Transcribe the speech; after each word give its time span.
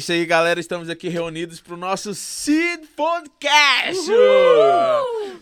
isso 0.00 0.12
aí, 0.12 0.24
galera. 0.24 0.58
Estamos 0.58 0.88
aqui 0.88 1.08
reunidos 1.10 1.60
para 1.60 1.74
o 1.74 1.76
nosso 1.76 2.14
Seed 2.14 2.84
Podcast. 2.96 4.10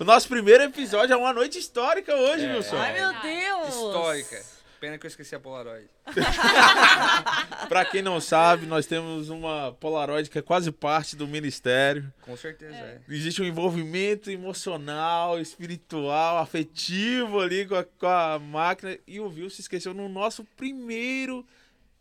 O 0.00 0.04
nosso 0.04 0.26
primeiro 0.28 0.64
episódio 0.64 1.14
é 1.14 1.16
uma 1.16 1.32
noite 1.32 1.58
histórica 1.60 2.12
hoje, 2.12 2.44
É. 2.44 2.56
Wilson. 2.56 2.76
Ai, 2.76 2.92
meu 2.92 3.12
Deus! 3.22 3.68
Histórica. 3.68 4.42
Pena 4.80 4.98
que 4.98 5.06
eu 5.06 5.08
esqueci 5.08 5.32
a 5.36 5.38
Polaroid. 5.40 5.88
Pra 7.68 7.84
quem 7.84 8.02
não 8.02 8.20
sabe, 8.20 8.66
nós 8.66 8.84
temos 8.86 9.28
uma 9.28 9.72
Polaroid 9.78 10.28
que 10.28 10.38
é 10.40 10.42
quase 10.42 10.72
parte 10.72 11.14
do 11.14 11.26
ministério. 11.28 12.12
Com 12.22 12.36
certeza 12.36 12.74
é. 12.74 12.98
Existe 13.08 13.40
um 13.40 13.44
envolvimento 13.44 14.28
emocional, 14.30 15.40
espiritual, 15.40 16.38
afetivo 16.38 17.38
ali 17.40 17.64
com 17.64 17.76
a, 17.76 17.84
com 17.84 18.06
a 18.08 18.38
máquina. 18.40 18.98
E 19.06 19.20
o 19.20 19.28
Wilson 19.28 19.50
se 19.56 19.60
esqueceu 19.62 19.94
no 19.94 20.08
nosso 20.08 20.44
primeiro 20.56 21.46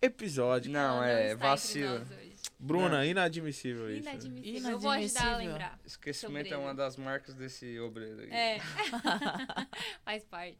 episódio. 0.01 0.71
Não, 0.71 1.03
Ela 1.03 1.19
é 1.19 1.35
vacilo. 1.35 2.01
Nós 2.59 2.79
hoje. 2.79 2.89
Bruna, 2.89 3.05
inadmissível 3.05 3.89
isso. 3.91 4.09
Inadmissível. 4.09 4.71
Eu 4.71 4.79
vou 4.79 4.91
ajudar 4.91 5.19
a 5.19 5.23
Inadmissível. 5.23 5.37
lembrar. 5.53 5.79
Esquecimento 5.85 6.53
é 6.53 6.57
uma 6.57 6.73
das 6.73 6.97
marcas 6.97 7.35
desse 7.35 7.79
obreiro 7.79 8.21
aí. 8.21 8.31
É. 8.31 8.59
Faz 10.03 10.23
parte. 10.23 10.57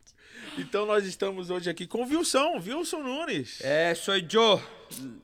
Então 0.58 0.86
nós 0.86 1.06
estamos 1.06 1.50
hoje 1.50 1.70
aqui 1.70 1.88
com 1.88 2.04
o 2.04 2.08
Wilson, 2.08 2.58
Wilson 2.60 3.00
Nunes. 3.02 3.62
É, 3.62 3.96
sou 3.96 4.16
eu. 4.16 4.62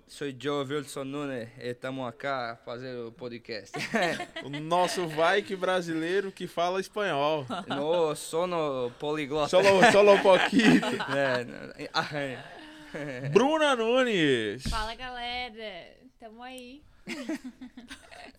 Sou 0.07 0.27
eu, 0.27 0.59
Wilson 0.61 1.03
Nunes. 1.03 1.49
E 1.59 1.69
estamos 1.69 2.07
aqui 2.07 2.59
fazendo 2.65 3.07
o 3.07 3.11
podcast. 3.11 3.71
O 4.43 4.49
nosso 4.49 5.07
Vike 5.07 5.55
brasileiro 5.55 6.31
que 6.31 6.47
fala 6.47 6.79
espanhol. 6.81 7.45
no 7.67 8.13
sono 8.15 8.91
poliglota. 8.99 9.47
Solo, 9.49 9.91
solo 9.91 10.21
um. 10.21 10.81
É, 11.15 11.89
ah, 11.93 12.09
é. 12.13 13.29
Bruna 13.29 13.75
Nunes. 13.75 14.63
Fala, 14.63 14.93
galera. 14.95 16.02
Tamo 16.23 16.41
aí. 16.41 16.81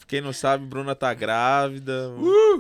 Quem 0.07 0.21
não 0.21 0.35
sabe, 0.35 0.67
Bruna 0.67 0.95
tá 0.95 1.13
grávida. 1.15 2.11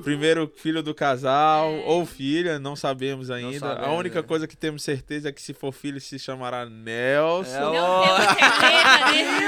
Primeiro 0.02 0.50
filho 0.56 0.82
do 0.82 0.94
casal, 0.94 1.70
É. 1.70 1.82
ou 1.84 2.06
filha, 2.06 2.58
não 2.58 2.74
sabemos 2.74 3.30
ainda. 3.30 3.58
sabemos, 3.58 3.86
a 3.86 3.92
única 3.92 4.20
é. 4.20 4.22
coisa 4.22 4.46
que 4.48 4.56
temos 4.56 4.82
certeza 4.82 5.28
é 5.28 5.32
que 5.32 5.42
se 5.42 5.52
for 5.52 5.70
filho 5.70 6.00
se 6.00 6.18
chamará 6.18 6.64
Nelson. 6.64 7.54
É, 7.54 7.60
Não 7.60 7.74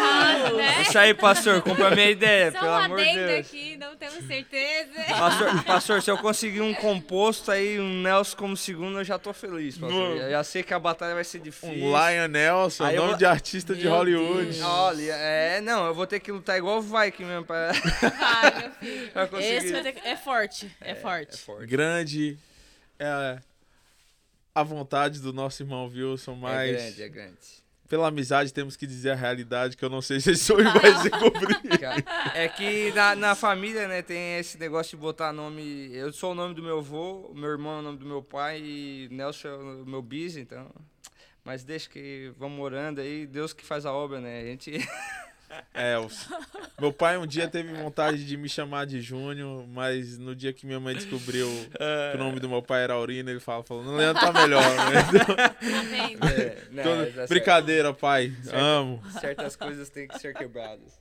caso, 0.03 0.57
né? 0.57 0.83
Isso 0.83 0.99
aí, 0.99 1.15
pastor, 1.15 1.63
compra 1.63 1.89
a 1.89 1.91
minha 1.91 2.11
ideia, 2.11 2.53
Só 2.53 2.59
pelo 2.61 2.71
um 2.71 2.75
amor 2.75 2.99
de 2.99 3.15
Deus. 3.15 3.47
aqui, 3.47 3.77
não 3.79 3.97
temos 3.97 4.25
certeza. 4.27 4.93
Pastor, 5.19 5.65
pastor, 5.65 6.03
se 6.03 6.11
eu 6.11 6.19
conseguir 6.19 6.61
um 6.61 6.75
composto 6.75 7.51
aí, 7.51 7.81
um 7.81 8.03
Nelson 8.03 8.37
como 8.37 8.57
segundo, 8.59 8.99
eu 8.99 9.05
já 9.05 9.19
tô 9.19 9.33
feliz, 9.33 9.79
pastor. 9.79 10.17
Eu 10.19 10.31
já 10.31 10.45
sei 10.45 10.63
que 10.63 10.75
a 10.75 10.79
batalha 10.79 11.15
vai 11.15 11.25
ser 11.25 11.39
difícil. 11.41 11.71
Um 11.87 11.89
Lion 11.91 12.29
Nelson, 12.29 12.85
Aí 12.85 12.95
eu 12.95 13.01
nome 13.01 13.11
vou- 13.13 13.19
de 13.19 13.25
artista 13.25 13.75
de 13.75 13.85
Meu 13.85 13.93
Hollywood. 13.93 14.45
Deus. 14.53 14.61
Olha, 14.63 15.13
é, 15.15 15.61
não, 15.63 15.87
eu 15.87 15.95
vou 15.95 16.07
ter 16.07 16.21
que 16.21 16.31
lutar 16.31 16.46
igual 16.59 16.79
o 16.79 16.83
Viking 16.83 17.25
mesmo 17.25 17.45
pra, 17.45 17.73
Vai, 18.19 18.61
meu 18.61 18.71
filho. 18.79 19.11
pra 19.13 19.27
conseguir. 19.27 19.55
Esse 19.55 19.73
vai 19.73 19.83
ter 19.93 20.01
é 20.05 20.17
forte, 20.17 20.77
é, 20.81 20.95
forte. 20.95 21.35
É 21.35 21.37
forte. 21.39 21.67
Grande 21.67 22.39
é 22.99 23.39
a 24.55 24.63
vontade 24.63 25.21
do 25.21 25.33
nosso 25.33 25.63
irmão 25.63 25.87
Wilson, 25.87 26.33
É 26.33 26.37
mas 26.37 26.71
grande, 26.73 27.03
é 27.03 27.09
grande. 27.09 27.39
pela 27.89 28.09
amizade 28.09 28.53
temos 28.55 28.75
que 28.77 28.87
dizer 28.87 29.11
a 29.11 29.15
realidade, 29.15 29.77
que 29.77 29.85
eu 29.85 29.91
não 29.91 30.01
sei 30.01 30.19
se 30.21 30.31
esse 30.31 30.45
sonho 30.45 30.65
vai 30.73 30.95
se 31.03 31.11
cumprir. 31.11 31.79
Cara, 31.79 32.03
É 32.35 32.49
que 32.49 32.91
na, 32.93 33.15
na 33.15 33.35
família, 33.35 33.87
né, 33.87 34.01
tem 34.03 34.39
esse 34.39 34.57
negócio 34.59 34.97
de 34.97 35.03
botar 35.03 35.33
nome. 35.33 35.91
Eu 35.95 36.13
sou 36.13 36.33
o 36.33 36.35
nome 36.35 36.55
do 36.55 36.63
meu 36.63 36.79
avô, 36.79 37.31
meu 37.35 37.51
irmão 37.51 37.77
é 37.77 37.79
o 37.81 37.83
nome 37.83 37.99
do 37.99 38.07
meu 38.07 38.23
pai 38.23 38.61
e 38.63 39.09
Nelson 39.11 39.49
é 39.49 39.55
o 39.57 39.87
meu 39.87 40.01
bis, 40.03 40.37
então. 40.37 40.71
Mas 41.45 41.63
deixa 41.63 41.89
que 41.89 42.33
vamos 42.39 42.59
orando 42.59 43.01
aí, 43.01 43.25
Deus 43.27 43.53
que 43.53 43.65
faz 43.65 43.87
a 43.87 43.93
obra, 43.93 44.21
né? 44.21 44.41
A 44.41 44.45
gente. 44.45 44.73
É, 45.73 45.97
o- 45.99 46.09
meu 46.81 46.93
pai 46.93 47.17
um 47.17 47.27
dia 47.27 47.47
teve 47.49 47.73
vontade 47.75 48.25
de 48.27 48.37
me 48.37 48.49
chamar 48.49 48.85
de 48.87 49.01
Júnior, 49.01 49.67
mas 49.69 50.19
no 50.19 50.35
dia 50.35 50.53
que 50.53 50.67
minha 50.67 50.81
mãe 50.81 50.95
descobriu 50.95 51.49
que 52.11 52.17
o 52.17 52.19
nome 52.19 52.41
do 52.41 52.49
meu 52.49 52.63
pai 52.63 52.83
era 52.83 52.95
Aurina, 52.95 53.31
ele 53.31 53.41
fala, 53.41 53.63
falou, 53.63 53.85
não 53.85 53.97
Leandro 53.97 54.21
tá 54.23 54.33
melhor, 54.33 54.63
né? 54.63 55.25
Tá? 55.27 55.57
É, 56.29 56.63
não, 56.71 56.81
Então, 56.83 56.97
mas 56.97 57.19
é 57.19 57.27
brincadeira, 57.27 57.93
pai, 57.95 58.33
amo. 58.53 59.03
Certas 59.21 59.55
coisas 59.57 59.89
têm 59.89 60.09
que 60.09 60.19
ser 60.19 60.35
quebradas. 60.35 60.99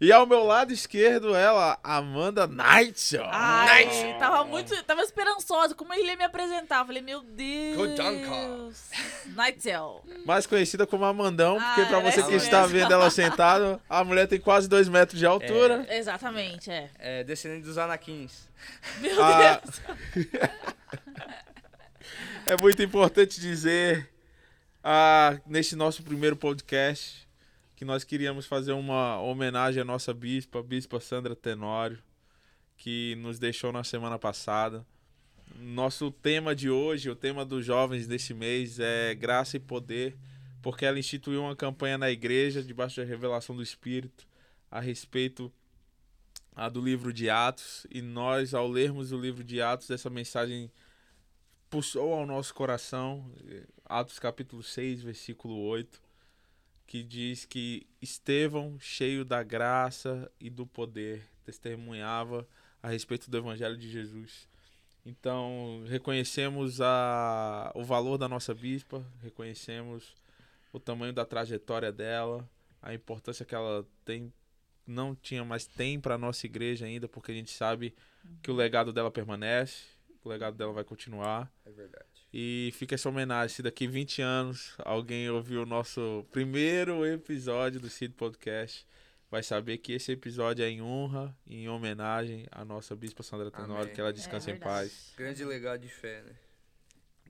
E 0.00 0.12
ao 0.12 0.26
meu 0.26 0.44
lado 0.44 0.72
esquerdo, 0.72 1.34
ela, 1.34 1.78
Amanda 1.82 2.46
Knight. 2.46 3.16
Ai, 3.30 4.16
tava 4.18 4.44
muito. 4.44 4.74
Tava 4.84 5.00
esperançosa. 5.00 5.74
Como 5.74 5.92
ele 5.94 6.08
ia 6.08 6.16
me 6.16 6.24
apresentar? 6.24 6.80
Eu 6.80 6.86
Falei, 6.86 7.00
meu 7.02 7.22
Deus. 7.22 7.76
Good 7.76 7.94
Duncan. 7.96 8.70
Nightel. 9.34 10.04
Mais 10.26 10.46
conhecida 10.46 10.86
como 10.86 11.04
Amandão, 11.04 11.54
porque 11.58 11.80
Ah, 11.80 11.86
pra 11.86 12.00
você 12.00 12.20
ela 12.20 12.28
que 12.28 12.34
é 12.34 12.36
está 12.36 12.62
mesmo. 12.62 12.78
vendo 12.78 12.92
ela 12.92 13.10
sentada, 13.10 13.80
a 13.88 14.04
mulher 14.04 14.26
tem 14.28 14.38
quase 14.38 14.68
dois 14.68 14.88
metros 14.88 15.18
de 15.18 15.24
altura. 15.26 15.86
Exatamente, 15.90 16.70
é. 16.70 16.90
É, 16.98 17.24
descendente 17.24 17.64
dos 17.66 17.78
Anakins. 17.78 18.46
Meu 19.00 19.22
Ah, 19.22 19.60
Deus. 19.62 19.80
é 22.46 22.56
muito 22.60 22.82
importante 22.82 23.40
dizer, 23.40 24.08
ah, 24.84 25.36
neste 25.46 25.74
nosso 25.74 26.02
primeiro 26.02 26.36
podcast, 26.36 27.25
que 27.76 27.84
nós 27.84 28.02
queríamos 28.04 28.46
fazer 28.46 28.72
uma 28.72 29.20
homenagem 29.20 29.82
à 29.82 29.84
nossa 29.84 30.14
bispa, 30.14 30.60
a 30.60 30.62
bispa 30.62 30.98
Sandra 30.98 31.36
Tenório, 31.36 32.02
que 32.74 33.14
nos 33.16 33.38
deixou 33.38 33.70
na 33.70 33.84
semana 33.84 34.18
passada. 34.18 34.84
Nosso 35.54 36.10
tema 36.10 36.56
de 36.56 36.70
hoje, 36.70 37.10
o 37.10 37.14
tema 37.14 37.44
dos 37.44 37.66
jovens 37.66 38.06
deste 38.06 38.32
mês 38.32 38.80
é 38.80 39.14
graça 39.14 39.58
e 39.58 39.60
poder, 39.60 40.16
porque 40.62 40.86
ela 40.86 40.98
instituiu 40.98 41.42
uma 41.42 41.54
campanha 41.54 41.98
na 41.98 42.10
igreja, 42.10 42.62
debaixo 42.62 42.96
da 42.96 43.06
revelação 43.06 43.54
do 43.54 43.62
Espírito, 43.62 44.26
a 44.70 44.80
respeito 44.80 45.52
ah, 46.54 46.70
do 46.70 46.80
livro 46.80 47.12
de 47.12 47.28
Atos. 47.28 47.86
E 47.90 48.00
nós, 48.00 48.54
ao 48.54 48.66
lermos 48.66 49.12
o 49.12 49.20
livro 49.20 49.44
de 49.44 49.60
Atos, 49.60 49.90
essa 49.90 50.08
mensagem 50.08 50.72
pulsou 51.68 52.14
ao 52.14 52.26
nosso 52.26 52.54
coração. 52.54 53.30
Atos 53.84 54.18
capítulo 54.18 54.62
6, 54.62 55.02
versículo 55.02 55.58
8, 55.58 56.05
que 56.86 57.02
diz 57.02 57.44
que 57.44 57.86
Estevão, 58.00 58.78
cheio 58.78 59.24
da 59.24 59.42
graça 59.42 60.30
e 60.40 60.48
do 60.48 60.66
poder, 60.66 61.26
testemunhava 61.44 62.46
a 62.82 62.88
respeito 62.88 63.30
do 63.30 63.36
evangelho 63.36 63.76
de 63.76 63.90
Jesus. 63.90 64.48
Então, 65.04 65.84
reconhecemos 65.86 66.80
a, 66.80 67.72
o 67.74 67.84
valor 67.84 68.18
da 68.18 68.28
nossa 68.28 68.54
bispa, 68.54 69.04
reconhecemos 69.22 70.14
o 70.72 70.80
tamanho 70.80 71.12
da 71.12 71.24
trajetória 71.24 71.92
dela, 71.92 72.48
a 72.82 72.92
importância 72.92 73.44
que 73.44 73.54
ela 73.54 73.86
tem, 74.04 74.32
não 74.86 75.14
tinha, 75.14 75.44
mas 75.44 75.66
tem 75.66 76.00
para 76.00 76.14
a 76.14 76.18
nossa 76.18 76.46
igreja 76.46 76.86
ainda, 76.86 77.08
porque 77.08 77.32
a 77.32 77.34
gente 77.34 77.50
sabe 77.50 77.94
que 78.42 78.50
o 78.50 78.54
legado 78.54 78.92
dela 78.92 79.10
permanece, 79.10 79.84
o 80.24 80.28
legado 80.28 80.56
dela 80.56 80.72
vai 80.72 80.84
continuar. 80.84 81.52
É 81.64 81.70
verdade. 81.70 82.15
E 82.32 82.70
fica 82.74 82.94
essa 82.94 83.08
homenagem. 83.08 83.54
Se 83.56 83.62
daqui 83.62 83.86
20 83.86 84.20
anos 84.22 84.74
alguém 84.78 85.28
ouviu 85.30 85.62
o 85.62 85.66
nosso 85.66 86.24
primeiro 86.30 87.06
episódio 87.06 87.80
do 87.80 87.88
Cid 87.88 88.14
Podcast, 88.14 88.86
vai 89.30 89.42
saber 89.42 89.78
que 89.78 89.92
esse 89.92 90.12
episódio 90.12 90.64
é 90.64 90.68
em 90.68 90.82
honra 90.82 91.34
e 91.46 91.62
em 91.64 91.68
homenagem 91.68 92.46
à 92.50 92.64
nossa 92.64 92.94
Bispa 92.94 93.22
Sandra 93.22 93.50
Tenório, 93.50 93.84
Amém. 93.84 93.94
que 93.94 94.00
ela 94.00 94.12
descansa 94.12 94.50
É 94.50 94.54
em 94.54 94.58
paz. 94.58 95.12
Grande 95.16 95.44
legado 95.44 95.80
de 95.80 95.88
fé, 95.88 96.22
né? 96.22 96.32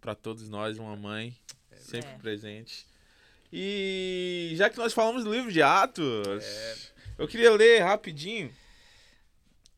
Para 0.00 0.14
todos 0.14 0.48
nós, 0.48 0.78
uma 0.78 0.96
mãe 0.96 1.36
sempre 1.72 2.10
É. 2.10 2.18
presente. 2.18 2.86
E 3.52 4.52
já 4.56 4.68
que 4.68 4.76
nós 4.76 4.92
falamos 4.92 5.24
do 5.24 5.32
livro 5.32 5.52
de 5.52 5.62
Atos, 5.62 6.44
É. 6.44 6.76
eu 7.18 7.28
queria 7.28 7.52
ler 7.52 7.80
rapidinho, 7.80 8.52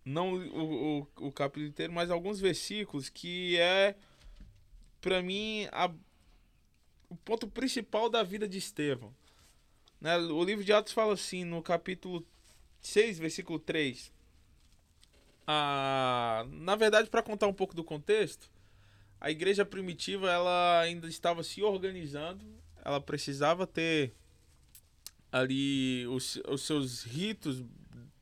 não 0.04 0.32
o, 0.32 1.00
o, 1.00 1.26
o 1.28 1.32
capítulo 1.32 1.66
inteiro, 1.66 1.92
mas 1.92 2.10
alguns 2.10 2.40
versículos 2.40 3.08
que 3.10 3.58
é, 3.58 3.94
para 5.00 5.22
mim, 5.22 5.66
a- 5.72 5.92
o 7.08 7.16
ponto 7.16 7.48
principal 7.48 8.08
da 8.10 8.22
vida 8.22 8.46
de 8.48 8.58
Estevão. 8.58 9.14
Né? 10.00 10.16
O 10.16 10.44
livro 10.44 10.64
de 10.64 10.72
Atos 10.72 10.92
fala 10.92 11.14
assim, 11.14 11.44
no 11.44 11.62
capítulo 11.62 12.26
6, 12.80 13.18
versículo 13.18 13.58
3. 13.58 14.12
Ah, 15.46 16.44
na 16.50 16.76
verdade, 16.76 17.08
para 17.08 17.22
contar 17.22 17.46
um 17.46 17.54
pouco 17.54 17.74
do 17.74 17.82
contexto, 17.82 18.50
a 19.20 19.30
igreja 19.30 19.64
primitiva 19.64 20.30
ela 20.30 20.80
ainda 20.80 21.08
estava 21.08 21.42
se 21.42 21.62
organizando, 21.62 22.44
ela 22.84 23.00
precisava 23.00 23.66
ter 23.66 24.14
ali 25.32 26.06
os, 26.08 26.36
os 26.48 26.62
seus 26.62 27.02
ritos 27.02 27.64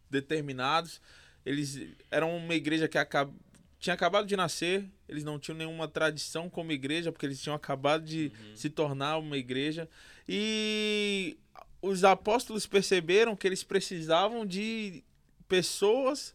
determinados. 0.09 1.01
Eles 1.45 1.89
eram 2.11 2.37
uma 2.37 2.55
igreja 2.55 2.89
que 2.89 2.99
acab... 2.99 3.33
tinha 3.79 3.95
acabado 3.95 4.27
de 4.27 4.37
nascer, 4.37 4.89
eles 5.09 5.25
não 5.25 5.39
tinham 5.39 5.59
nenhuma 5.59 5.87
tradição 5.89 6.49
como 6.51 6.73
igreja, 6.73 7.13
porque 7.13 7.27
eles 7.27 7.41
tinham 7.41 7.55
acabado 7.55 8.05
de 8.05 8.33
se 8.55 8.69
tornar 8.71 9.19
uma 9.19 9.37
igreja. 9.37 9.89
E 10.29 11.37
os 11.81 12.05
apóstolos 12.05 12.67
perceberam 12.67 13.37
que 13.37 13.47
eles 13.47 13.63
precisavam 13.63 14.45
de 14.45 15.05
pessoas 15.49 16.35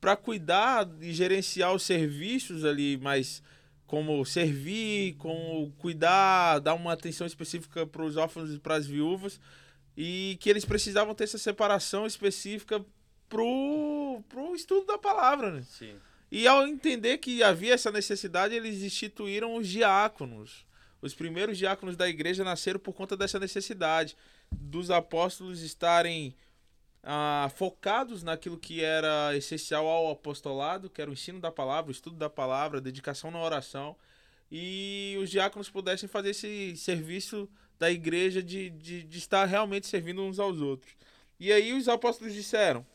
para 0.00 0.16
cuidar 0.16 0.88
e 1.00 1.12
gerenciar 1.12 1.72
os 1.74 1.82
serviços 1.82 2.64
ali, 2.64 2.96
mas 2.96 3.42
como 3.86 4.24
servir, 4.24 5.14
como 5.16 5.70
cuidar, 5.78 6.58
dar 6.60 6.74
uma 6.74 6.92
atenção 6.92 7.26
específica 7.26 7.86
para 7.86 8.02
os 8.02 8.16
órfãos 8.16 8.52
e 8.54 8.58
para 8.58 8.76
as 8.76 8.86
viúvas. 8.86 9.38
e 9.96 10.38
que 10.40 10.48
eles 10.48 10.64
precisavam 10.64 11.14
ter 11.14 11.24
essa 11.24 11.36
separação 11.36 12.06
específica 12.06 12.82
pro, 13.28 14.22
pro 14.28 14.54
estudo 14.54 14.86
da 14.86 14.96
palavra, 14.98 15.50
né? 15.52 15.62
Sim. 15.68 15.94
E 16.34 16.46
ao 16.46 16.66
entender 16.66 17.18
que 17.18 17.42
havia 17.42 17.74
essa 17.74 17.90
necessidade, 17.90 18.54
eles 18.54 18.82
instituíram 18.82 19.54
os 19.54 19.68
diáconos. 19.68 20.64
Os 21.02 21.12
primeiros 21.12 21.58
diáconos 21.58 21.94
da 21.94 22.08
igreja 22.08 22.42
nasceram 22.42 22.80
por 22.80 22.94
conta 22.94 23.14
dessa 23.14 23.38
necessidade 23.38 24.16
dos 24.50 24.90
apóstolos 24.90 25.60
estarem 25.60 26.34
ah, 27.02 27.50
focados 27.54 28.22
naquilo 28.22 28.56
que 28.56 28.82
era 28.82 29.36
essencial 29.36 29.86
ao 29.86 30.10
apostolado, 30.10 30.88
que 30.88 31.02
era 31.02 31.10
o 31.10 31.12
ensino 31.12 31.38
da 31.38 31.52
palavra, 31.52 31.90
o 31.90 31.92
estudo 31.92 32.16
da 32.16 32.30
palavra, 32.30 32.78
a 32.78 32.82
dedicação 32.82 33.30
na 33.30 33.38
oração, 33.38 33.94
e 34.50 35.18
os 35.20 35.28
diáconos 35.28 35.68
pudessem 35.68 36.08
fazer 36.08 36.30
esse 36.30 36.74
serviço 36.78 37.46
da 37.78 37.90
igreja 37.90 38.42
de, 38.42 38.70
de, 38.70 39.02
de 39.02 39.18
estar 39.18 39.44
realmente 39.44 39.86
servindo 39.86 40.22
uns 40.22 40.38
aos 40.38 40.62
outros. 40.62 40.94
E 41.38 41.52
aí 41.52 41.74
os 41.74 41.90
apóstolos 41.90 42.32
disseram: 42.32 42.86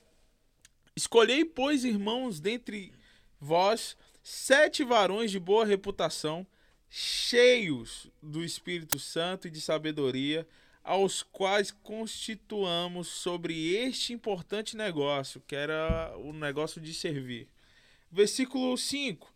Escolhei, 0.96 1.46
pois, 1.46 1.86
irmãos, 1.86 2.40
dentre 2.40 2.97
vós, 3.40 3.96
sete 4.24 4.84
varões 4.84 5.32
de 5.32 5.40
boa 5.40 5.66
reputação, 5.66 6.46
cheios 6.90 8.08
do 8.22 8.44
Espírito 8.44 8.98
Santo 9.00 9.48
e 9.48 9.52
de 9.52 9.62
sabedoria, 9.62 10.48
aos 10.84 11.22
quais 11.22 11.70
constituamos 11.70 13.08
sobre 13.10 13.76
este 13.76 14.14
importante 14.14 14.78
negócio, 14.78 15.44
que 15.46 15.56
era 15.56 16.14
o 16.18 16.32
negócio 16.32 16.80
de 16.80 16.94
servir. 16.94 17.50
Versículo 18.10 18.78
5: 18.78 19.30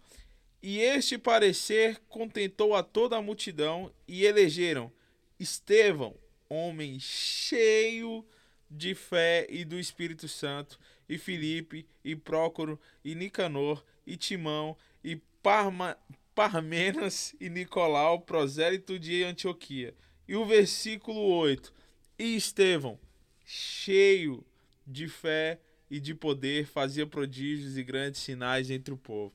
E 0.64 0.80
este 0.80 1.18
parecer 1.18 2.02
contentou 2.08 2.74
a 2.74 2.82
toda 2.82 3.18
a 3.18 3.22
multidão, 3.22 3.94
e 4.08 4.24
elegeram 4.24 4.92
Estevão, 5.38 6.16
homem 6.48 7.00
cheio 7.00 8.26
de 8.70 8.96
fé 8.96 9.46
e 9.50 9.66
do 9.66 9.78
Espírito 9.78 10.30
Santo, 10.30 10.80
e 11.10 11.18
Filipe, 11.18 11.86
e 12.04 12.16
Prócoro, 12.16 12.80
e 13.04 13.14
Nicanor, 13.14 13.84
e 14.06 14.18
Timão, 14.18 14.78
e 15.04 15.16
Parma, 15.44 15.98
Parmenas, 16.36 17.36
e 17.40 17.50
Nicolau, 17.50 18.22
prosélito 18.22 18.98
de 18.98 19.24
Antioquia. 19.24 19.94
E 20.28 20.36
o 20.36 20.46
versículo 20.46 21.20
8: 21.20 21.74
E 22.18 22.36
Estevão, 22.36 23.00
cheio 23.46 24.46
de 24.86 25.08
fé 25.08 25.60
e 25.90 26.00
de 26.00 26.14
poder, 26.14 26.66
fazia 26.66 27.06
prodígios 27.06 27.78
e 27.78 27.84
grandes 27.84 28.22
sinais 28.22 28.70
entre 28.70 28.94
o 28.94 28.98
povo. 28.98 29.34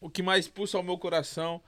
O 0.00 0.10
que 0.10 0.22
mais 0.22 0.46
pulsa 0.46 0.76
ao 0.76 0.82
meu 0.82 0.98
coração, 0.98 1.62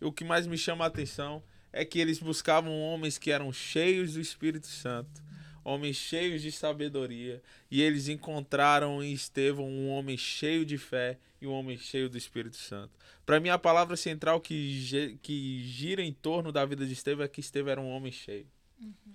e 0.00 0.04
o 0.04 0.12
que 0.12 0.24
mais 0.24 0.46
me 0.46 0.56
chama 0.56 0.84
a 0.84 0.88
atenção, 0.88 1.42
é 1.72 1.84
que 1.84 1.98
eles 1.98 2.18
buscavam 2.18 2.80
homens 2.80 3.18
que 3.18 3.30
eram 3.30 3.52
cheios 3.52 4.14
do 4.14 4.20
Espírito 4.20 4.66
Santo, 4.66 5.22
homens 5.64 5.96
cheios 5.96 6.42
de 6.42 6.50
sabedoria, 6.52 7.42
e 7.70 7.80
eles 7.82 8.08
encontraram 8.08 9.02
em 9.02 9.12
Estevão 9.12 9.66
um 9.68 9.88
homem 9.90 10.16
cheio 10.16 10.64
de 10.64 10.76
fé 10.78 11.18
e 11.40 11.46
um 11.46 11.52
homem 11.52 11.76
cheio 11.78 12.08
do 12.08 12.16
Espírito 12.18 12.56
Santo. 12.56 12.90
Para 13.24 13.38
mim, 13.40 13.48
a 13.48 13.58
palavra 13.58 13.96
central 13.96 14.40
que, 14.40 15.18
que 15.22 15.62
gira 15.64 16.02
em 16.02 16.12
torno 16.12 16.50
da 16.52 16.64
vida 16.64 16.84
de 16.86 16.92
Estevão 16.92 17.24
é 17.24 17.28
que 17.28 17.40
Estevão 17.40 17.70
era 17.72 17.80
um 17.80 17.88
homem 17.90 18.10
cheio. 18.12 18.46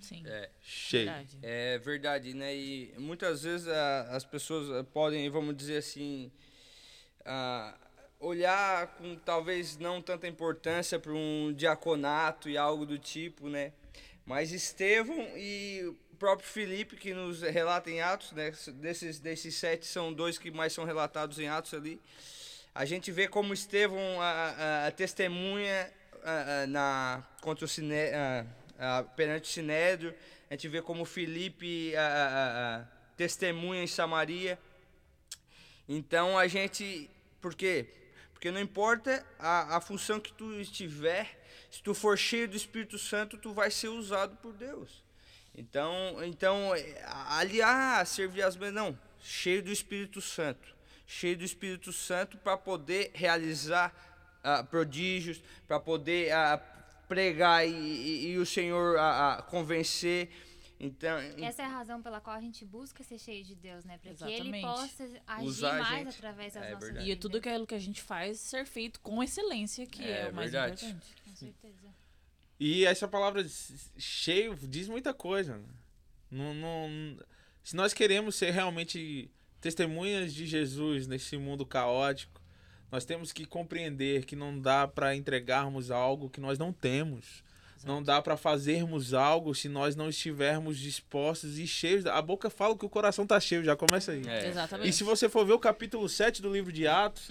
Sim. 0.00 0.22
É. 0.26 0.48
Cheio. 0.62 1.04
Verdade. 1.06 1.38
É 1.42 1.78
verdade, 1.78 2.34
né? 2.34 2.56
E 2.56 2.94
muitas 2.98 3.42
vezes 3.42 3.68
a- 3.68 4.16
as 4.16 4.24
pessoas 4.24 4.70
eh, 4.70 4.82
podem, 4.94 5.28
vamos 5.28 5.54
dizer 5.54 5.76
assim, 5.76 6.30
ah, 7.24 7.76
olhar 8.18 8.86
com 8.96 9.14
talvez 9.16 9.76
não 9.76 10.00
tanta 10.00 10.26
importância 10.26 10.98
para 10.98 11.12
um 11.12 11.52
diaconato 11.52 12.48
e 12.48 12.56
algo 12.56 12.86
do 12.86 12.98
tipo, 12.98 13.48
né? 13.50 13.72
Mas 14.24 14.52
Estevão 14.52 15.18
e 15.36 15.92
próprio 16.18 16.48
Filipe, 16.48 16.96
que 16.96 17.14
nos 17.14 17.42
relata 17.42 17.90
em 17.90 18.00
Atos, 18.00 18.32
né? 18.32 18.52
Desses, 18.74 19.18
desses 19.20 19.54
sete 19.54 19.86
são 19.86 20.12
dois 20.12 20.36
que 20.38 20.50
mais 20.50 20.72
são 20.72 20.84
relatados 20.84 21.38
em 21.38 21.48
Atos 21.48 21.74
ali. 21.74 22.00
A 22.74 22.84
gente 22.84 23.10
vê 23.10 23.26
como 23.28 23.52
Estevão 23.54 24.20
a, 24.20 24.26
a- 24.30 24.86
a 24.86 24.90
testemunha 24.90 25.92
a- 26.22 26.66
na, 26.66 27.24
contra 27.40 27.64
o 27.64 27.68
Siné, 27.68 28.46
perante 29.16 29.48
o 29.50 29.52
Sinédrio. 29.52 30.14
A 30.50 30.54
gente 30.54 30.68
vê 30.68 30.80
como 30.82 31.06
a- 31.96 32.76
a 32.76 32.84
testemunha 33.16 33.82
em 33.82 33.86
Samaria. 33.86 34.58
Então 35.88 36.38
a 36.38 36.46
gente. 36.46 37.10
Por 37.40 37.54
quê? 37.54 37.86
Porque 38.32 38.50
não 38.50 38.60
importa 38.60 39.24
a, 39.38 39.76
a 39.76 39.80
função 39.80 40.20
que 40.20 40.32
tu 40.32 40.52
estiver, 40.60 41.40
se 41.70 41.82
tu 41.82 41.92
for 41.94 42.16
cheio 42.16 42.48
do 42.48 42.56
Espírito 42.56 42.98
Santo, 42.98 43.36
tu 43.36 43.52
vai 43.52 43.70
ser 43.70 43.88
usado 43.88 44.36
por 44.36 44.52
Deus. 44.52 45.02
Então, 45.58 46.22
então 46.24 46.74
eh, 46.76 47.02
ali, 47.30 47.60
ah, 47.60 48.04
servir 48.04 48.42
as 48.42 48.56
mesas, 48.56 48.74
não, 48.74 48.96
cheio 49.20 49.60
do 49.62 49.72
Espírito 49.72 50.20
Santo. 50.20 50.76
Cheio 51.04 51.36
do 51.36 51.44
Espírito 51.44 51.92
Santo 51.92 52.38
para 52.38 52.56
poder 52.56 53.10
realizar 53.14 53.92
ah, 54.44 54.62
prodígios, 54.62 55.42
para 55.66 55.80
poder 55.80 56.30
ah, 56.32 56.58
pregar 57.08 57.66
e, 57.66 57.70
e- 57.72 58.26
e 58.32 58.38
o 58.38 58.46
Senhor 58.46 58.96
ah, 58.98 59.38
ah, 59.38 59.42
convencer. 59.42 60.30
Então, 60.80 61.18
Essa 61.42 61.62
é 61.62 61.64
a 61.64 61.68
razão 61.68 62.00
pela 62.00 62.20
qual 62.20 62.36
a 62.36 62.40
gente 62.40 62.64
busca 62.64 63.02
ser 63.02 63.18
cheio 63.18 63.42
de 63.42 63.56
Deus, 63.56 63.84
né? 63.84 63.98
Para 63.98 64.14
que 64.14 64.32
Ele 64.32 64.60
possa 64.60 65.08
agir 65.26 65.44
Usar 65.44 65.80
mais 65.80 66.04
gente. 66.04 66.14
através 66.18 66.54
das 66.54 66.62
É 66.62 66.70
nossas 66.70 66.88
verdade. 66.90 67.10
E 67.10 67.16
tudo 67.16 67.38
aquilo 67.38 67.66
que 67.66 67.74
a 67.74 67.80
gente 67.80 68.00
faz 68.00 68.38
ser 68.38 68.64
feito 68.64 69.00
com 69.00 69.20
excelência, 69.20 69.84
que 69.86 70.04
é, 70.04 70.26
É 70.26 70.28
o 70.28 70.34
mais 70.34 70.52
verdade. 70.52 70.84
importante. 70.86 71.14
Com 71.24 71.34
certeza. 71.34 71.87
E 72.60 72.84
essa 72.84 73.06
palavra 73.06 73.46
cheio 73.96 74.56
diz 74.62 74.88
muita 74.88 75.14
coisa. 75.14 75.56
né? 75.58 75.64
Não, 76.30 76.54
não- 76.54 77.16
se 77.62 77.76
nós 77.76 77.92
queremos 77.94 78.34
ser 78.34 78.50
realmente 78.50 79.30
testemunhas 79.60 80.32
de 80.34 80.46
Jesus 80.46 81.06
nesse 81.06 81.36
mundo 81.36 81.64
caótico, 81.66 82.40
nós 82.90 83.04
temos 83.04 83.32
que 83.32 83.44
compreender 83.44 84.24
que 84.24 84.34
não 84.34 84.58
dá 84.58 84.88
para 84.88 85.14
entregarmos 85.14 85.90
algo 85.90 86.30
que 86.30 86.40
nós 86.40 86.58
não 86.58 86.72
temos. 86.72 87.42
Não 87.84 88.02
dá 88.02 88.20
para 88.20 88.36
fazermos 88.36 89.14
algo 89.14 89.54
se 89.54 89.68
nós 89.68 89.94
não 89.94 90.08
estivermos 90.08 90.78
dispostos 90.78 91.58
e 91.58 91.66
cheios. 91.66 92.06
A 92.06 92.20
boca 92.20 92.50
fala 92.50 92.76
que 92.76 92.84
o 92.84 92.88
coração 92.88 93.24
tá 93.24 93.38
cheio, 93.38 93.62
já 93.62 93.76
começa 93.76 94.10
aí. 94.12 94.26
É. 94.26 94.48
Exatamente. 94.48 94.88
E 94.88 94.92
se 94.92 95.04
você 95.04 95.28
for 95.28 95.46
ver 95.46 95.52
o 95.52 95.58
capítulo 95.60 96.08
7 96.08 96.42
do 96.42 96.52
livro 96.52 96.72
de 96.72 96.88
Atos, 96.88 97.30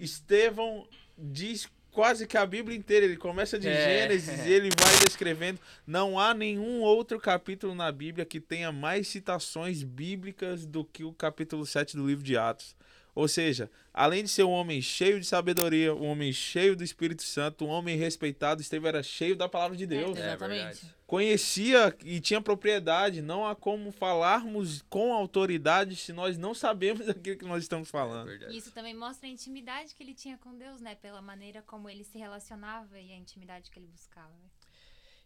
Estevão 0.00 0.86
diz 1.18 1.68
quase 1.96 2.26
que 2.26 2.36
a 2.36 2.44
Bíblia 2.44 2.76
inteira. 2.76 3.06
Ele 3.06 3.16
começa 3.16 3.58
de 3.58 3.66
É. 3.68 4.00
Gênesis 4.02 4.44
e 4.44 4.52
ele 4.52 4.68
vai 4.78 4.94
descrevendo. 5.06 5.58
Não 5.86 6.20
há 6.20 6.34
nenhum 6.34 6.82
outro 6.82 7.18
capítulo 7.18 7.74
na 7.74 7.90
Bíblia 7.90 8.26
que 8.26 8.38
tenha 8.38 8.70
mais 8.70 9.08
citações 9.08 9.82
bíblicas 9.82 10.66
do 10.66 10.84
que 10.84 11.02
o 11.04 11.12
capítulo 11.14 11.64
7 11.64 11.96
do 11.96 12.06
livro 12.06 12.22
de 12.22 12.36
Atos. 12.36 12.76
Ou 13.16 13.26
seja, 13.26 13.68
além 13.94 14.22
de 14.22 14.28
ser 14.28 14.44
um 14.44 14.50
homem 14.50 14.80
cheio 14.82 15.18
de 15.18 15.24
sabedoria, 15.26 15.94
um 15.94 16.04
homem 16.06 16.32
cheio 16.34 16.76
do 16.76 16.84
Espírito 16.84 17.22
Santo, 17.22 17.64
um 17.64 17.68
homem 17.68 17.96
respeitado, 17.96 18.60
Estevão 18.60 18.88
era 18.90 19.02
cheio 19.02 19.34
da 19.34 19.48
palavra 19.48 19.74
de 19.74 19.86
Deus. 19.86 20.16
É 20.18 20.20
Exatamente. 20.26 20.58
verdade. 20.62 20.94
Conhecia 21.06 21.96
e 22.04 22.20
tinha 22.20 22.42
propriedade. 22.42 23.22
Não 23.22 23.46
há 23.46 23.56
como 23.56 23.90
falarmos 23.90 24.82
com 24.90 25.14
autoridade 25.14 25.96
se 25.96 26.12
nós 26.12 26.36
não 26.36 26.52
sabemos 26.52 27.08
aquilo 27.08 27.38
que 27.38 27.44
nós 27.46 27.62
estamos 27.62 27.88
É 27.88 27.90
falando. 27.90 28.30
E 28.52 28.58
isso 28.58 28.70
também 28.70 28.92
mostra 28.94 29.26
a 29.26 29.30
intimidade 29.30 29.94
que 29.94 30.02
ele 30.02 30.12
tinha 30.12 30.36
com 30.36 30.54
Deus, 30.58 30.82
né? 30.82 30.94
Pela 30.94 31.22
maneira 31.22 31.62
como 31.62 31.88
ele 31.88 32.04
se 32.04 32.18
relacionava 32.18 33.00
e 33.00 33.10
a 33.12 33.16
intimidade 33.16 33.70
que 33.70 33.78
ele 33.78 33.86
buscava. 33.88 34.28
né? 34.28 34.50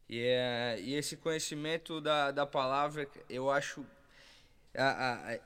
E, 0.09 0.21
é, 0.21 0.79
e 0.81 0.95
esse 0.95 1.17
conhecimento 1.17 2.01
da, 2.01 2.31
da 2.31 2.47
palavra, 2.47 3.09
eu 3.29 3.51
acho 3.51 3.85
a- 4.77 4.85
a- 4.85 5.33
a- 5.35 5.41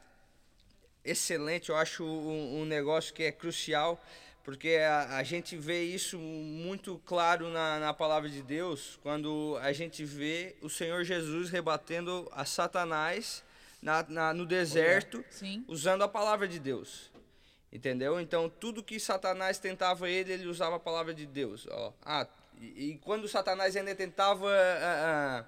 excelente, 1.04 1.70
eu 1.70 1.76
acho 1.76 2.04
um, 2.04 2.62
um 2.62 2.64
negócio 2.64 3.12
que 3.14 3.23
é 3.23 3.32
crucial, 3.32 4.02
porque 4.42 4.76
a, 4.76 5.16
a 5.18 5.23
gente 5.23 5.56
vê 5.56 5.82
isso 5.84 6.18
muito 6.18 7.00
claro 7.06 7.49
na, 7.50 7.78
na 7.78 7.94
palavra 7.94 8.28
de 8.28 8.42
Deus, 8.42 8.99
quando 9.02 9.58
a 9.62 9.73
gente 9.73 10.04
vê 10.04 10.54
o 10.61 10.68
Senhor 10.68 11.02
Jesus 11.04 11.50
rebatendo 11.50 12.28
a 12.32 12.44
Satanás 12.44 13.42
na, 13.80 14.04
na- 14.08 14.34
no 14.34 14.44
deserto, 14.46 15.25
Sim. 15.30 15.64
usando 15.68 16.02
a 16.02 16.08
palavra 16.08 16.46
de 16.49 16.58
Deus. 16.58 17.11
Entendeu? 17.73 18.20
Então, 18.20 18.49
tudo 18.49 18.84
que 18.84 19.00
Satanás 19.00 19.58
tentava 19.58 20.08
ele, 20.08 20.32
ele 20.32 20.46
usava 20.46 20.76
a 20.76 20.80
palavra 20.80 21.12
de 21.12 21.26
Deus. 21.26 21.66
Ó. 21.70 21.92
Ah, 22.04 22.25
e, 22.61 22.90
e 22.92 22.99
quando 22.99 23.26
Satanás 23.26 23.75
ainda 23.75 23.92
tentava. 23.96 24.49
ah, 24.49 25.42
ah, 25.42 25.44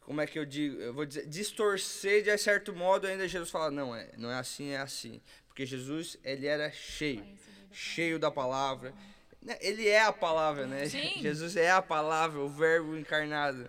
como 0.00 0.20
é 0.20 0.26
que 0.26 0.38
eu 0.38 0.44
digo? 0.44 0.76
Eu 0.80 0.92
vou 0.92 1.06
dizer, 1.06 1.26
distorcer 1.26 2.22
de 2.22 2.36
certo 2.38 2.74
modo, 2.74 3.06
ainda 3.06 3.28
Jesus 3.28 3.50
fala: 3.50 3.70
não, 3.70 3.94
é, 3.94 4.10
não 4.16 4.30
é 4.30 4.38
assim, 4.38 4.70
é 4.70 4.78
assim. 4.78 5.20
Porque 5.48 5.66
Jesus, 5.66 6.16
ele 6.24 6.46
era 6.46 6.70
cheio, 6.70 7.24
cheio 7.70 8.18
da 8.18 8.30
palavra. 8.30 8.94
Né, 9.42 9.56
Ele 9.60 9.88
é 9.88 10.02
a 10.02 10.12
palavra, 10.12 10.66
né? 10.66 10.86
Sim. 10.86 11.14
Jesus 11.20 11.56
é 11.56 11.70
a 11.70 11.82
palavra, 11.82 12.40
o 12.40 12.48
Verbo 12.48 12.96
encarnado. 12.96 13.68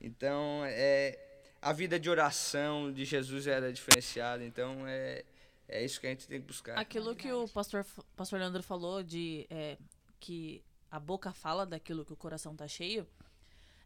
Então, 0.00 0.62
é, 0.64 1.18
a 1.60 1.72
vida 1.72 1.98
de 1.98 2.08
oração 2.08 2.92
de 2.92 3.04
Jesus 3.04 3.46
era 3.46 3.72
diferenciada. 3.72 4.44
Então, 4.44 4.86
é, 4.86 5.24
é 5.68 5.84
isso 5.84 6.00
que 6.00 6.06
a 6.06 6.10
gente 6.10 6.26
tem 6.26 6.40
que 6.40 6.46
buscar. 6.46 6.78
Aquilo 6.78 7.14
que 7.16 7.32
o 7.32 7.48
pastor, 7.48 7.84
pastor 8.16 8.38
Leandro 8.38 8.62
falou 8.62 9.02
de 9.02 9.46
é, 9.50 9.76
que 10.20 10.62
a 10.90 11.00
boca 11.00 11.32
fala 11.32 11.66
daquilo 11.66 12.04
que 12.04 12.12
o 12.12 12.16
coração 12.16 12.54
tá 12.54 12.66
cheio. 12.68 13.06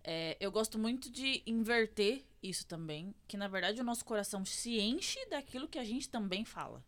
É, 0.05 0.37
eu 0.41 0.51
gosto 0.51 0.79
muito 0.79 1.11
de 1.11 1.43
inverter 1.47 2.25
isso 2.43 2.67
também, 2.67 3.15
que 3.29 3.37
na 3.37 3.47
verdade 3.47 3.81
o 3.81 3.85
nosso 3.85 4.05
coração 4.05 4.45
se 4.45 4.81
enche 4.81 5.25
daquilo 5.27 5.69
que 5.69 5.79
a 5.79 5.85
gente 5.85 6.09
também 6.09 6.45
fala. 6.45 6.85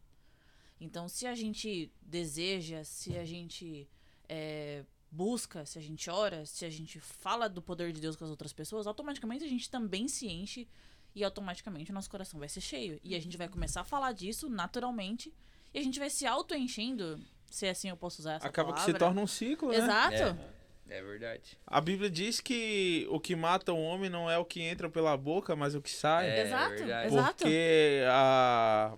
Então, 0.81 1.09
se 1.09 1.27
a 1.27 1.35
gente 1.35 1.93
deseja, 2.03 2.83
se 2.83 3.17
a 3.17 3.25
gente 3.25 3.89
é, 4.29 4.85
busca, 5.11 5.65
se 5.65 5.79
a 5.79 5.83
gente 5.83 6.11
ora, 6.11 6.45
se 6.45 6.65
a 6.65 6.71
gente 6.71 6.99
fala 6.99 7.49
do 7.49 7.63
poder 7.63 7.93
de 7.93 8.01
Deus 8.01 8.17
com 8.17 8.25
as 8.25 8.31
outras 8.31 8.53
pessoas, 8.53 8.87
automaticamente 8.87 9.45
a 9.45 9.49
gente 9.49 9.71
também 9.71 10.09
se 10.09 10.27
enche 10.27 10.69
e 11.15 11.23
automaticamente 11.23 11.93
o 11.93 11.95
nosso 11.95 12.11
coração 12.11 12.41
vai 12.41 12.49
ser 12.49 12.61
cheio. 12.61 13.01
E 13.05 13.15
a 13.15 13.21
gente 13.21 13.37
vai 13.37 13.49
começar 13.49 13.83
a 13.83 13.85
falar 13.85 14.11
disso 14.13 14.49
naturalmente 14.49 15.33
e 15.73 15.79
a 15.79 15.83
gente 15.83 16.01
vai 16.01 16.11
se 16.11 16.27
auto-enchendo, 16.27 17.21
se 17.49 17.69
assim 17.69 17.89
eu 17.89 17.97
posso 17.97 18.21
usar 18.21 18.35
essa 18.35 18.49
Acaba 18.49 18.71
palavra. 18.71 18.93
que 18.93 18.93
se 18.93 18.99
torna 18.99 19.23
um 19.23 19.27
ciclo, 19.27 19.69
né? 19.69 19.77
Exato. 19.77 20.15
É 20.17 20.64
verdade. 21.03 21.59
A 21.67 21.81
Bíblia 21.81 22.11
diz 22.11 22.41
que 22.41 23.07
o 23.11 23.19
que 23.19 23.35
mata 23.35 23.73
o 23.73 23.83
homem 23.83 24.11
não 24.11 24.31
é 24.31 24.37
o 24.37 24.45
que 24.45 24.61
entra 24.61 24.89
pela 24.89 25.17
boca, 25.17 25.57
mas 25.57 25.75
o 25.75 25.81
que 25.81 25.91
sai. 25.91 26.29
É 26.29 26.43
Exato, 26.43 26.75
verdade. 26.75 27.07
exato. 27.09 27.35
Porque 27.39 28.05
a... 28.07 28.95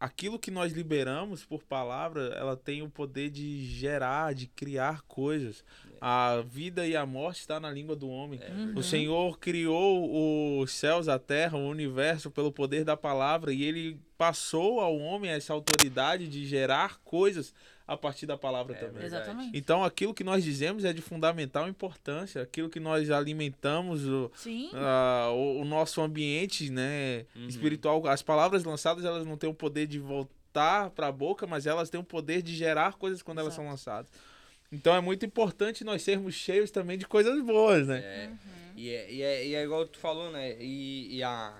aquilo 0.00 0.38
que 0.38 0.50
nós 0.50 0.72
liberamos 0.72 1.44
por 1.44 1.62
palavra, 1.62 2.34
ela 2.36 2.56
tem 2.56 2.82
o 2.82 2.90
poder 2.90 3.30
de 3.30 3.64
gerar, 3.64 4.34
de 4.34 4.48
criar 4.48 5.02
coisas. 5.02 5.64
A 6.00 6.42
vida 6.44 6.86
e 6.86 6.94
a 6.94 7.06
morte 7.06 7.40
está 7.40 7.58
na 7.58 7.70
língua 7.70 7.96
do 7.96 8.08
homem. 8.08 8.40
É 8.42 8.50
Uhum. 8.50 8.74
O 8.76 8.82
Senhor 8.82 9.38
criou 9.38 10.60
os 10.60 10.72
céus, 10.72 11.08
a 11.08 11.18
terra, 11.18 11.56
o 11.56 11.68
universo 11.68 12.30
pelo 12.30 12.52
poder 12.52 12.84
da 12.84 12.96
palavra 12.96 13.52
e 13.52 13.62
ele 13.62 13.98
passou 14.18 14.80
ao 14.80 14.96
homem 14.98 15.30
essa 15.30 15.52
autoridade 15.52 16.28
de 16.28 16.46
gerar 16.46 16.98
coisas 17.04 17.54
a 17.88 17.96
partir 17.96 18.26
da 18.26 18.36
palavra 18.36 18.74
É 18.74 18.78
também. 18.78 19.04
Exatamente. 19.04 19.56
Então 19.56 19.84
aquilo 19.84 20.12
que 20.12 20.24
nós 20.24 20.42
dizemos 20.42 20.84
é 20.84 20.92
de 20.92 21.00
fundamental 21.00 21.68
importância, 21.68 22.42
aquilo 22.42 22.68
que 22.68 22.80
nós 22.80 23.10
alimentamos 23.10 24.04
o, 24.06 24.30
Sim. 24.34 24.70
ah, 24.74 25.30
o, 25.32 25.60
o 25.60 25.64
nosso 25.64 26.00
ambiente, 26.00 26.68
né, 26.70 27.24
Uhum. 27.36 27.46
espiritual, 27.46 28.04
as 28.08 28.22
palavras 28.22 28.64
lançadas 28.64 29.04
elas 29.04 29.24
não 29.26 29.36
têm 29.36 29.48
o 29.48 29.54
poder 29.54 29.86
de 29.86 29.98
voltar 29.98 30.90
para 30.90 31.06
a 31.08 31.12
boca, 31.12 31.46
mas 31.46 31.66
elas 31.66 31.88
têm 31.90 32.00
o 32.00 32.04
poder 32.04 32.42
de 32.42 32.54
gerar 32.56 32.94
coisas 32.94 33.22
quando 33.22 33.38
elas 33.38 33.52
Exato. 33.52 33.62
são 33.62 33.70
lançadas. 33.70 34.10
Então 34.72 34.94
é 34.94 35.00
muito 35.00 35.24
importante 35.24 35.84
nós 35.84 36.02
sermos 36.02 36.34
cheios 36.34 36.70
também 36.72 36.98
de 36.98 37.06
coisas 37.06 37.40
boas, 37.44 37.86
né? 37.86 37.98
É. 38.00 38.30
E, 38.74 38.90
é, 38.90 39.12
e, 39.12 39.22
é, 39.22 39.46
e 39.46 39.54
é 39.54 39.62
igual 39.62 39.86
tu 39.86 39.98
falou, 39.98 40.30
né? 40.32 40.56
E, 40.60 41.16
e, 41.18 41.22
a, 41.22 41.54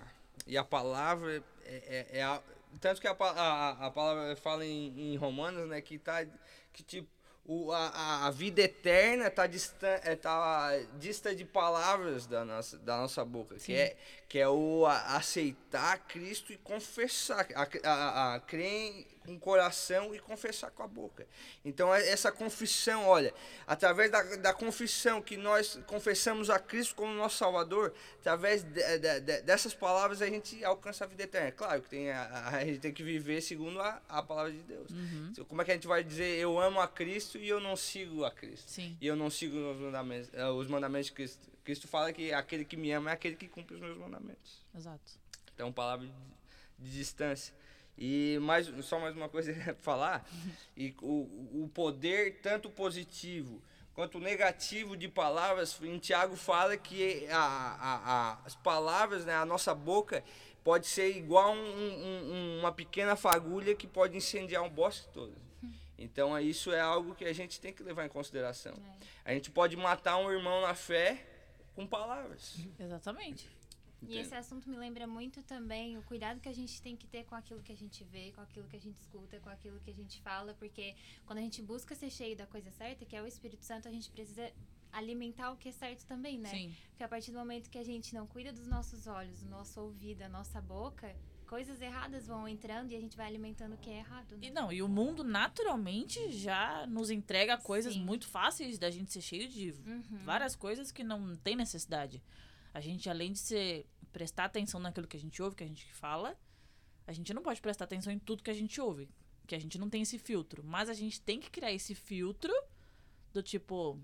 e 0.47 0.57
a 0.59 0.65
palavra 0.65 1.43
é, 1.65 1.83
é, 2.13 2.19
é 2.19 2.23
a, 2.23 2.41
tanto 2.81 3.01
que 3.01 3.07
a, 3.09 3.13
a, 3.13 3.87
a 3.87 3.91
palavra 3.91 4.37
fala 4.37 4.65
em, 4.65 5.13
em 5.15 5.17
Romanos, 5.17 5.69
né? 5.69 5.81
Que 5.81 5.99
tá 5.99 6.25
que 6.73 6.83
tipo 6.83 7.09
o, 7.49 7.71
a, 7.73 8.27
a- 8.27 8.31
vida 8.31 8.61
eterna 8.63 9.31
tá 9.31 9.47
distan, 9.47 10.01
é, 10.03 10.17
tá 10.17 10.71
dista 10.99 11.35
de 11.35 11.45
palavras 11.45 12.27
da 12.27 12.45
nossa, 12.45 12.77
da 12.79 12.97
nossa 12.99 13.25
boca, 13.25 13.55
que 13.57 13.73
é 13.73 13.97
que 14.29 14.39
é 14.39 14.49
o 14.49 14.85
a- 14.85 15.17
aceitar 15.17 15.99
Cristo 16.09 16.53
e 16.53 16.57
confessar, 16.57 17.47
a, 17.55 17.69
a, 17.89 18.35
a 18.35 18.41
crer 18.41 19.07
com 19.27 19.35
o 19.35 19.39
coração 19.41 20.15
e 20.15 20.19
confessar 20.19 20.71
com 20.71 20.83
a 20.83 20.87
boca. 20.87 21.27
Então 21.65 21.95
é- 21.95 22.09
essa 22.09 22.31
confissão, 22.31 23.07
olha, 23.07 23.35
através 23.67 24.11
da, 24.11 24.23
da 24.37 24.55
confissão 24.55 25.21
que 25.21 25.37
nós 25.37 25.79
confessamos 25.87 26.49
a 26.51 26.59
Cristo 26.59 26.95
como 26.95 27.13
nosso 27.15 27.37
Salvador, 27.37 27.93
através 28.21 28.63
de- 28.63 28.99
de- 28.99 29.21
de- 29.21 29.43
dessas 29.43 29.75
palavras 29.75 30.23
a 30.23 30.27
gente 30.27 30.65
alcança 30.65 31.05
a 31.05 31.07
vida 31.07 31.25
eterna. 31.25 31.51
Claro 31.53 31.83
que 31.83 31.89
tem 31.91 32.11
a, 32.11 32.49
a 32.49 32.65
gente 32.65 32.79
tem 32.81 32.93
que 32.93 33.03
viver 33.03 33.41
segundo 33.41 33.81
a, 33.81 34.01
a 34.09 34.23
palavra 34.23 34.53
de 34.53 34.63
Deus. 34.63 34.91
Então, 35.33 35.45
Como 35.45 35.61
é 35.63 35.65
que 35.65 35.71
a 35.71 35.75
gente 35.75 35.87
vai 35.87 36.03
dizer 36.05 36.39
eu 36.39 36.59
amo 36.61 36.81
a 36.81 36.89
Cristo 36.89 37.39
e 37.39 37.49
eu 37.49 37.61
não 37.61 37.77
sigo 37.77 38.25
a 38.25 38.31
Cristo? 38.31 38.71
Sim. 38.71 38.97
E 39.01 39.07
eu 39.07 39.17
não 39.17 39.29
sigo 39.31 39.57
os 39.57 39.79
mandamentos, 39.79 40.31
eh, 40.33 40.47
os 40.49 40.67
mandamentos 40.69 41.07
de 41.07 41.13
Cristo. 41.13 41.47
Cristo 41.65 41.89
fala 41.89 42.13
que 42.13 42.33
aquele 42.33 42.65
que 42.65 42.77
me 42.77 42.93
ama 42.93 43.11
é 43.11 43.15
aquele 43.15 43.35
que 43.35 43.49
cumpre 43.49 43.75
os 43.75 43.81
meus 43.81 43.97
mandamentos. 43.99 44.63
Exato. 44.77 45.13
Então, 45.55 45.73
palavra 45.73 46.07
de, 46.07 46.13
de 46.79 46.97
distância. 46.99 47.53
E 47.99 48.39
mais, 48.43 48.67
só 48.85 48.99
mais 49.01 49.17
uma 49.17 49.29
coisa 49.29 49.53
pra 49.65 49.75
falar. 49.77 50.29
E 50.77 50.95
o, 51.01 51.63
o 51.65 51.71
poder, 51.73 52.41
tanto 52.43 52.69
positivo 52.71 53.63
quanto 53.95 54.19
negativo 54.21 54.95
de 54.95 55.09
palavras, 55.09 55.81
em 55.83 55.99
Tiago 55.99 56.37
fala 56.37 56.77
que 56.77 57.27
a, 57.29 57.39
a- 57.39 58.01
a- 58.05 58.39
as 58.45 58.55
palavras, 58.55 59.25
né, 59.25 59.35
a 59.35 59.47
nossa 59.47 59.75
boca, 59.75 60.23
pode 60.63 60.87
ser 60.87 61.17
igual 61.17 61.55
um- 61.55 61.57
um- 61.57 62.33
um- 62.33 62.59
uma 62.61 62.71
pequena 62.73 63.17
fagulha 63.17 63.75
que 63.75 63.87
pode 63.87 64.15
incendiar 64.15 64.63
um 64.63 64.69
bosque 64.69 65.09
todo. 65.15 65.35
Então, 65.99 66.37
é- 66.37 66.43
isso 66.43 66.71
é 66.73 66.81
algo 66.81 67.15
que 67.15 67.25
a 67.25 67.33
gente 67.33 67.59
tem 67.59 67.73
que 67.73 67.83
levar 67.83 68.05
em 68.05 68.09
consideração. 68.11 68.75
A 69.25 69.33
gente 69.33 69.51
pode 69.51 69.75
matar 69.79 70.19
um 70.19 70.31
irmão 70.31 70.61
na 70.61 70.75
fé 70.75 71.25
com 71.75 71.87
palavras. 71.87 72.57
Exatamente. 72.79 73.49
E 74.03 74.07
Entendo. 74.07 74.21
esse 74.21 74.35
assunto 74.35 74.69
me 74.69 74.77
lembra 74.77 75.07
muito 75.07 75.43
também 75.43 75.97
o 75.97 76.03
cuidado 76.03 76.39
que 76.41 76.49
a 76.49 76.55
gente 76.55 76.81
tem 76.83 76.95
que 76.97 77.07
ter 77.07 77.25
com 77.25 77.35
aquilo 77.35 77.63
que 77.63 77.73
a 77.73 77.77
gente 77.77 78.05
vê, 78.05 78.31
com 78.33 78.41
aquilo 78.43 78.69
que 78.69 78.77
a 78.77 78.81
gente 78.81 78.99
escuta, 78.99 79.41
com 79.41 79.49
aquilo 79.49 79.81
que 79.81 79.91
a 79.91 79.95
gente 79.95 80.21
fala, 80.21 80.55
porque 80.55 80.95
quando 81.25 81.39
a 81.39 81.43
gente 81.43 81.63
busca 81.63 81.95
ser 81.95 82.11
cheio 82.11 82.37
da 82.37 82.47
coisa 82.47 82.71
certa, 82.71 83.05
que 83.05 83.17
é 83.17 83.23
o 83.23 83.27
Espírito 83.27 83.65
Santo, 83.65 83.89
a 83.89 83.91
gente 83.91 84.11
precisa 84.11 84.53
alimentar 84.93 85.51
o 85.51 85.57
que 85.57 85.69
é 85.71 85.73
certo 85.73 86.05
também, 86.07 86.39
né? 86.39 86.51
Sim. 86.51 86.75
Porque 86.91 87.03
a 87.03 87.09
partir 87.09 87.31
do 87.33 87.39
momento 87.39 87.69
que 87.71 87.79
a 87.79 87.85
gente 87.85 88.15
não 88.15 88.27
cuida 88.27 88.53
dos 88.53 88.67
nossos 88.67 89.07
olhos, 89.07 89.41
do 89.43 89.49
nosso 89.49 89.81
ouvido, 89.81 90.19
da 90.19 90.29
nossa 90.29 90.61
boca, 90.61 91.15
coisas 91.47 91.81
erradas 91.81 92.27
vão 92.27 92.47
entrando 92.49 92.91
e 92.93 92.97
a 92.97 93.01
gente 93.01 93.17
vai 93.17 93.27
alimentando 93.27 93.75
o 93.75 93.79
que 93.79 93.89
é 93.91 93.99
errado, 93.99 94.33
né? 94.37 94.47
E 94.47 94.51
não, 94.51 94.73
e 94.73 94.83
o 94.83 94.89
mundo 94.89 95.23
naturalmente 95.23 96.31
já 96.33 96.87
nos 96.87 97.11
entrega 97.11 97.57
coisas 97.57 97.95
Sim. 97.95 98.05
muito 98.05 98.27
fáceis 98.27 98.79
da 98.79 98.91
gente 98.91 99.13
ser 99.13 99.21
cheio 99.23 99.49
de 99.49 99.71
Uhum. 99.87 100.03
várias 100.25 100.55
coisas 100.57 100.91
que 100.93 101.03
não 101.05 101.35
tem 101.37 101.57
necessidade. 101.57 102.23
A 102.77 102.81
gente, 102.83 103.09
além 103.09 103.33
de 103.33 103.39
ser, 103.39 103.87
prestar 104.13 104.45
atenção 104.45 104.79
naquilo 104.79 105.07
que 105.07 105.17
a 105.17 105.21
gente 105.21 105.41
ouve, 105.41 105.57
que 105.57 105.65
a 105.65 105.67
gente 105.67 105.91
fala, 105.95 106.39
a 107.07 107.13
gente 107.15 107.33
não 107.33 107.41
pode 107.41 107.59
prestar 107.59 107.85
atenção 107.85 108.13
em 108.13 108.19
tudo 108.19 108.43
que 108.43 108.51
a 108.51 108.55
gente 108.55 108.79
ouve. 108.79 109.09
Que 109.47 109.55
a 109.55 109.59
gente 109.59 109.79
não 109.79 109.89
tem 109.89 110.03
esse 110.03 110.19
filtro. 110.19 110.63
Mas 110.63 110.91
a 110.91 110.93
gente 110.93 111.19
tem 111.19 111.41
que 111.41 111.51
criar 111.51 111.73
esse 111.73 111.95
filtro 111.95 112.53
do 113.33 113.43
tipo, 113.43 113.99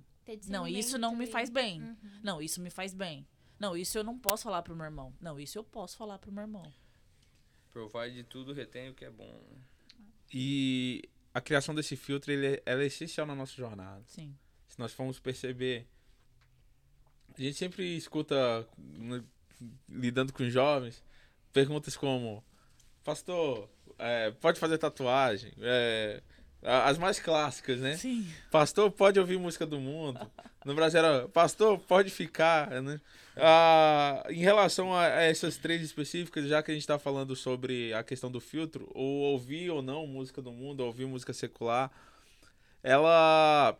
não, 0.48 0.66
isso 0.66 0.96
não 0.96 1.14
me 1.14 1.26
faz 1.26 1.50
bem. 1.50 1.82
Uhum. 1.82 1.96
Não, 2.22 2.40
isso 2.40 2.62
me 2.62 2.70
faz 2.70 2.94
bem. 2.94 3.26
Não, 3.58 3.76
isso 3.76 3.98
eu 3.98 4.02
não 4.02 4.18
posso 4.18 4.44
falar 4.44 4.62
pro 4.62 4.74
meu 4.74 4.86
irmão. 4.86 5.14
Não, 5.20 5.38
isso 5.38 5.58
eu 5.58 5.64
posso 5.64 5.98
falar 5.98 6.18
pro 6.18 6.32
meu 6.32 6.40
irmão. 6.40 6.64
Provar 7.68 8.08
de 8.10 8.24
tudo, 8.24 8.54
retém 8.54 8.88
o 8.88 8.94
que 8.94 9.04
é 9.04 9.10
bom. 9.10 9.38
né? 9.50 9.60
E 10.32 11.10
a 11.34 11.42
criação 11.42 11.74
desse 11.74 11.94
filtro 11.94 12.32
ele 12.32 12.54
é, 12.54 12.62
ela 12.64 12.82
é 12.82 12.86
essencial 12.86 13.26
na 13.26 13.34
nossa 13.34 13.52
jornada. 13.52 14.02
Sim. 14.06 14.34
Se 14.66 14.78
nós 14.78 14.94
formos 14.94 15.20
perceber, 15.20 15.86
a 17.36 17.42
gente 17.42 17.56
sempre 17.56 17.96
escuta, 17.96 18.66
né, 18.78 19.22
lidando 19.88 20.32
com 20.32 20.48
jovens, 20.48 21.02
perguntas 21.52 21.96
como: 21.96 22.42
Pastor, 23.04 23.68
é, 23.98 24.30
pode 24.32 24.58
fazer 24.58 24.78
tatuagem? 24.78 25.52
É, 25.60 26.22
as 26.62 26.96
mais 26.96 27.18
clássicas, 27.18 27.80
né? 27.80 27.96
Sim. 27.96 28.26
Pastor, 28.50 28.90
pode 28.90 29.18
ouvir 29.18 29.38
música 29.38 29.66
do 29.66 29.80
mundo. 29.80 30.20
No 30.64 30.74
Brasil 30.74 31.00
era, 31.00 31.28
pastor, 31.28 31.76
pode 31.76 32.08
ficar, 32.08 32.70
né? 32.82 33.00
Ah, 33.36 34.24
em 34.30 34.40
relação 34.40 34.94
a, 34.94 35.06
a 35.06 35.22
essas 35.22 35.56
três 35.56 35.82
específicas, 35.82 36.46
já 36.46 36.62
que 36.62 36.70
a 36.70 36.74
gente 36.74 36.82
está 36.82 36.98
falando 36.98 37.34
sobre 37.34 37.92
a 37.92 38.04
questão 38.04 38.30
do 38.30 38.40
filtro, 38.40 38.88
ou 38.94 39.22
ouvir 39.22 39.70
ou 39.70 39.82
não 39.82 40.06
música 40.06 40.40
do 40.40 40.52
mundo, 40.52 40.80
ou 40.80 40.86
ouvir 40.86 41.06
música 41.06 41.32
secular, 41.32 41.90
ela 42.82 43.76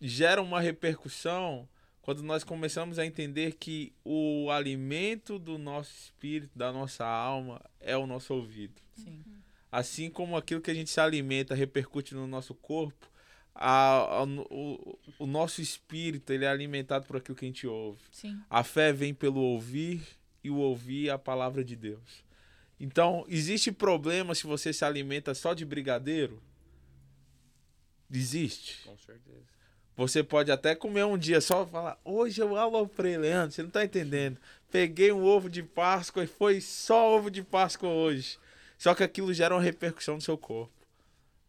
gera 0.00 0.40
uma 0.40 0.60
repercussão 0.60 1.68
quando 2.08 2.22
nós 2.22 2.42
começamos 2.42 2.98
a 2.98 3.04
entender 3.04 3.56
que 3.56 3.92
o 4.02 4.50
alimento 4.50 5.38
do 5.38 5.58
nosso 5.58 5.92
espírito, 5.94 6.58
da 6.58 6.72
nossa 6.72 7.04
alma, 7.04 7.60
é 7.78 7.98
o 7.98 8.06
nosso 8.06 8.32
ouvido. 8.32 8.80
Sim. 8.94 9.22
Assim 9.70 10.08
como 10.08 10.34
aquilo 10.34 10.62
que 10.62 10.70
a 10.70 10.74
gente 10.74 10.88
se 10.88 10.98
alimenta 10.98 11.54
repercute 11.54 12.14
no 12.14 12.26
nosso 12.26 12.54
corpo, 12.54 13.06
a- 13.54 14.20
a- 14.20 14.24
o, 14.24 14.98
o 15.18 15.26
nosso 15.26 15.60
espírito 15.60 16.32
ele 16.32 16.46
é 16.46 16.48
alimentado 16.48 17.04
por 17.06 17.18
aquilo 17.18 17.36
que 17.36 17.44
a 17.44 17.48
gente 17.48 17.66
ouve. 17.66 18.00
Sim. 18.10 18.40
A 18.48 18.64
fé 18.64 18.90
vem 18.90 19.12
pelo 19.12 19.40
ouvir 19.40 20.00
e 20.42 20.48
o 20.48 20.56
ouvir 20.56 21.08
é 21.08 21.10
a 21.10 21.18
palavra 21.18 21.62
de 21.62 21.76
Deus. 21.76 22.24
Então, 22.80 23.26
existe 23.28 23.70
problema 23.70 24.34
se 24.34 24.46
você 24.46 24.72
se 24.72 24.82
alimenta 24.82 25.34
só 25.34 25.52
de 25.52 25.62
brigadeiro? 25.66 26.42
Existe. 28.10 28.82
Com 28.84 28.96
certeza. 28.96 29.57
Você 29.98 30.22
pode 30.22 30.52
até 30.52 30.76
comer 30.76 31.04
um 31.04 31.18
dia 31.18 31.40
só 31.40 31.64
e 31.64 31.66
falar, 31.66 32.00
hoje 32.04 32.40
eu 32.40 32.54
aloprei, 32.54 33.18
Leandro, 33.18 33.50
você 33.50 33.64
não 33.64 33.70
tá 33.70 33.84
entendendo. 33.84 34.38
Peguei 34.70 35.10
um 35.10 35.24
ovo 35.24 35.50
de 35.50 35.60
Páscoa 35.60 36.22
e 36.22 36.26
foi 36.28 36.60
só 36.60 37.16
ovo 37.16 37.28
de 37.28 37.42
Páscoa 37.42 37.88
hoje. 37.88 38.38
Só 38.78 38.94
que 38.94 39.02
aquilo 39.02 39.34
gera 39.34 39.56
uma 39.56 39.60
repercussão 39.60 40.14
no 40.14 40.20
seu 40.20 40.38
corpo. 40.38 40.72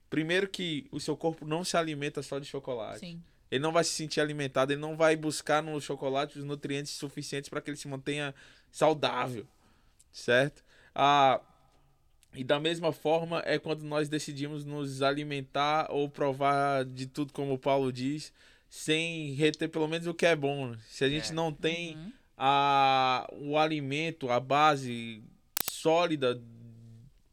Primeiro 0.10 0.50
que 0.50 0.88
o 0.91 1.00
seu 1.00 1.15
corpo 1.15 1.46
não 1.46 1.63
se 1.63 1.77
alimenta 1.77 2.24
só 2.24 2.39
de 2.39 2.48
chocolate. 2.48 3.01
Sim. 3.01 3.22
Ele 3.51 3.62
não 3.62 3.72
vai 3.72 3.84
se 3.84 3.91
sentir 3.91 4.20
alimentado, 4.20 4.74
ele 4.74 4.82
não 4.82 4.98
vai 4.98 5.15
buscar 5.15 5.62
no 5.62 5.79
chocolate 5.79 6.39
os 6.39 6.44
nutrientes 6.44 6.94
suficientes 6.94 7.51
para 7.51 7.62
que 7.62 7.70
ele 7.70 7.77
se 7.77 7.88
mantenha 7.88 8.34
saudável, 8.72 9.46
certo? 10.12 10.63
Ah, 10.96 11.39
e 12.33 12.43
da 12.43 12.59
mesma 12.59 12.91
forma 12.91 13.41
é 13.45 13.57
quando 13.57 13.83
nós 13.83 14.07
decidimos 14.09 14.63
nos 14.65 15.01
alimentar 15.01 15.88
ou 15.89 16.09
provar 16.09 16.86
de 16.86 17.07
tudo, 17.07 17.33
como 17.33 17.53
o 17.53 17.57
Paulo 17.59 17.91
diz, 17.91 18.31
sem 18.69 19.31
reter 19.33 19.67
pelo 19.67 19.88
menos 19.88 20.05
o 20.07 20.13
que 20.13 20.25
é 20.25 20.36
bom. 20.36 20.75
Se 20.88 21.03
a 21.03 21.09
gente 21.09 21.31
É. 21.31 21.33
não 21.33 21.51
tem 21.51 21.95
Uhum. 21.98 22.12
a, 22.38 23.27
o 23.33 23.57
alimento, 23.57 24.29
a 24.29 24.39
base 24.39 25.24
sólida 25.59 26.39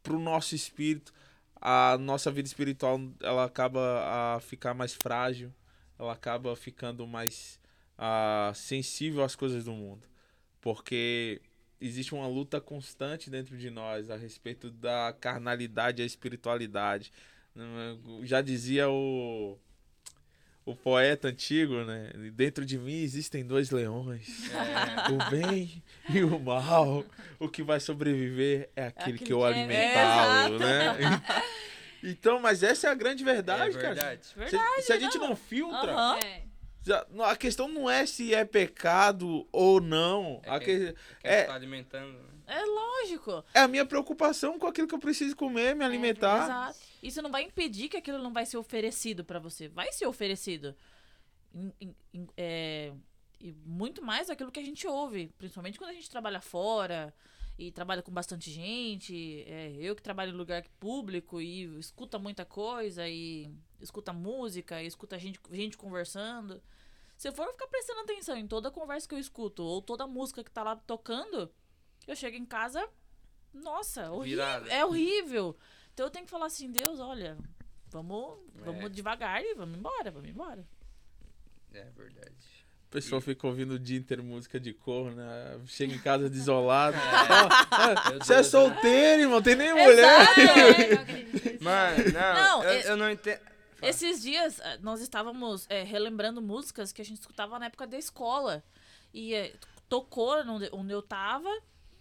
pro 0.01 0.19
nosso 0.19 0.55
espírito, 0.55 1.13
a 1.61 1.97
nossa 1.99 2.31
vida 2.31 2.47
espiritual 2.47 2.99
ela 3.21 3.45
acaba 3.45 4.35
a 4.35 4.39
ficar 4.39 4.73
mais 4.73 4.93
frágil, 4.93 5.53
ela 5.99 6.13
acaba 6.13 6.55
ficando 6.55 7.05
mais 7.07 7.59
ah, 7.97 8.51
sensível 8.55 9.23
às 9.23 9.35
coisas 9.35 9.65
do 9.65 9.71
mundo, 9.73 10.07
porque 10.61 11.41
existe 11.79 12.13
uma 12.15 12.27
luta 12.27 12.59
constante 12.61 13.29
dentro 13.29 13.57
de 13.57 13.69
nós 13.69 14.09
a 14.09 14.15
respeito 14.15 14.69
da 14.71 15.15
carnalidade 15.19 16.01
e 16.01 16.03
a 16.03 16.05
espiritualidade. 16.05 17.11
Já 18.23 18.41
dizia 18.41 18.89
o 18.89 19.57
o 20.65 20.75
poeta 20.75 21.29
antigo, 21.29 21.85
né? 21.85 22.11
Dentro 22.33 22.65
de 22.65 22.77
mim 22.77 23.01
existem 23.01 23.45
dois 23.45 23.71
leões 23.71 24.27
É, 24.53 25.11
o 25.13 25.29
bem 25.31 25.81
e 26.09 26.21
o 26.25 26.37
mal. 26.37 27.05
O 27.39 27.47
que 27.47 27.63
vai 27.63 27.79
sobreviver 27.79 28.69
é 28.75 28.87
aquele, 28.87 29.15
Aquele 29.15 29.17
que 29.19 29.31
eu 29.31 29.39
que 29.39 29.43
é- 29.45 29.47
alimentá-lo, 29.47 30.55
é, 30.63 30.93
né? 30.99 31.23
Então, 32.03 32.39
mas 32.39 32.61
essa 32.63 32.87
é 32.87 32.91
a 32.91 32.93
grande 32.93 33.23
verdade, 33.23 33.75
é 33.75 33.81
cara. 33.81 33.95
verdade. 33.95 34.25
Se, 34.27 34.35
Verdade, 34.35 34.81
se 34.83 34.93
a 34.93 34.99
gente 34.99 35.17
não 35.17 35.35
filtra, 35.35 35.91
Aham. 35.93 36.19
É. 36.87 37.05
já- 37.15 37.25
a 37.31 37.35
questão 37.35 37.67
não 37.67 37.89
é 37.89 38.05
se 38.05 38.33
é 38.33 38.43
pecado 38.45 39.47
ou 39.51 39.79
não. 39.81 40.41
É 40.43 40.49
A 40.49 40.59
quem- 40.59 40.79
que- 40.79 40.93
Quem 41.21 41.31
é, 41.31 41.43
tá 41.43 41.53
alimentando. 41.55 42.13
né? 42.13 42.29
É 42.47 42.63
lógico. 42.63 43.43
é 43.53 43.59
a 43.59 43.67
minha 43.67 43.85
preocupação 43.85 44.57
com 44.57 44.67
aquilo 44.67 44.87
que 44.87 44.95
eu 44.95 44.99
preciso 44.99 45.35
comer, 45.35 45.75
me 45.75 45.83
alimentar. 45.83 46.45
Exato. 46.45 46.79
Isso 47.03 47.21
não 47.21 47.29
vai 47.31 47.43
impedir 47.43 47.89
que 47.89 47.97
aquilo 47.97 48.19
não 48.19 48.31
vai 48.31 48.45
ser 48.45 48.57
oferecido 48.57 49.23
pra 49.25 49.37
você. 49.39 49.67
Vai 49.67 49.91
ser 49.91 50.07
oferecido. 50.07 50.73
É, 52.35 52.93
e 53.39 53.51
muito 53.65 54.03
mais 54.03 54.29
aquilo 54.29 54.51
que 54.51 54.59
a 54.59 54.63
gente 54.65 54.87
ouve. 54.87 55.31
Principalmente 55.37 55.77
quando 55.77 55.89
a 55.91 55.93
gente 55.93 56.09
trabalha 56.09 56.41
fora 56.41 57.13
e 57.57 57.71
trabalha 57.71 58.01
com 58.03 58.11
bastante 58.11 58.51
gente. 58.51 59.43
É, 59.47 59.75
eu 59.79 59.95
que 59.95 60.01
trabalho 60.01 60.31
em 60.31 60.37
lugar 60.37 60.63
público 60.79 61.41
e 61.41 61.63
escuta 61.79 62.19
muita 62.19 62.45
coisa 62.45 63.07
e 63.07 63.51
escuta 63.81 64.13
música, 64.13 64.81
e 64.81 64.87
escuta 64.87 65.17
gente, 65.17 65.39
gente 65.51 65.77
conversando. 65.77 66.61
Se 67.17 67.27
eu 67.27 67.33
for 67.33 67.47
ficar 67.51 67.67
prestando 67.67 68.01
atenção 68.01 68.37
em 68.37 68.47
toda 68.47 68.69
conversa 68.69 69.07
que 69.07 69.15
eu 69.15 69.19
escuto 69.19 69.63
ou 69.63 69.81
toda 69.81 70.05
música 70.05 70.43
que 70.43 70.51
tá 70.51 70.61
lá 70.63 70.75
tocando, 70.75 71.51
eu 72.05 72.15
chego 72.15 72.37
em 72.37 72.45
casa, 72.45 72.87
nossa, 73.53 74.11
horrível. 74.11 74.43
É 74.69 74.85
horrível. 74.85 75.57
Então 75.93 76.05
eu 76.05 76.11
tenho 76.11 76.25
que 76.25 76.31
falar 76.31 76.45
assim, 76.45 76.71
Deus, 76.71 76.99
olha, 76.99 77.35
vamos, 77.89 78.37
vamos 78.53 78.83
É. 78.85 78.89
devagar 78.89 79.43
e 79.43 79.55
vamos 79.55 79.79
embora, 79.79 80.11
vamos 80.11 80.29
embora. 80.29 80.63
É 81.73 81.83
verdade. 81.85 82.56
Pessoa 83.01 83.21
fica 83.21 83.45
ouvindo 83.45 83.75
o 83.75 83.79
dia 83.79 83.97
inteiro 83.97 84.23
música 84.23 84.59
de 84.59 84.73
cor, 84.73 85.11
né? 85.11 85.59
Chega 85.67 85.93
em 85.93 85.99
casa 85.99 86.27
desolado. 86.29 86.97
É. 86.97 86.99
Ah, 87.69 88.13
Você 88.19 88.33
é 88.33 88.35
Deus, 88.37 88.47
solteiro, 88.47 89.21
irmão, 89.21 89.41
tem 89.41 89.55
nem 89.55 89.71
mulher. 89.71 90.27
É. 90.39 91.57
Mano, 91.63 92.03
não, 92.13 92.33
Não, 92.33 92.63
eu, 92.63 92.69
é- 92.69 92.89
eu 92.91 92.97
não 92.97 93.09
entendo. 93.11 93.39
Esses 93.81 94.21
dias 94.23 94.59
eh, 94.59 94.79
nós 94.81 94.99
estávamos 95.01 95.67
eh, 95.69 95.83
relembrando 95.83 96.41
músicas 96.41 96.91
que 96.91 96.99
a 97.01 97.05
gente 97.05 97.19
escutava 97.19 97.59
na 97.59 97.67
época 97.67 97.85
da 97.85 97.97
escola. 97.97 98.63
E 99.13 99.35
eh, 99.35 99.53
tocou 99.87 100.35
onde, 100.47 100.69
onde 100.73 100.91
eu 100.91 101.01
tava. 101.03 101.49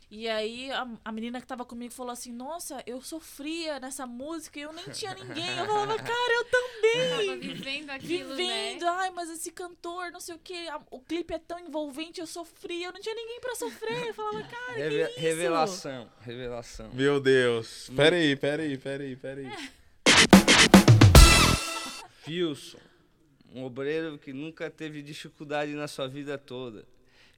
E 0.09 0.29
aí 0.29 0.71
a, 0.71 0.87
a 1.05 1.11
menina 1.11 1.41
que 1.41 1.47
tava 1.49 1.65
comigo 1.65 1.93
falou 1.93 2.13
assim: 2.13 2.31
Nossa, 2.33 2.81
eu 2.87 3.01
sofria 3.03 3.81
nessa 3.81 4.07
música 4.07 4.59
e 4.59 4.63
eu 4.63 4.73
nem 4.73 4.85
tinha 4.91 5.13
ninguém. 5.15 5.59
Eu 5.59 5.67
falava, 5.67 5.97
cara, 5.97 6.33
eu 6.33 6.45
também. 6.45 7.27
Tava 7.27 7.37
vivendo 7.39 7.91
aquilo, 7.91 8.37
Vivendo, 8.37 8.83
né? 8.85 8.89
ai, 8.89 9.11
mas 9.11 9.29
esse 9.31 9.51
cantor, 9.51 10.13
não 10.13 10.21
sei 10.21 10.37
o 10.37 10.39
que, 10.39 10.55
o 10.93 11.01
clipe 11.01 11.35
é 11.35 11.39
tão 11.41 11.59
envolvente, 11.59 12.21
eu 12.21 12.27
sofria, 12.27 12.87
eu 12.87 12.93
não 12.93 13.01
tinha 13.01 13.15
ninguém 13.17 13.41
pra 13.41 13.57
sofrer. 13.57 14.07
Eu 14.07 14.15
falava, 14.15 14.43
cara, 14.45 14.75
que 14.75 14.79
Reve- 14.81 15.03
isso? 15.11 15.21
revelação. 15.21 16.11
Revelação. 16.21 16.91
Meu 16.93 17.21
Deus. 17.21 17.91
Pera 17.97 18.15
aí, 18.17 18.37
pera 18.37 18.63
aí, 18.63 18.79
pera 18.79 19.03
aí, 19.03 19.17
pera 19.17 19.41
aí. 19.41 19.71
Wilson, 22.29 22.79
um 23.53 23.65
obreiro 23.65 24.19
que 24.19 24.33
nunca 24.33 24.71
teve 24.71 25.03
dificuldade 25.03 25.73
na 25.73 25.89
sua 25.89 26.07
vida 26.09 26.37
toda, 26.39 26.87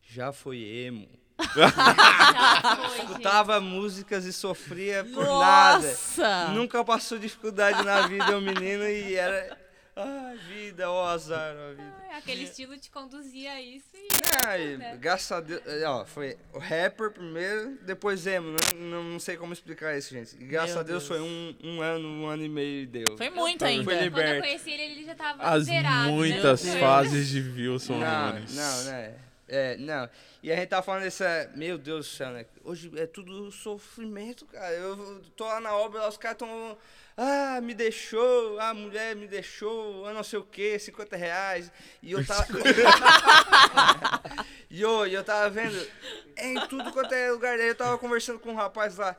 já 0.07 0.33
foi 0.33 0.59
emo. 0.63 1.09
Gente. 1.39 2.99
Escutava 3.03 3.61
músicas 3.61 4.25
e 4.25 4.33
sofria 4.33 5.05
por 5.05 5.25
nada. 5.25 5.87
Nossa! 5.87 6.49
Nunca 6.49 6.85
passou 6.85 7.19
dificuldade 7.19 7.85
na 7.85 8.07
vida, 8.07 8.37
o 8.37 8.41
menino, 8.41 8.85
e 8.85 9.15
era. 9.15 9.57
Ai, 10.01 10.37
vida, 10.49 10.89
ó 10.91 11.09
azar, 11.09 11.57
ó 11.57 11.71
vida. 11.71 11.93
Ai, 12.09 12.19
Aquele 12.19 12.45
estilo 12.45 12.77
te 12.79 12.89
conduzia 12.91 13.53
a 13.53 13.61
isso 13.61 13.87
e. 13.95 14.09
Ai, 14.47 14.77
né? 14.77 14.97
graças 15.01 15.33
a 15.33 15.41
Deus. 15.41 15.61
é, 15.67 15.85
Ó, 15.89 16.05
foi 16.05 16.37
o 16.53 16.59
rapper 16.61 17.11
primeiro, 17.11 17.77
depois 17.83 18.25
emo. 18.27 18.55
Não, 18.77 19.03
não 19.03 19.19
sei 19.19 19.37
como 19.37 19.53
explicar 19.53 19.97
isso, 19.99 20.15
gente. 20.15 20.37
E 20.39 20.45
graças 20.45 20.75
Meu 20.75 20.81
a 20.81 20.85
Deus, 20.85 21.03
Deus. 21.03 21.09
foi 21.09 21.21
um, 21.21 21.55
um 21.65 21.81
ano, 21.83 22.07
um 22.09 22.27
ano 22.29 22.45
e 22.45 22.49
meio 22.49 22.83
e 22.83 22.87
deu. 22.87 23.17
Foi 23.17 23.29
muito 23.31 23.59
Foi 23.61 23.69
ainda. 23.69 23.85
Quando 23.85 23.97
eu 23.97 24.03
liberto. 24.05 24.41
conheci 24.43 24.71
ele, 24.71 24.83
ele 24.83 25.05
já 25.05 25.15
tava 25.17 25.43
As 25.43 25.65
zerado, 25.65 26.11
muitas 26.13 26.63
né? 26.65 26.79
fases 26.81 27.29
de 27.29 27.41
Wilson 27.41 27.99
Não, 27.99 28.33
Nunes. 28.35 28.55
não, 28.55 28.85
né? 28.85 29.15
É, 29.49 29.77
não. 29.79 30.09
E 30.43 30.53
a 30.53 30.57
gente 30.57 30.69
tá 30.69 30.83
falando 30.83 31.05
dessa. 31.05 31.51
Meu 31.55 31.79
Deus 31.79 32.07
do 32.07 32.13
céu, 32.13 32.31
né? 32.31 32.45
Hoje 32.63 32.93
é 32.97 33.07
tudo 33.07 33.51
sofrimento, 33.51 34.45
cara. 34.47 34.75
Eu 34.75 35.23
tô 35.35 35.47
lá 35.47 35.59
na 35.59 35.75
obra, 35.75 36.01
lá, 36.01 36.09
os 36.09 36.19
caras 36.19 36.39
tão. 36.39 36.77
Ah, 37.17 37.61
me 37.61 37.75
deixou, 37.75 38.61
a 38.61 38.73
mulher 38.73 39.17
me 39.17 39.27
deixou, 39.27 40.07
eu 40.07 40.15
não 40.15 40.23
sei 40.23 40.39
o 40.39 40.45
que, 40.45 40.79
50 40.79 41.17
reais. 41.17 41.73
E 42.03 42.13
eu 42.13 42.25
tava. 42.25 42.47
e 44.71 44.81
eu, 44.81 45.07
eu 45.07 45.25
tava 45.25 45.51
vendo 45.51 45.89
em 46.37 46.61
tudo 46.69 46.93
quanto 46.93 47.13
é 47.15 47.33
lugar. 47.33 47.59
Eu 47.59 47.75
tava 47.75 47.99
conversando 47.99 48.39
com 48.39 48.51
um 48.51 48.57
rapaz 48.57 48.99
lá. 48.99 49.17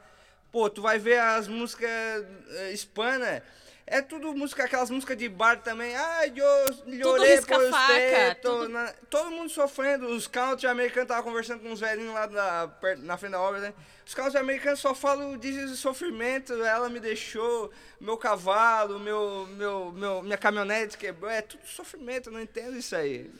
Pô, 0.51 0.69
tu 0.69 0.81
vai 0.81 0.99
ver 0.99 1.19
as 1.19 1.47
músicas 1.47 1.89
eh, 1.89 2.71
hispana. 2.71 3.43
É 3.91 4.03
tudo 4.03 4.33
música, 4.35 4.63
aquelas 4.65 4.89
músicas 4.91 5.17
de 5.17 5.27
bar 5.27 5.61
também. 5.63 5.95
Ai, 5.95 6.31
eu 6.35 6.75
llorei 6.85 7.41
por 7.41 7.57
você. 7.59 8.35
tudo- 8.35 8.69
na- 8.69 8.93
todo 9.09 9.31
mundo 9.31 9.49
sofrendo. 9.49 10.05
Os 10.07 10.27
country 10.27 10.67
americanos 10.67 11.07
tava 11.07 11.23
conversando 11.23 11.61
com 11.61 11.69
uns 11.69 11.79
velhinhos 11.79 12.13
lá 12.13 12.27
na, 12.27 12.69
na 12.99 13.17
frente 13.17 13.31
da 13.31 13.41
obra, 13.41 13.59
né? 13.59 13.73
Os 14.05 14.13
country 14.13 14.37
americanos 14.37 14.79
só 14.79 14.93
falam 14.93 15.37
de 15.37 15.75
sofrimento. 15.75 16.53
Ela 16.63 16.87
me 16.87 16.99
deixou, 16.99 17.71
meu 17.99 18.15
cavalo, 18.15 18.99
meu, 18.99 19.47
meu, 19.57 19.91
meu, 19.91 20.21
minha 20.21 20.37
caminhonete 20.37 20.95
quebrou. 20.95 21.29
É 21.31 21.41
tudo 21.41 21.65
sofrimento, 21.65 22.29
eu 22.29 22.33
não 22.33 22.41
entendo 22.41 22.77
isso 22.77 22.95
aí. 22.95 23.31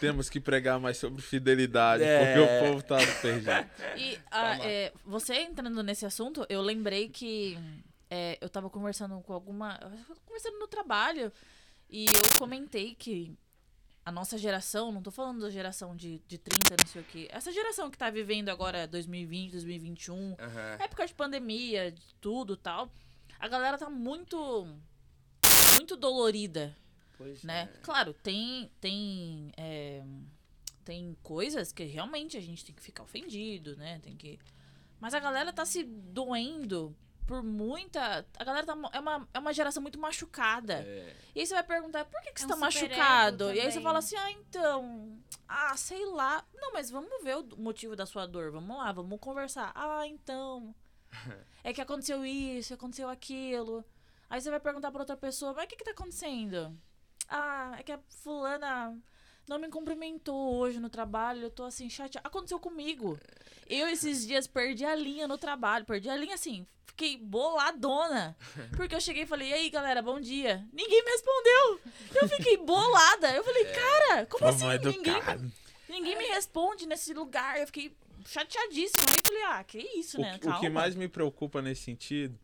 Temos 0.00 0.28
que 0.28 0.38
pregar 0.38 0.78
mais 0.78 0.98
sobre 0.98 1.22
fidelidade, 1.22 2.04
É. 2.04 2.34
porque 2.34 2.40
o 2.40 2.66
povo 2.68 2.82
tá 2.82 2.98
perdido. 3.22 3.50
E 3.96 4.18
ah, 4.30 4.56
Toma. 4.56 4.66
é, 4.70 4.92
você 5.06 5.34
entrando 5.36 5.82
nesse 5.82 6.04
assunto, 6.04 6.44
eu 6.50 6.60
lembrei 6.60 7.08
que 7.08 7.58
é, 8.14 8.36
eu 8.42 8.48
tava 8.50 8.68
conversando 8.68 9.18
com 9.22 9.32
alguma. 9.32 9.78
conversando 10.26 10.58
no 10.58 10.68
trabalho 10.68 11.32
e 11.88 12.04
eu 12.04 12.38
comentei 12.38 12.94
que 12.94 13.34
a 14.04 14.12
nossa 14.12 14.36
geração, 14.36 14.92
não 14.92 15.00
tô 15.00 15.10
falando 15.10 15.40
da 15.40 15.48
geração 15.48 15.96
de, 15.96 16.20
de 16.28 16.36
30, 16.36 16.76
não 16.78 16.86
sei 16.86 17.00
o 17.00 17.04
que, 17.06 17.26
essa 17.30 17.50
geração 17.50 17.90
que 17.90 17.96
tá 17.96 18.10
vivendo 18.10 18.50
agora 18.50 18.86
2020, 18.86 19.52
2021, 19.52 20.36
Aham. 20.38 20.76
época 20.78 21.06
de 21.06 21.14
pandemia, 21.14 21.90
de 21.90 22.14
tudo 22.20 22.54
tal, 22.54 22.92
a 23.40 23.48
galera 23.48 23.78
tá 23.78 23.88
muito. 23.88 24.68
muito 25.76 25.96
dolorida 25.96 26.76
Pois 27.16 27.42
né? 27.42 27.70
é. 27.72 27.78
Claro, 27.78 28.12
tem 28.12 28.70
tem 28.78 29.52
é, 29.56 30.02
tem 30.84 31.16
coisas 31.22 31.72
que 31.72 31.84
realmente 31.84 32.36
a 32.36 32.42
gente 32.42 32.62
tem 32.62 32.74
que 32.74 32.82
ficar 32.82 33.04
ofendido, 33.04 33.74
né? 33.76 34.00
Tem 34.00 34.14
que 34.16 34.38
mas 35.00 35.14
a 35.14 35.20
galera 35.20 35.50
tá 35.50 35.64
se 35.64 35.82
doendo 35.82 36.94
por 37.26 37.42
muita 37.42 38.26
a 38.36 38.44
galera 38.44 38.66
tá, 38.66 38.76
é 38.92 39.00
uma 39.00 39.28
é 39.32 39.38
uma 39.38 39.52
geração 39.52 39.82
muito 39.82 39.98
machucada. 39.98 40.74
É. 40.74 41.16
E 41.34 41.40
aí 41.40 41.46
você 41.46 41.54
vai 41.54 41.62
perguntar, 41.62 42.04
por 42.04 42.20
que, 42.22 42.32
que 42.32 42.40
você 42.40 42.44
É 42.44 42.46
um 42.46 42.50
tá 42.50 42.56
machucado? 42.56 43.52
E 43.52 43.60
aí 43.60 43.70
você 43.70 43.80
fala 43.80 43.98
assim, 43.98 44.16
ah, 44.16 44.30
então. 44.30 45.18
Ah, 45.48 45.76
sei 45.76 46.04
lá. 46.06 46.44
Não, 46.54 46.72
mas 46.72 46.90
vamos 46.90 47.22
ver 47.22 47.36
o 47.36 47.56
motivo 47.56 47.94
da 47.96 48.06
sua 48.06 48.26
dor. 48.26 48.50
Vamos 48.50 48.76
lá, 48.76 48.92
vamos 48.92 49.18
conversar. 49.20 49.72
Ah, 49.74 50.06
então. 50.06 50.74
É 51.64 51.72
que 51.72 51.80
aconteceu 51.80 52.24
isso, 52.24 52.74
aconteceu 52.74 53.08
aquilo. 53.08 53.84
Aí 54.28 54.40
você 54.40 54.50
vai 54.50 54.58
perguntar 54.58 54.90
pra 54.90 55.02
outra 55.02 55.16
pessoa, 55.16 55.52
mas 55.54 55.64
o 55.64 55.68
que, 55.68 55.76
que 55.76 55.84
tá 55.84 55.92
acontecendo? 55.92 56.76
Ah, 57.28 57.76
é 57.78 57.84
que 57.84 57.92
a 57.92 58.00
fulana 58.08 58.98
não 59.52 59.58
me 59.58 59.68
cumprimentou 59.68 60.54
hoje 60.54 60.78
no 60.80 60.88
trabalho, 60.88 61.42
eu 61.42 61.50
tô 61.50 61.64
assim, 61.64 61.88
chateada. 61.90 62.26
Aconteceu 62.26 62.58
comigo. 62.58 63.18
Eu 63.68 63.86
esses 63.88 64.26
dias 64.26 64.46
perdi 64.46 64.84
a 64.84 64.94
linha 64.94 65.28
no 65.28 65.36
trabalho, 65.38 65.84
perdi 65.84 66.08
a 66.08 66.16
linha 66.16 66.34
assim, 66.34 66.66
fiquei 66.86 67.16
boladona. 67.16 68.36
Porque 68.76 68.94
eu 68.94 69.00
cheguei 69.00 69.22
e 69.24 69.26
falei, 69.26 69.48
e 69.50 69.52
aí 69.54 69.70
galera, 69.70 70.00
bom 70.02 70.20
dia. 70.20 70.66
Ninguém 70.72 71.04
me 71.04 71.10
respondeu. 71.10 71.80
Eu 72.20 72.28
fiquei 72.28 72.56
bolada. 72.56 73.30
Eu 73.34 73.44
falei, 73.44 73.64
cara, 73.66 74.26
como 74.26 74.46
assim? 74.46 74.66
Ninguém, 74.68 75.22
ninguém 75.88 76.16
me 76.18 76.24
responde 76.24 76.86
nesse 76.86 77.12
lugar. 77.14 77.58
Eu 77.60 77.66
fiquei 77.66 77.94
chateadíssima. 78.26 79.04
Eu 79.10 79.22
falei, 79.26 79.42
ah, 79.44 79.64
que 79.64 79.78
isso, 79.98 80.18
O, 80.18 80.20
né? 80.22 80.30
que- 80.38 80.48
o 80.48 80.52
que 80.54 80.60
Calma. 80.60 80.70
mais 80.70 80.94
me 80.94 81.08
preocupa 81.08 81.60
nesse 81.62 81.82
sentido 81.82 82.38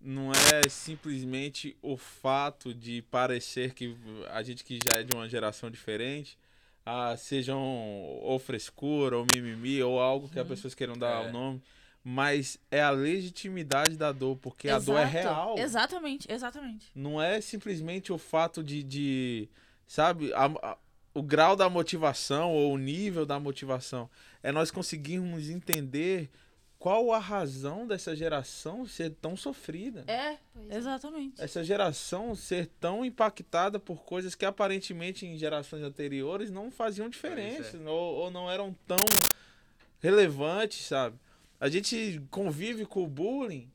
não 0.00 0.30
é 0.32 0.68
simplesmente 0.68 1.76
o 1.82 1.96
fato 1.96 2.72
de 2.72 3.02
parecer 3.02 3.74
que 3.74 3.96
a 4.30 4.42
gente 4.42 4.64
que 4.64 4.78
já 4.88 4.98
é 4.98 5.02
de 5.02 5.14
uma 5.16 5.28
geração 5.28 5.70
diferente, 5.70 6.38
ah, 6.86 7.16
sejam 7.16 7.60
ou 7.60 8.38
frescura, 8.38 9.18
ou 9.18 9.26
mimimi, 9.34 9.82
ou 9.82 10.00
algo 10.00 10.28
que 10.28 10.38
as 10.38 10.46
pessoas 10.46 10.74
queiram 10.74 10.94
dar 10.96 11.24
É. 11.26 11.28
o 11.28 11.32
nome, 11.32 11.62
mas 12.02 12.58
é 12.70 12.80
a 12.80 12.90
legitimidade 12.90 13.96
da 13.96 14.12
dor, 14.12 14.36
porque 14.36 14.68
a 14.70 14.78
dor 14.78 14.96
é 14.98 15.02
Exato. 15.02 15.12
real. 15.18 15.58
Exatamente, 15.58 16.32
exatamente. 16.32 16.86
Não 16.94 17.20
é 17.20 17.40
simplesmente 17.40 18.12
o 18.12 18.18
fato 18.18 18.62
de, 18.62 18.82
de 18.82 19.48
sabe, 19.86 20.32
a- 20.32 20.46
a- 20.62 20.78
o 21.12 21.22
grau 21.22 21.56
da 21.56 21.68
motivação 21.68 22.52
ou 22.52 22.72
o 22.72 22.78
nível 22.78 23.26
da 23.26 23.38
motivação. 23.40 24.08
É 24.42 24.52
nós 24.52 24.70
conseguirmos 24.70 25.50
entender 25.50 26.30
qual 26.78 27.12
a 27.12 27.18
razão 27.18 27.86
dessa 27.86 28.14
geração 28.14 28.86
ser 28.86 29.10
tão 29.20 29.36
sofrida. 29.36 30.04
É, 30.06 30.38
Pois 30.54 30.70
é. 30.70 30.76
exatamente. 30.76 31.42
Essa 31.42 31.64
geração 31.64 32.34
ser 32.34 32.66
tão 32.80 33.04
impactada 33.04 33.80
por 33.80 34.04
coisas 34.04 34.34
que 34.34 34.44
aparentemente 34.44 35.26
em 35.26 35.36
gerações 35.36 35.82
anteriores 35.82 36.50
não 36.50 36.70
faziam 36.70 37.08
diferença 37.08 37.70
Pois 37.72 37.86
ou, 37.86 38.14
ou 38.14 38.30
não 38.30 38.50
eram 38.50 38.74
tão 38.86 39.04
relevantes, 40.00 40.86
sabe? 40.86 41.16
A 41.60 41.68
gente 41.68 42.22
convive 42.30 42.86
com 42.86 43.02
o 43.02 43.08
bullying 43.08 43.68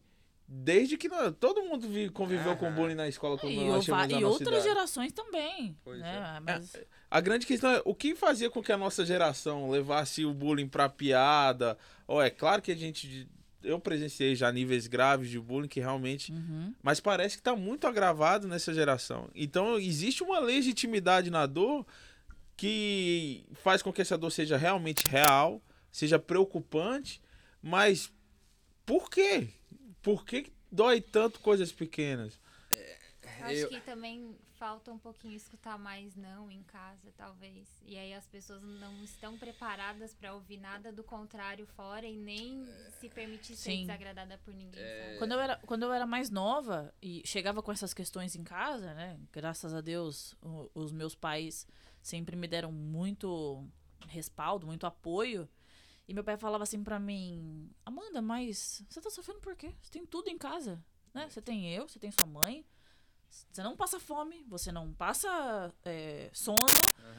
desde 0.56 0.98
que 0.98 1.10
nós- 1.10 1.34
todo 1.39 1.63
mundo 1.63 1.88
vi- 1.89 2.10
conviveu 2.10 2.56
com 2.56 2.66
o 2.66 2.68
Aham. 2.68 2.76
bullying 2.76 2.96
na 2.96 3.08
escola 3.08 3.38
quando 3.39 3.54
E, 3.54 3.66
nós 3.68 3.84
chegamos 3.86 4.12
e 4.12 4.24
outras 4.24 4.48
idade. 4.60 4.63
gerações 4.63 5.12
também. 5.12 5.76
Pois 5.84 6.00
né? 6.00 6.36
é. 6.38 6.39
Mas, 6.39 6.76
A 7.10 7.20
grande 7.22 7.46
questão 7.46 7.72
é 7.72 7.82
o 7.86 7.94
que 7.96 8.16
fazia 8.16 8.50
com 8.50 8.62
que 8.62 8.72
a 8.72 8.78
nossa 8.78 9.04
geração 9.06 9.70
levasse 9.70 10.26
o 10.26 10.34
bullying 10.34 10.68
pra 10.68 10.88
piada. 10.89 11.78
Ou 12.08 12.22
é 12.22 12.30
claro 12.30 12.62
que 12.62 12.72
a 12.72 12.76
gente. 12.76 13.28
Eu 13.63 13.80
presenciei 13.80 14.36
já 14.36 14.52
níveis 14.52 14.88
graves 14.88 15.30
de 15.30 15.39
bullying 15.39 15.68
que 15.68 15.80
realmente. 15.80 16.32
Uhum. 16.32 16.74
Mas 16.84 17.00
parece 17.00 17.38
que 17.38 17.44
tá 17.44 17.56
muito 17.56 17.88
agravado 17.88 18.48
nessa 18.48 18.74
geração. 18.74 19.30
Então 19.34 19.78
existe 19.80 20.22
uma 20.24 20.39
legitimidade 20.39 21.30
na 21.32 21.46
dor 21.46 21.86
que 22.58 23.46
faz 23.56 23.82
com 23.82 23.92
que 23.92 24.02
essa 24.02 24.18
dor 24.18 24.32
seja 24.32 24.58
realmente 24.58 25.06
real, 25.08 25.62
seja 25.92 26.20
preocupante. 26.20 27.22
Mas 27.62 28.12
por 28.86 29.10
quê? 29.10 29.48
Por 30.04 30.26
que 30.26 30.52
dói 30.72 31.02
tanto 31.02 31.39
coisas 31.39 31.72
pequenas? 31.72 32.39
Eu 33.39 33.46
acho 33.46 33.54
Eu- 33.56 33.70
que 33.70 33.82
também 33.82 34.36
falta 34.60 34.92
um 34.92 34.98
pouquinho 35.00 35.34
escutar 35.36 35.78
mais 35.78 36.16
não 36.16 36.50
em 36.52 36.62
casa, 36.63 37.12
talvez. 37.18 37.68
E 37.86 37.98
aí 37.98 38.13
as 38.13 38.26
pessoas 38.28 38.62
não 38.62 39.04
estão 39.04 39.38
preparadas 39.38 40.13
pra 40.13 40.34
ouvir 40.34 40.58
nada 40.58 40.92
do 40.92 41.04
contrário 41.04 41.66
fora 41.68 42.06
e 42.06 42.16
nem 42.18 42.66
se 43.00 43.10
permitir 43.10 43.56
ser 43.56 43.72
Sim. 43.72 43.82
desagradada 43.82 44.38
por 44.46 44.54
ninguém, 44.54 44.84
sabe? 44.84 45.18
Quando 45.18 45.32
eu, 45.34 45.39
era, 45.39 45.58
quando 45.66 45.84
eu 45.84 45.92
era 45.94 46.06
mais 46.06 46.30
nova 46.30 46.94
e 47.02 47.22
chegava 47.26 47.62
com 47.63 47.72
essas 47.72 47.94
questões 47.94 48.36
em 48.36 48.44
casa, 48.44 48.94
né? 48.94 49.20
Graças 49.32 49.74
a 49.74 49.82
Deus, 49.82 50.36
o- 50.42 50.70
os 50.74 50.92
meus 50.92 51.16
pais 51.16 51.66
sempre 52.02 52.36
me 52.36 52.48
deram 52.48 52.72
muito 52.72 53.66
respaldo, 54.08 54.68
muito 54.68 54.86
apoio. 54.86 55.48
E 56.08 56.13
meu 56.13 56.24
pai 56.24 56.38
falava 56.38 56.63
assim 56.63 56.84
pra 56.84 57.00
mim: 57.00 57.70
Amanda, 57.86 58.22
mas 58.22 58.84
você 58.89 59.00
tá 59.02 59.10
sofrendo 59.10 59.39
por 59.39 59.56
quê? 59.56 59.74
Você 59.82 59.92
tem 59.92 60.06
tudo 60.06 60.28
em 60.30 60.38
casa, 60.38 60.84
né? 61.13 61.30
Você 61.30 61.42
tem 61.42 61.74
eu, 61.74 61.88
você 61.88 62.00
tem 62.00 62.12
sua 62.12 62.28
mãe. 62.28 62.66
Você 63.52 63.63
não 63.63 63.76
passa 63.76 64.00
fome, 64.00 64.44
você 64.48 64.72
não 64.72 64.94
passa 64.94 65.74
é, 65.84 66.30
sono, 66.34 66.68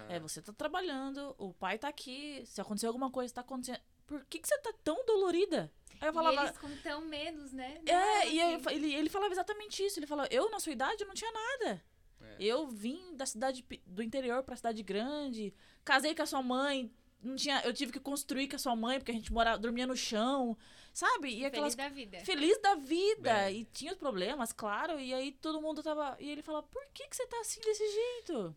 é, 0.09 0.21
você 0.21 0.41
tá 0.41 0.53
trabalhando, 0.53 1.35
o 1.37 1.53
pai 1.53 1.77
tá 1.77 1.89
aqui, 1.89 2.45
se 2.47 2.61
acontecer 2.61 2.87
alguma 2.87 3.11
coisa, 3.11 3.35
tá 3.35 3.41
acontecendo. 3.41 3.81
Por 4.07 4.25
que, 4.27 4.39
que 4.39 4.47
você 4.47 4.57
tá 4.59 4.73
tão 4.85 5.05
dolorida? 5.05 5.73
Aí 6.01 6.07
eu 6.07 6.13
E 6.13 6.15
falava. 6.15 6.43
eles 6.47 6.59
com 6.59 6.71
tão 6.85 7.01
menos, 7.01 7.53
né? 7.53 7.81
É, 7.85 8.29
e 8.31 8.41
aí 8.41 8.55
assim, 8.55 8.71
ele, 8.75 8.95
ele 8.95 9.09
falava 9.09 9.33
exatamente 9.33 9.85
isso. 9.85 9.99
Ele 9.99 10.07
falou, 10.07 10.25
eu 10.31 10.49
na 10.51 10.61
sua 10.61 10.71
idade 10.71 11.03
eu 11.03 11.09
não 11.09 11.15
tinha 11.15 11.33
nada. 11.33 11.83
É. 12.21 12.37
Eu 12.39 12.69
vim 12.69 13.17
da 13.17 13.27
cidade 13.27 13.67
do 13.85 14.01
interior 14.01 14.45
pra 14.45 14.55
cidade 14.55 14.85
grande, 14.85 15.53
casei 15.85 16.15
com 16.15 16.23
a 16.23 16.27
sua 16.27 16.43
mãe, 16.43 16.93
não 17.25 17.37
tinha, 17.37 17.61
eu 17.65 17.73
tive 17.73 17.93
que 17.93 18.01
construir 18.01 18.49
com 18.49 18.57
a 18.57 18.59
sua 18.59 18.77
mãe 18.77 18.99
porque 18.99 19.11
a 19.13 19.15
gente 19.15 19.33
morava, 19.33 19.59
dormia 19.59 19.87
no 19.87 19.97
chão, 19.97 20.57
sabe? 20.93 21.31
E 21.35 21.45
aquelas 21.45 21.75
Feliz 21.75 21.91
da 21.91 21.95
vida. 21.95 22.19
feliz 22.25 22.61
da 22.63 22.75
vida 22.75 23.35
Bem. 23.47 23.61
e 23.61 23.65
tinha 23.67 23.93
os 23.93 23.99
problemas, 23.99 24.53
claro, 24.53 24.99
e 25.01 25.13
aí 25.15 25.33
todo 25.33 25.61
mundo 25.61 25.83
tava 25.83 26.17
e 26.21 26.29
ele 26.31 26.43
falava, 26.43 26.67
por 26.67 26.85
que 26.93 27.07
que 27.09 27.17
você 27.17 27.27
tá 27.27 27.41
assim 27.41 27.61
desse 27.61 27.85
jeito? 27.93 28.57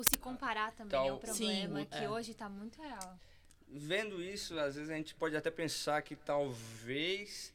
O 0.00 0.04
se 0.04 0.16
comparar 0.18 0.72
também 0.72 0.90
Tal- 0.90 1.08
é 1.08 1.12
um 1.12 1.18
problema 1.18 1.80
Sim, 1.80 1.86
que 1.86 2.04
é. 2.04 2.10
hoje 2.10 2.34
tá 2.34 2.48
muito 2.48 2.80
real. 2.80 3.18
Vendo 3.68 4.22
isso, 4.22 4.58
às 4.58 4.74
vezes 4.74 4.90
a 4.90 4.94
gente 4.94 5.14
pode 5.14 5.36
até 5.36 5.50
pensar 5.50 6.02
que 6.02 6.14
talvez 6.16 7.51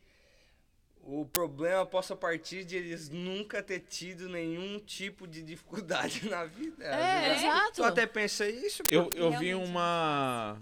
o 1.08 1.26
problema 1.26 1.86
possa 1.86 2.17
partir 2.17 2.65
de 2.65 2.76
eles 2.76 3.10
nunca 3.10 3.63
ter 3.63 3.80
tido 3.80 4.28
nenhum 4.28 4.78
tipo 4.78 5.26
de 5.26 5.41
dificuldade 5.41 6.28
na 6.30 6.43
vida. 6.43 6.84
É, 6.84 7.34
exato. 7.34 7.76
Tu 7.76 7.84
até 7.84 8.06
pensa 8.06 8.48
isso? 8.48 8.84
Eu, 8.91 9.10
eu 9.13 9.32
vi 9.39 9.56
uma, 9.56 10.62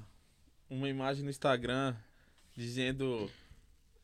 uma 0.69 0.87
imagem 0.87 1.23
no 1.23 1.31
Instagram 1.31 1.95
dizendo 2.55 3.29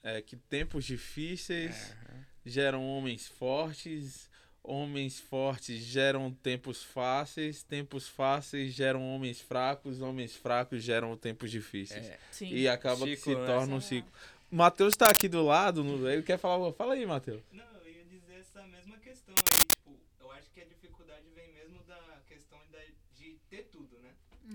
é, 0.02 0.20
que 0.20 0.36
tempos 0.36 0.84
difíceis 0.84 1.96
geram 2.44 2.88
homens 2.88 3.28
fortes, 3.28 4.28
homens 4.64 5.20
fortes 5.20 5.80
geram 5.84 6.32
tempos 6.32 6.84
fáceis, 6.84 7.62
tempos 7.62 8.08
fáceis 8.08 8.74
geram 8.74 9.08
homens 9.14 9.40
fracos, 9.40 10.02
homens 10.02 10.36
fracos 10.36 10.82
geram 10.82 11.16
tempos 11.16 11.52
difíceis. 11.52 12.08
É. 12.08 12.18
Sim. 12.32 12.52
E 12.52 12.68
acaba 12.68 13.06
que 13.06 13.16
Ciclo, 13.16 13.34
se 13.34 13.40
né? 13.40 13.46
torna 13.46 13.76
um 13.76 13.82
Sim. 13.82 14.04
Ciclo. 14.52 14.58
Matheus 14.58 14.96
tá 14.96 15.10
aqui 15.10 15.28
do 15.28 15.44
lado, 15.44 16.10
ele 16.10 16.24
quer 16.24 16.38
falar. 16.38 16.72
Fala 16.74 16.94
aí, 16.94 17.06
Matheus. 17.06 17.42
Não, 17.52 17.66
eu 17.84 17.92
ia 17.92 18.06
dizer 18.06 18.40
essa 18.40 18.62
mesma 18.68 18.98
questão 18.98 19.34
aí, 19.38 19.68
tipo, 19.68 19.98
eu 20.20 20.32
acho 20.32 20.50
que 20.52 20.62
a 20.62 20.66
dificuldade 20.66 21.26
vem 21.34 21.52
mesmo 21.54 21.80
da 21.84 22.22
questão 22.28 22.60
da- 22.72 22.80
de 23.14 23.38
ter 23.50 23.64
tudo, 23.72 23.98
né? 24.00 24.12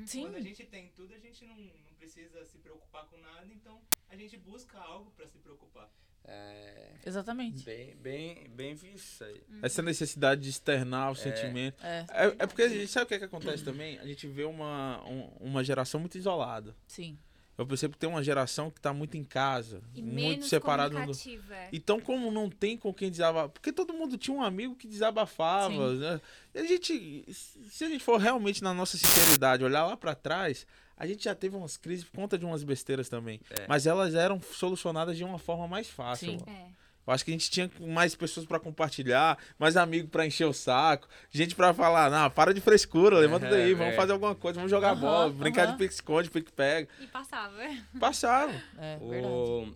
Sim. 0.06 0.22
Quando 0.22 0.37
a 0.37 0.40
gente 0.40 0.64
tem 0.64 0.88
tudo, 0.94 1.14
a 1.14 1.18
gente 1.18 1.44
não, 1.44 1.56
não 1.56 1.94
precisa 1.98 2.44
se 2.44 2.59
preocupar 2.59 3.06
com 3.06 3.16
nada, 3.18 3.46
então 3.50 3.80
a 4.09 4.16
gente 4.16 4.37
busca 4.37 4.78
algo 4.78 5.11
pra 5.16 5.26
se 5.26 5.38
preocupar. 5.38 5.90
É, 6.28 6.90
Exatamente. 7.06 7.64
bem, 7.64 7.94
bem, 7.98 8.48
bem 8.50 8.74
visto 8.74 8.96
isso 8.96 9.22
aí. 9.24 9.40
Essa 9.62 9.80
necessidade 9.80 10.40
de 10.40 10.50
externar 10.50 11.12
o 11.12 11.14
sentimento. 11.14 11.80
É, 11.87 12.04
É, 12.11 12.26
é 12.40 12.46
porque 12.48 12.62
a 12.62 12.68
gente 12.68 12.88
sabe 12.88 13.04
o 13.04 13.09
que, 13.09 13.14
é 13.14 13.18
que 13.20 13.24
acontece 13.26 13.62
também? 13.64 13.96
A 14.00 14.04
gente 14.06 14.26
vê 14.26 14.42
uma, 14.42 15.04
um- 15.06 15.28
uma 15.38 15.62
geração 15.62 16.00
muito 16.00 16.18
isolada. 16.18 16.74
sim. 16.88 17.16
Eu 17.58 17.66
percebo 17.66 17.94
que 17.94 17.98
tem 17.98 18.08
uma 18.08 18.22
geração 18.22 18.70
que 18.70 18.80
tá 18.80 18.92
muito 18.92 19.16
em 19.16 19.24
casa, 19.24 19.80
E 19.94 20.02
muito 20.02 20.14
menos 20.14 20.48
separada. 20.48 21.06
Do... 21.06 21.12
é. 21.52 21.68
Então, 21.72 22.00
como 22.00 22.30
não 22.30 22.50
tem 22.50 22.76
com 22.76 22.92
quem 22.92 23.10
desabafar. 23.10 23.48
Porque 23.48 23.72
todo 23.72 23.94
mundo 23.94 24.18
tinha 24.18 24.36
um 24.36 24.42
amigo 24.42 24.74
que 24.74 24.86
desabafava. 24.86 25.72
Sim. 25.72 25.98
Né? 25.98 26.20
E 26.54 26.58
a 26.58 26.64
gente, 26.64 27.24
se 27.32 27.84
a 27.84 27.88
gente 27.88 28.04
for 28.04 28.18
realmente 28.18 28.62
na 28.62 28.74
nossa 28.74 28.98
sinceridade, 28.98 29.64
olhar 29.64 29.86
lá 29.86 29.96
pra 29.96 30.14
trás, 30.14 30.66
a 30.96 31.06
gente 31.06 31.24
já 31.24 31.34
teve 31.34 31.56
umas 31.56 31.78
crises 31.78 32.04
por 32.04 32.16
conta 32.16 32.36
de 32.38 32.44
umas 32.44 32.62
besteiras 32.62 33.08
também. 33.08 33.40
É. 33.50 33.66
Mas 33.66 33.86
elas 33.86 34.14
eram 34.14 34.40
solucionadas 34.40 35.16
de 35.16 35.24
uma 35.24 35.38
forma 35.38 35.66
mais 35.66 35.88
fácil. 35.88 36.38
Sim. 36.38 36.38
É. 36.46 36.86
Eu 37.06 37.12
acho 37.12 37.24
que 37.24 37.30
a 37.30 37.34
gente 37.34 37.48
tinha 37.50 37.70
mais 37.80 38.14
pessoas 38.16 38.44
pra 38.44 38.58
compartilhar, 38.58 39.38
mais 39.58 39.76
amigos 39.76 40.10
pra 40.10 40.26
encher 40.26 40.44
o 40.46 40.52
saco, 40.52 41.06
gente 41.30 41.54
pra 41.54 41.72
falar, 41.72 42.10
não, 42.10 42.28
para 42.30 42.52
de 42.52 42.60
frescura, 42.60 43.18
levanta 43.18 43.46
É, 43.46 43.50
daí, 43.50 43.74
vamos 43.74 43.92
é. 43.92 43.96
fazer 43.96 44.12
alguma 44.12 44.34
coisa, 44.34 44.56
vamos 44.56 44.70
jogar 44.70 44.90
Aham, 44.92 45.00
bola, 45.00 45.30
brincar 45.30 45.64
aham. 45.66 45.72
de 45.72 45.78
pique-esconde, 45.78 46.30
pique-pega. 46.30 46.88
E 47.00 47.06
passava. 47.06 47.54
Passaram. 48.00 48.54
É. 48.78 48.98
O... 49.00 49.72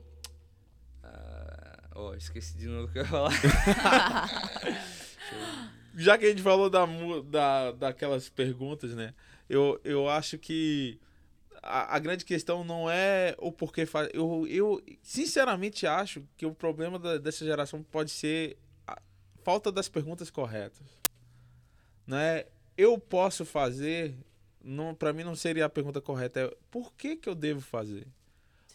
Ah, 1.04 1.78
ó, 1.94 2.14
esqueci 2.14 2.56
de 2.58 2.66
novo 2.66 2.88
o 2.88 2.92
que 2.92 2.98
eu 2.98 3.02
ia 3.02 3.08
falar. 3.08 3.32
Já 5.96 6.16
que 6.18 6.24
a 6.26 6.28
gente 6.28 6.42
falou 6.42 6.70
da, 6.70 6.86
da, 7.24 7.72
daquelas 7.72 8.28
perguntas, 8.28 8.94
né? 8.94 9.12
Eu, 9.48 9.80
eu 9.84 10.08
acho 10.08 10.38
que 10.38 10.98
a, 11.62 11.96
a 11.96 11.98
grande 11.98 12.24
questão 12.24 12.64
não 12.64 12.90
é 12.90 13.34
o 13.38 13.52
porquê 13.52 13.86
fazer. 13.86 14.10
Eu, 14.14 14.46
eu 14.48 14.82
sinceramente 15.02 15.86
acho 15.86 16.22
que 16.36 16.46
o 16.46 16.54
problema 16.54 16.98
da- 16.98 17.18
dessa 17.18 17.44
geração 17.44 17.82
pode 17.82 18.10
ser 18.10 18.56
a 18.86 19.00
falta 19.42 19.70
das 19.70 19.88
perguntas 19.88 20.30
corretas. 20.30 20.86
Né? 22.06 22.46
Eu 22.76 22.98
posso 22.98 23.44
fazer, 23.44 24.16
não, 24.62 24.94
para 24.94 25.12
mim 25.12 25.22
não 25.22 25.34
seria 25.34 25.66
a 25.66 25.70
pergunta 25.70 26.00
correta, 26.00 26.40
é 26.40 26.56
por 26.70 26.92
que, 26.94 27.16
que 27.16 27.28
eu 27.28 27.34
devo 27.34 27.60
fazer? 27.60 28.06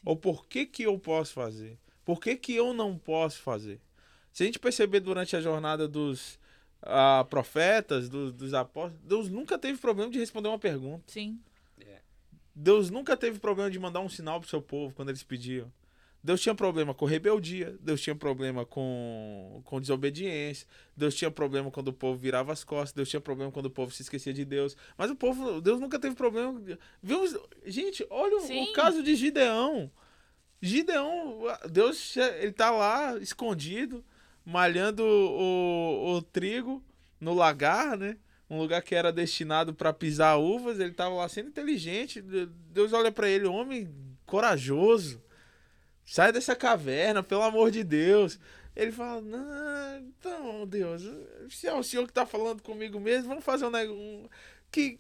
Ou 0.04 0.16
por 0.16 0.46
que, 0.46 0.66
que 0.66 0.84
eu 0.84 0.98
posso 1.00 1.34
fazer? 1.34 1.78
Por 2.04 2.20
que, 2.20 2.36
que 2.36 2.54
eu 2.54 2.74
não 2.74 2.98
posso 2.98 3.42
fazer? 3.42 3.82
Se 4.32 4.44
a 4.44 4.46
gente 4.46 4.60
perceber 4.60 5.00
durante 5.00 5.36
a 5.36 5.42
jornada 5.42 5.88
dos 5.88 6.40
ah, 6.82 7.26
profetas, 7.30 8.08
dos, 8.08 8.32
dos 8.32 8.54
apóstolos, 8.54 9.02
Deus 9.04 9.30
nunca 9.30 9.58
teve 9.58 9.80
problema 9.80 10.12
de 10.12 10.20
responder 10.20 10.50
uma 10.50 10.60
pergunta. 10.60 11.04
Sim. 11.08 11.40
Deus 12.56 12.90
nunca 12.90 13.18
teve 13.18 13.40
problema 13.40 13.70
de 13.70 13.78
mandar 13.78 14.00
um 14.00 14.10
sinal 14.10 14.40
pro 14.40 14.50
seu 14.50 14.62
povo 14.62 14.94
quando 14.96 15.10
eles 15.10 15.24
pediam. 15.24 15.72
Deus 16.24 16.42
tinha 16.42 16.56
problema 16.56 16.92
com 16.92 17.06
rebeldia, 17.06 17.78
Deus 17.80 18.02
tinha 18.02 18.16
problema 18.16 18.66
com, 18.66 19.62
com 19.64 19.80
desobediência, 19.80 20.66
Deus 20.98 21.14
tinha 21.14 21.30
problema 21.30 21.70
quando 21.70 21.90
o 21.90 21.94
povo 21.94 22.18
virava 22.18 22.52
as 22.52 22.64
costas, 22.64 22.94
Deus 22.94 23.08
tinha 23.10 23.22
problema 23.22 23.52
quando 23.52 23.68
o 23.68 23.70
povo 23.70 23.92
se 23.92 24.02
esquecia 24.02 24.34
de 24.34 24.44
Deus. 24.44 24.76
Mas 24.98 25.12
o 25.12 25.16
povo, 25.16 25.62
Deus 25.62 25.80
nunca 25.80 26.00
teve 26.00 26.16
problema. 26.16 26.60
Vimos, 27.04 27.38
gente, 27.66 28.04
olha 28.10 28.38
o- 28.38 28.44
o 28.44 28.48
Sim. 28.48 28.74
caso 28.74 29.04
de 29.04 29.16
Gideão. 29.16 29.92
Gideão, 30.62 31.42
Deus, 31.70 32.18
ele 32.18 32.52
tá 32.54 32.72
lá 32.72 33.18
escondido, 33.20 34.04
malhando 34.44 35.04
o, 35.04 36.08
o, 36.08 36.16
o 36.18 36.22
trigo 36.24 36.84
no 37.20 37.34
lagar, 37.36 37.96
né? 37.98 38.18
Um 38.50 38.60
lugar 38.60 38.82
que 38.82 38.94
era 38.94 39.12
destinado 39.12 39.74
para 39.74 39.94
pisar 39.94 40.38
uvas. 40.38 40.80
Ele 40.80 40.94
tava 40.94 41.16
lá 41.16 41.28
sendo 41.28 41.50
inteligente. 41.50 42.22
Deus 42.22 42.94
olha 42.94 43.12
para 43.12 43.30
ele, 43.30 43.46
homem 43.46 43.90
corajoso. 44.26 45.22
Sai 46.06 46.32
dessa 46.32 46.56
caverna, 46.56 47.24
pelo 47.24 47.42
amor 47.42 47.72
de 47.72 47.84
Deus. 47.84 48.40
Ele 48.76 48.92
fala: 48.92 49.22
Não, 49.22 50.00
então, 50.00 50.68
Deus, 50.68 51.02
se 51.50 51.68
é 51.68 51.74
o 51.74 51.82
senhor 51.82 52.06
que 52.06 52.14
tá 52.14 52.26
falando 52.26 52.62
comigo 52.62 53.00
mesmo, 53.00 53.30
vamos 53.30 53.44
fazer 53.44 53.66
um 53.66 53.72
negócio. 53.72 54.30
Que 54.72 55.00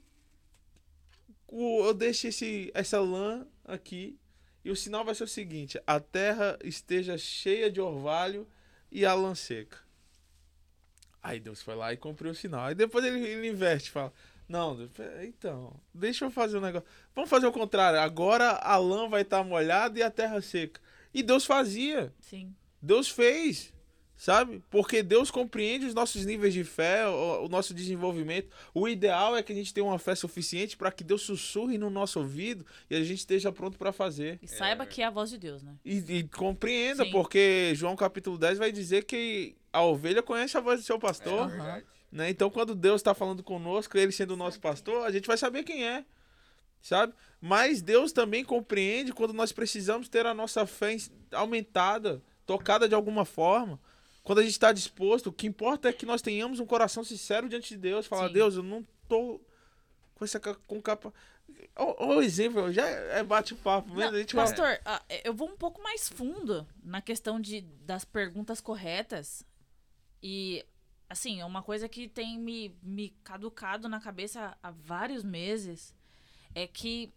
o, 1.47 1.85
eu 1.85 1.93
deixo 1.93 2.27
esse, 2.27 2.71
essa 2.73 2.99
lã 2.99 3.45
aqui. 3.63 4.17
E 4.63 4.71
o 4.71 4.75
sinal 4.75 5.05
vai 5.05 5.13
ser 5.13 5.25
o 5.25 5.27
seguinte: 5.27 5.79
a 5.85 5.99
terra 5.99 6.57
esteja 6.63 7.17
cheia 7.17 7.69
de 7.69 7.79
orvalho 7.79 8.47
e 8.91 9.05
a 9.05 9.13
lã 9.13 9.35
seca. 9.35 9.84
Aí 11.25 11.39
Deus 11.39 11.59
foi 11.59 11.73
lá 11.73 11.91
e 11.91 11.97
cumpriu 11.97 12.31
o 12.31 12.35
sinal. 12.35 12.65
Aí 12.65 12.75
depois 12.75 13.03
ele, 13.03 13.19
ele 13.19 13.47
inverte, 13.47 13.89
fala: 13.89 14.13
Não, 14.47 14.77
então, 15.23 15.73
deixa 15.91 16.23
eu 16.23 16.29
fazer 16.29 16.59
um 16.59 16.61
negócio. 16.61 16.87
Vamos 17.15 17.31
fazer 17.31 17.47
o 17.47 17.51
contrário. 17.51 17.99
Agora 17.99 18.51
a 18.51 18.77
lã 18.77 19.09
vai 19.09 19.23
estar 19.23 19.39
tá 19.39 19.43
molhada 19.43 19.97
e 19.97 20.03
a 20.03 20.11
terra 20.11 20.39
seca. 20.39 20.79
E 21.11 21.23
Deus 21.23 21.43
fazia. 21.43 22.13
Sim. 22.21 22.55
Deus 22.79 23.09
fez, 23.09 23.73
sabe? 24.17 24.63
Porque 24.69 25.03
Deus 25.03 25.29
compreende 25.29 25.85
os 25.85 25.93
nossos 25.93 26.25
níveis 26.25 26.53
de 26.53 26.63
fé, 26.63 27.07
o, 27.07 27.45
o 27.45 27.49
nosso 27.49 27.73
desenvolvimento. 27.73 28.49
O 28.73 28.87
ideal 28.87 29.35
é 29.35 29.43
que 29.43 29.51
a 29.51 29.55
gente 29.55 29.73
tenha 29.73 29.85
uma 29.85 29.99
fé 29.99 30.15
suficiente 30.15 30.77
para 30.77 30.91
que 30.91 31.03
Deus 31.03 31.21
sussurre 31.21 31.77
no 31.77 31.89
nosso 31.89 32.19
ouvido 32.19 32.65
e 32.89 32.95
a 32.95 33.03
gente 33.03 33.19
esteja 33.19 33.51
pronto 33.51 33.77
para 33.77 33.91
fazer. 33.91 34.39
E 34.41 34.47
saiba 34.47 34.85
que 34.85 35.01
é 35.01 35.05
a 35.05 35.09
voz 35.09 35.29
de 35.29 35.37
Deus, 35.37 35.61
né? 35.63 35.75
E, 35.83 35.97
e 36.17 36.23
compreenda, 36.29 37.03
Sim. 37.03 37.11
porque 37.11 37.73
João 37.75 37.95
capítulo 37.95 38.37
10 38.37 38.57
vai 38.57 38.71
dizer 38.71 39.03
que 39.03 39.55
a 39.71 39.81
ovelha 39.81 40.23
conhece 40.23 40.57
a 40.57 40.61
voz 40.61 40.79
do 40.79 40.85
seu 40.85 40.95
É 40.95 40.99
pastor. 40.99 41.49
verdade. 41.49 41.85
Né? 42.11 42.29
Então, 42.29 42.49
quando 42.49 42.73
Deus 42.73 43.01
está 43.01 43.13
falando 43.13 43.43
conosco, 43.43 43.97
Ele 43.97 44.11
sendo 44.11 44.35
o 44.35 44.37
nosso 44.37 44.61
pastor, 44.61 45.05
a 45.05 45.11
gente 45.11 45.27
vai 45.27 45.35
saber 45.35 45.63
quem 45.63 45.85
é, 45.85 46.05
sabe? 46.81 47.13
Mas 47.41 47.81
Deus 47.81 48.13
também 48.13 48.45
compreende 48.45 49.11
quando 49.11 49.33
nós 49.33 49.51
precisamos 49.51 50.07
ter 50.07 50.25
a 50.25 50.33
nossa 50.33 50.65
fé 50.65 50.95
aumentada, 51.33 52.21
tocada 52.45 52.87
de 52.87 52.95
alguma 52.95 53.25
forma. 53.25 53.77
Quando 54.25 54.39
a 54.39 54.41
gente 54.41 54.53
está 54.53 54.71
disposto, 54.71 55.27
o 55.27 55.31
que 55.31 55.45
importa 55.45 55.87
é 55.87 55.93
que 55.93 56.03
nós 56.03 56.19
tenhamos 56.19 56.59
um 56.59 56.65
coração 56.65 57.03
sincero 57.03 57.47
diante 57.47 57.69
de 57.69 57.77
Deus. 57.77 58.07
Falar, 58.07 58.27
Sim. 58.27 58.33
Deus, 58.33 58.55
eu 58.55 58.63
não 58.63 58.83
tô 59.07 59.39
com 60.15 60.25
essa 60.25 60.39
com 60.39 60.81
capa. 60.81 61.13
O, 61.99 62.19
exemplo, 62.23 62.73
já 62.73 62.87
é 62.87 63.23
bate-papo 63.23 63.93
mesmo. 63.93 64.17
Não, 64.17 64.25
pastor, 64.25 64.79
ah, 64.83 64.99
eu 65.23 65.31
vou 65.31 65.47
um 65.47 65.55
pouco 65.55 65.79
mais 65.83 66.09
fundo 66.09 66.67
na 66.83 67.03
questão 67.03 67.39
de, 67.39 67.61
das 67.61 68.03
perguntas 68.03 68.59
corretas. 68.59 69.45
E, 70.23 70.65
assim, 71.07 71.39
é 71.39 71.45
uma 71.45 71.61
coisa 71.61 71.87
que 71.87 72.07
tem 72.07 72.39
me, 72.39 72.75
me 72.81 73.09
caducado 73.23 73.87
na 73.87 73.99
cabeça 73.99 74.57
há 74.63 74.71
vários 74.71 75.23
meses. 75.23 75.93
É 76.55 76.65
que 76.65 77.13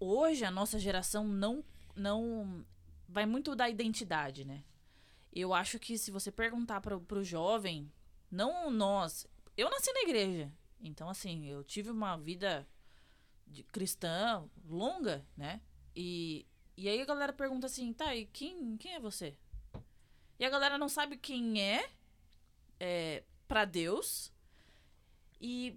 hoje 0.00 0.42
a 0.42 0.50
nossa 0.50 0.78
geração 0.78 1.28
não, 1.28 1.62
não 1.94 2.64
vai 3.06 3.26
muito 3.26 3.54
da 3.54 3.68
identidade, 3.68 4.46
né? 4.46 4.64
Eu 5.32 5.52
acho 5.54 5.78
que 5.78 5.98
se 5.98 6.10
você 6.10 6.32
perguntar 6.32 6.80
pro, 6.80 7.00
pro 7.00 7.24
jovem, 7.24 7.92
não 8.30 8.70
nós. 8.70 9.26
Eu 9.56 9.70
nasci 9.70 9.92
na 9.92 10.02
igreja. 10.02 10.52
Então, 10.80 11.08
assim, 11.08 11.46
eu 11.46 11.64
tive 11.64 11.90
uma 11.90 12.16
vida 12.16 12.66
de 13.46 13.62
cristã 13.64 14.48
longa, 14.64 15.26
né? 15.36 15.60
E, 15.94 16.46
e 16.76 16.88
aí 16.88 17.00
a 17.00 17.06
galera 17.06 17.32
pergunta 17.32 17.66
assim, 17.66 17.92
tá, 17.92 18.14
e 18.14 18.26
quem, 18.26 18.76
quem 18.76 18.94
é 18.94 19.00
você? 19.00 19.36
E 20.38 20.44
a 20.44 20.50
galera 20.50 20.78
não 20.78 20.88
sabe 20.88 21.16
quem 21.16 21.60
é, 21.60 21.90
é 22.78 23.24
para 23.48 23.64
Deus. 23.64 24.32
E, 25.40 25.76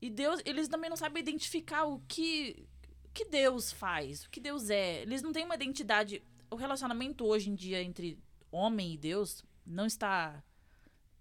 e 0.00 0.08
Deus, 0.08 0.40
eles 0.44 0.68
também 0.68 0.88
não 0.88 0.96
sabem 0.96 1.22
identificar 1.22 1.84
o 1.84 2.00
que, 2.08 2.66
que 3.12 3.26
Deus 3.26 3.72
faz, 3.72 4.24
o 4.24 4.30
que 4.30 4.40
Deus 4.40 4.70
é. 4.70 5.02
Eles 5.02 5.20
não 5.20 5.32
têm 5.32 5.44
uma 5.44 5.56
identidade. 5.56 6.22
O 6.54 6.56
relacionamento 6.56 7.26
hoje 7.26 7.50
em 7.50 7.54
dia 7.54 7.82
entre 7.82 8.18
homem 8.50 8.94
e 8.94 8.96
Deus 8.96 9.44
não 9.66 9.86
está 9.86 10.42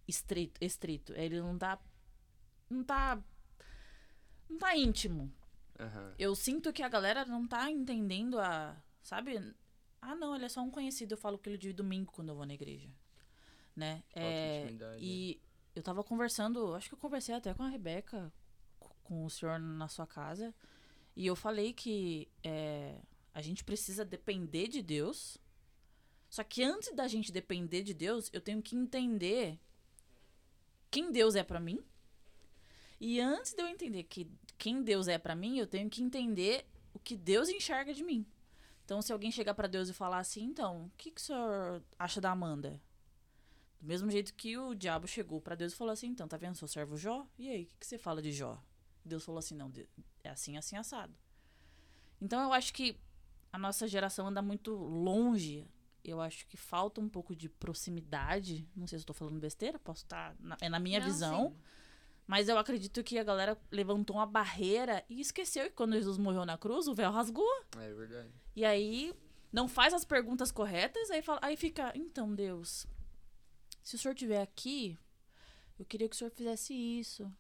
estrito, 0.08 0.64
estrito. 0.64 1.14
Ele 1.14 1.42
não 1.42 1.58
tá. 1.58 1.80
Não 2.70 2.84
tá. 2.84 3.20
Não 4.50 4.58
tá 4.58 4.76
íntimo. 4.78 5.34
Aham. 5.80 6.14
Eu 6.20 6.36
sinto 6.36 6.72
que 6.72 6.84
a 6.84 6.90
galera 6.90 7.26
não 7.26 7.48
tá 7.48 7.70
entendendo 7.72 8.40
a. 8.40 8.76
Sabe? 9.02 9.38
Ah, 10.02 10.16
não, 10.16 10.36
ele 10.36 10.46
é 10.46 10.50
só 10.50 10.62
um 10.62 10.70
conhecido. 10.70 11.14
Eu 11.14 11.18
falo 11.18 11.38
com 11.38 11.50
ele 11.50 11.58
de 11.58 11.74
domingo 11.74 12.12
quando 12.12 12.30
eu 12.30 12.36
vou 12.36 12.46
na 12.46 12.54
igreja. 12.54 12.90
Né? 13.76 14.04
Falta 14.14 14.20
É, 14.20 14.62
intimidade, 14.66 15.04
e 15.04 15.42
eu 15.76 15.82
tava 15.82 16.04
conversando, 16.04 16.76
acho 16.76 16.90
que 16.90 16.94
eu 16.94 17.00
conversei 17.00 17.34
até 17.34 17.56
com 17.56 17.64
a 17.64 17.70
Rebeca, 17.70 18.32
co- 18.80 18.96
com 19.04 19.26
o 19.26 19.30
senhor 19.32 19.58
na 19.60 19.88
sua 19.88 20.06
casa. 20.06 20.54
E 21.16 21.26
eu 21.26 21.36
falei 21.36 21.74
que 21.74 22.30
é, 22.44 23.00
a 23.34 23.42
gente 23.42 23.64
precisa 23.64 24.06
depender 24.06 24.68
de 24.68 24.82
Deus. 24.82 25.38
Só 26.30 26.44
que 26.44 26.64
antes 26.64 26.94
da 26.94 27.08
gente 27.08 27.32
depender 27.32 27.84
de 27.84 27.94
Deus, 27.94 28.30
eu 28.34 28.42
tenho 28.42 28.62
que 28.62 28.76
entender 28.76 29.60
quem 30.90 31.12
Deus 31.12 31.36
é 31.36 31.44
pra 31.44 31.60
mim. 31.60 31.84
E 33.00 33.20
antes 33.20 33.54
de 33.54 33.62
eu 33.62 33.68
entender 33.68 34.04
que 34.04 34.30
quem 34.58 34.82
Deus 34.82 35.08
é 35.08 35.18
pra 35.18 35.36
mim, 35.36 35.58
eu 35.58 35.68
tenho 35.68 35.90
que 35.90 36.02
entender 36.02 36.66
o 36.94 37.00
que 37.00 37.18
Deus 37.18 37.50
enxerga 37.50 37.94
de 37.94 38.04
mim. 38.04 38.26
Então, 38.86 39.02
se 39.02 39.12
alguém 39.12 39.32
chegar 39.32 39.54
pra 39.54 39.68
Deus 39.68 39.90
e 39.90 39.94
falar 39.94 40.20
assim, 40.20 40.44
então, 40.44 40.86
o 40.86 40.92
que, 40.98 41.12
que 41.12 41.22
o 41.22 41.24
senhor 41.24 41.84
acha 41.98 42.22
da 42.22 42.32
Amanda? 42.32 42.82
Do 43.80 43.88
mesmo 43.88 44.10
jeito 44.12 44.34
que 44.34 44.58
o 44.58 44.74
diabo 44.74 45.08
chegou 45.08 45.42
pra 45.42 45.56
Deus 45.56 45.74
e 45.74 45.76
falou 45.76 45.92
assim, 45.92 46.08
então, 46.08 46.28
tá 46.28 46.38
vendo 46.38 46.56
seu 46.56 46.68
servo 46.68 46.96
Jó? 46.96 47.28
E 47.38 47.50
aí, 47.50 47.64
o 47.64 47.66
que, 47.68 47.78
que 47.80 47.88
você 47.88 47.98
fala 47.98 48.22
de 48.22 48.32
Jó? 48.32 48.62
Deus 49.04 49.24
falou 49.24 49.40
assim, 49.40 49.56
não, 49.56 49.72
é 50.24 50.30
assim, 50.30 50.58
assim, 50.58 50.78
assado. 50.78 51.14
Então, 52.22 52.42
eu 52.44 52.54
acho 52.54 52.74
que 52.74 52.98
a 53.54 53.58
nossa 53.58 53.88
geração 53.88 54.28
anda 54.28 54.42
muito 54.42 54.74
longe. 54.76 55.66
Eu 56.04 56.20
acho 56.20 56.46
que 56.48 56.58
falta 56.58 57.00
um 57.00 57.08
pouco 57.08 57.34
de 57.34 57.48
proximidade. 57.48 58.68
Não 58.76 58.86
sei 58.88 59.00
se 59.00 59.04
eu 59.04 59.08
tô 59.08 59.14
falando 59.14 59.40
besteira, 59.40 59.80
posso 59.80 60.04
estar... 60.04 60.36
na- 60.40 60.58
é 60.60 60.68
na 60.68 60.80
minha 60.80 61.00
Não, 61.00 61.06
visão. 61.06 61.50
sim. 61.52 61.56
Mas 62.28 62.50
eu 62.50 62.58
acredito 62.58 63.04
que 63.04 63.18
a 63.20 63.24
galera 63.24 63.58
levantou 63.72 64.16
uma 64.18 64.26
barreira 64.26 65.06
e 65.10 65.22
esqueceu 65.22 65.66
que 65.66 65.72
quando 65.76 65.94
Jesus 65.94 66.18
morreu 66.18 66.46
na 66.46 66.58
cruz, 66.58 66.88
o 66.88 66.94
véu 66.96 67.12
rasgou. 67.12 67.48
É 67.78 67.94
verdade. 67.94 68.30
E 68.56 68.66
aí 68.66 69.14
não 69.52 69.68
faz 69.68 69.94
as 69.94 70.04
perguntas 70.04 70.52
corretas, 70.52 71.12
aí, 71.12 71.22
fala, 71.22 71.40
aí 71.42 71.56
fica, 71.56 71.92
então, 71.96 72.34
Deus, 72.34 72.88
se 73.84 73.96
o 73.96 74.00
senhor 74.00 74.14
estiver 74.14 74.42
aqui, 74.42 74.98
eu 75.78 75.86
queria 75.86 76.10
que 76.10 76.16
o 76.16 76.18
senhor 76.18 76.32
fizesse 76.32 76.74
isso. 76.74 77.32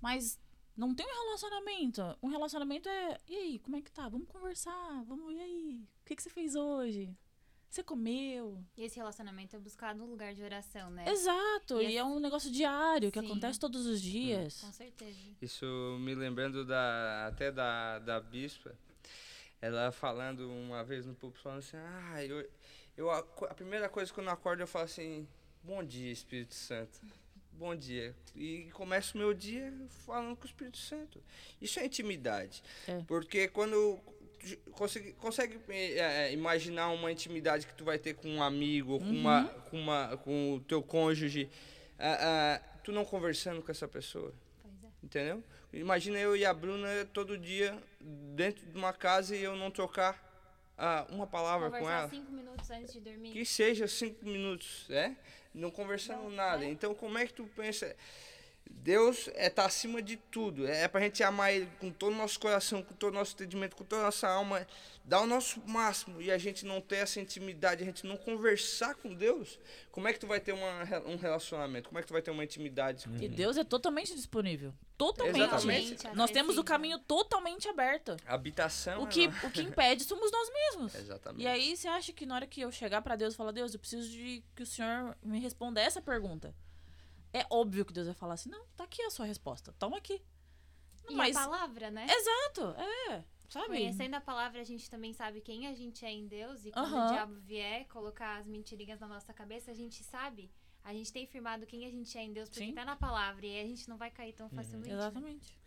Mas 0.00 0.38
não 0.80 0.94
tem 0.94 1.06
um 1.06 1.24
relacionamento. 1.26 2.02
Um 2.22 2.28
relacionamento 2.28 2.88
é, 2.88 3.18
e 3.28 3.36
aí, 3.36 3.58
como 3.58 3.76
é 3.76 3.82
que 3.82 3.92
tá? 3.92 4.08
Vamos 4.08 4.26
conversar, 4.28 5.04
vamos, 5.04 5.34
e 5.34 5.38
aí? 5.40 5.88
O 6.02 6.04
que, 6.06 6.16
que 6.16 6.22
você 6.22 6.30
fez 6.30 6.54
hoje? 6.54 7.14
Você 7.68 7.84
comeu? 7.84 8.64
E 8.76 8.82
esse 8.82 8.96
relacionamento 8.96 9.54
é 9.54 9.58
buscar 9.58 9.94
no 9.94 10.04
lugar 10.06 10.34
de 10.34 10.42
oração, 10.42 10.90
né? 10.90 11.08
Exato, 11.08 11.80
E 11.80 11.84
e 11.84 11.86
é 11.96 12.00
essa- 12.00 12.04
um 12.08 12.18
negócio 12.18 12.50
diário 12.50 13.12
que 13.12 13.20
Sim. 13.20 13.26
acontece 13.26 13.60
todos 13.60 13.86
os 13.86 14.00
dias. 14.02 14.60
Com 14.60 14.72
certeza. 14.72 15.18
Isso 15.40 15.64
me 16.00 16.14
lembrando 16.14 16.64
da, 16.64 17.28
até 17.28 17.52
da, 17.52 18.00
da 18.00 18.18
bispa, 18.18 18.74
ela 19.60 19.92
falando 19.92 20.50
uma 20.50 20.82
vez 20.82 21.06
no 21.06 21.14
público, 21.14 21.42
falando 21.42 21.58
assim, 21.60 21.76
ah, 21.76 22.24
eu, 22.24 22.50
eu, 22.96 23.10
a, 23.10 23.18
a 23.18 23.54
primeira 23.54 23.88
coisa 23.88 24.12
que 24.12 24.18
eu 24.18 24.24
não 24.24 24.32
acordo, 24.32 24.60
eu 24.62 24.66
falo 24.66 24.86
assim, 24.86 25.28
bom 25.62 25.84
dia, 25.84 26.10
Espírito 26.10 26.54
Santo. 26.54 26.98
Bom 27.52 27.76
dia. 27.76 28.14
E 28.34 28.70
começo 28.72 29.16
o 29.16 29.18
meu 29.18 29.34
dia 29.34 29.72
falando 30.06 30.36
com 30.36 30.44
o 30.44 30.46
Espírito 30.46 30.78
Santo. 30.78 31.22
Isso 31.60 31.78
é 31.78 31.86
intimidade. 31.86 32.62
É. 32.88 33.02
Porque 33.06 33.48
quando 33.48 34.00
consegue, 34.72 35.12
consegue 35.14 35.60
eh, 35.68 35.98
eh, 35.98 36.32
imaginar 36.32 36.88
uma 36.90 37.12
intimidade 37.12 37.66
que 37.66 37.74
tu 37.74 37.84
vai 37.84 37.98
ter 37.98 38.14
com 38.14 38.28
um 38.28 38.42
amigo, 38.42 38.98
com, 38.98 39.04
uma, 39.04 39.44
com, 39.70 39.78
uma, 39.78 40.16
com 40.18 40.54
o 40.54 40.60
teu 40.60 40.82
cônjuge, 40.82 41.50
ah, 41.98 42.58
ah, 42.58 42.78
tu 42.82 42.92
não 42.92 43.04
conversando 43.04 43.62
com 43.62 43.70
essa 43.70 43.86
pessoa. 43.86 44.32
Pois 44.62 44.84
é. 44.84 44.88
Entendeu? 45.02 45.44
Imagina 45.72 46.18
eu 46.18 46.34
e 46.34 46.44
a 46.44 46.52
Bruna 46.52 46.88
todo 47.12 47.36
dia 47.38 47.78
dentro 48.34 48.66
de 48.66 48.76
uma 48.76 48.92
casa 48.92 49.36
e 49.36 49.42
eu 49.42 49.54
não 49.54 49.70
trocar 49.70 50.28
ah, 50.76 51.06
uma 51.10 51.26
palavra 51.26 51.70
com 51.70 51.78
Conversar 51.78 52.00
ela. 52.00 52.08
cinco 52.08 52.32
minutos 52.32 52.70
antes 52.70 52.92
de 52.94 53.00
dormir. 53.00 53.32
Que 53.32 53.44
seja 53.44 53.86
cinco 53.86 54.24
minutos, 54.24 54.86
é? 54.88 55.14
Não 55.52 55.70
conversando 55.70 56.28
nada. 56.30 56.64
é. 56.64 56.68
Então, 56.68 56.94
como 56.94 57.18
é 57.18 57.26
que 57.26 57.32
tu 57.32 57.44
pensa? 57.56 57.94
Deus 58.82 59.28
é 59.34 59.50
tá 59.50 59.66
acima 59.66 60.00
de 60.00 60.16
tudo. 60.16 60.66
É 60.66 60.88
pra 60.88 61.00
gente 61.00 61.22
amar 61.22 61.52
Ele 61.52 61.68
com 61.78 61.90
todo 61.90 62.12
o 62.12 62.16
nosso 62.16 62.40
coração, 62.40 62.82
com 62.82 62.94
todo 62.94 63.12
o 63.12 63.16
nosso 63.16 63.34
entendimento, 63.34 63.76
com 63.76 63.84
toda 63.84 64.02
a 64.02 64.04
nossa 64.06 64.26
alma, 64.26 64.66
dar 65.04 65.20
o 65.20 65.26
nosso 65.26 65.62
máximo 65.66 66.20
e 66.22 66.30
a 66.30 66.38
gente 66.38 66.64
não 66.64 66.80
ter 66.80 66.96
essa 66.96 67.20
intimidade, 67.20 67.82
a 67.82 67.86
gente 67.86 68.06
não 68.06 68.16
conversar 68.16 68.94
com 68.94 69.14
Deus. 69.14 69.58
Como 69.92 70.08
é 70.08 70.12
que 70.12 70.18
tu 70.18 70.26
vai 70.26 70.40
ter 70.40 70.52
uma, 70.52 70.82
um 71.06 71.16
relacionamento? 71.16 71.88
Como 71.88 71.98
é 71.98 72.02
que 72.02 72.08
tu 72.08 72.12
vai 72.12 72.22
ter 72.22 72.30
uma 72.30 72.42
intimidade? 72.42 73.06
com 73.06 73.16
E 73.16 73.28
Deus 73.28 73.58
é 73.58 73.64
totalmente 73.64 74.14
disponível. 74.14 74.72
Totalmente. 74.96 75.38
Exatamente. 75.38 76.16
Nós 76.16 76.30
temos 76.30 76.56
o 76.56 76.64
caminho 76.64 76.98
totalmente 77.00 77.68
aberto. 77.68 78.16
A 78.26 78.34
habitação. 78.34 79.02
O 79.02 79.06
é 79.06 79.10
que, 79.10 79.26
lá. 79.26 79.34
o 79.44 79.50
que 79.50 79.60
impede 79.60 80.04
somos 80.04 80.30
nós 80.32 80.50
mesmos. 80.52 80.94
Exatamente. 80.94 81.42
E 81.42 81.46
aí 81.46 81.76
você 81.76 81.88
acha 81.88 82.12
que 82.12 82.24
na 82.24 82.34
hora 82.34 82.46
que 82.46 82.62
eu 82.62 82.72
chegar 82.72 83.02
pra 83.02 83.14
Deus 83.14 83.34
e 83.34 83.36
falar, 83.36 83.52
Deus, 83.52 83.74
eu 83.74 83.80
preciso 83.80 84.08
de 84.10 84.42
que 84.54 84.62
o 84.62 84.66
Senhor 84.66 85.16
me 85.22 85.38
responda 85.38 85.80
essa 85.80 86.00
pergunta. 86.00 86.54
É 87.32 87.46
óbvio 87.50 87.84
que 87.84 87.92
Deus 87.92 88.06
vai 88.06 88.14
falar 88.14 88.34
assim, 88.34 88.50
não, 88.50 88.64
tá 88.76 88.84
aqui 88.84 89.02
a 89.02 89.10
sua 89.10 89.26
resposta, 89.26 89.72
toma 89.78 89.96
aqui. 89.98 90.20
E 91.08 91.14
Mas, 91.14 91.36
a 91.36 91.40
palavra, 91.44 91.90
né? 91.90 92.06
exato, 92.08 92.74
é, 93.08 93.24
sabe? 93.48 93.66
Conhecendo 93.68 94.14
a 94.14 94.20
palavra, 94.20 94.60
a 94.60 94.64
gente 94.64 94.88
também 94.88 95.12
sabe 95.12 95.40
quem 95.40 95.66
a 95.66 95.74
gente 95.74 96.04
é 96.04 96.10
em 96.10 96.26
Deus. 96.26 96.64
E 96.64 96.70
quando 96.70 96.94
Aham. 96.94 97.06
o 97.06 97.12
diabo 97.12 97.34
vier 97.40 97.86
colocar 97.88 98.38
as 98.38 98.46
mentirinhas 98.46 99.00
na 99.00 99.08
nossa 99.08 99.32
cabeça, 99.32 99.70
a 99.70 99.74
gente 99.74 100.02
sabe. 100.04 100.50
A 100.84 100.92
gente 100.94 101.12
tem 101.12 101.26
firmado 101.26 101.66
quem 101.66 101.86
a 101.86 101.90
gente 101.90 102.16
é 102.16 102.22
em 102.22 102.32
Deus, 102.32 102.48
porque 102.48 102.64
Sim. 102.64 102.74
tá 102.74 102.84
na 102.84 102.96
palavra. 102.96 103.44
E 103.44 103.50
aí 103.50 103.64
a 103.64 103.66
gente 103.68 103.88
não 103.88 103.96
vai 103.96 104.10
cair 104.10 104.32
tão 104.32 104.48
facilmente. 104.48 104.88
né? 104.88 104.94
Exatamente. 104.94 105.58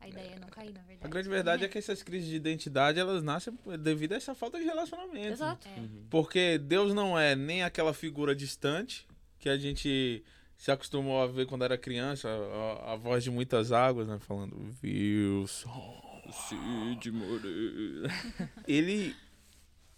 A 0.00 0.08
ideia 0.08 0.34
é 0.34 0.38
não 0.38 0.48
cair, 0.48 0.72
na 0.72 0.80
verdade. 0.82 1.06
A 1.06 1.08
grande 1.08 1.28
verdade 1.28 1.64
é 1.64 1.68
que 1.68 1.76
essas 1.76 2.04
crises 2.04 2.28
de 2.28 2.36
identidade, 2.36 3.00
elas 3.00 3.20
nascem 3.22 3.58
devido 3.80 4.12
a 4.12 4.16
essa 4.16 4.34
falta 4.34 4.56
de 4.58 4.64
relacionamento. 4.64 5.32
Exato. 5.32 5.66
É. 5.66 5.88
Porque 6.08 6.56
Deus 6.58 6.94
não 6.94 7.18
é 7.18 7.34
nem 7.34 7.64
aquela 7.64 7.92
figura 7.92 8.34
distante 8.34 9.08
que 9.40 9.48
a 9.48 9.58
gente 9.58 10.24
se 10.58 10.70
acostumou 10.72 11.22
a 11.22 11.26
ver 11.26 11.46
quando 11.46 11.64
era 11.64 11.78
criança, 11.78 12.28
a, 12.28 12.92
a 12.92 12.96
voz 12.96 13.22
de 13.24 13.30
muitas 13.30 13.70
águas, 13.72 14.08
né? 14.08 14.18
Falando, 14.20 14.56
Wilson, 14.84 16.02
Cid 16.32 17.10
Moreira. 17.12 18.08
Ele 18.66 19.14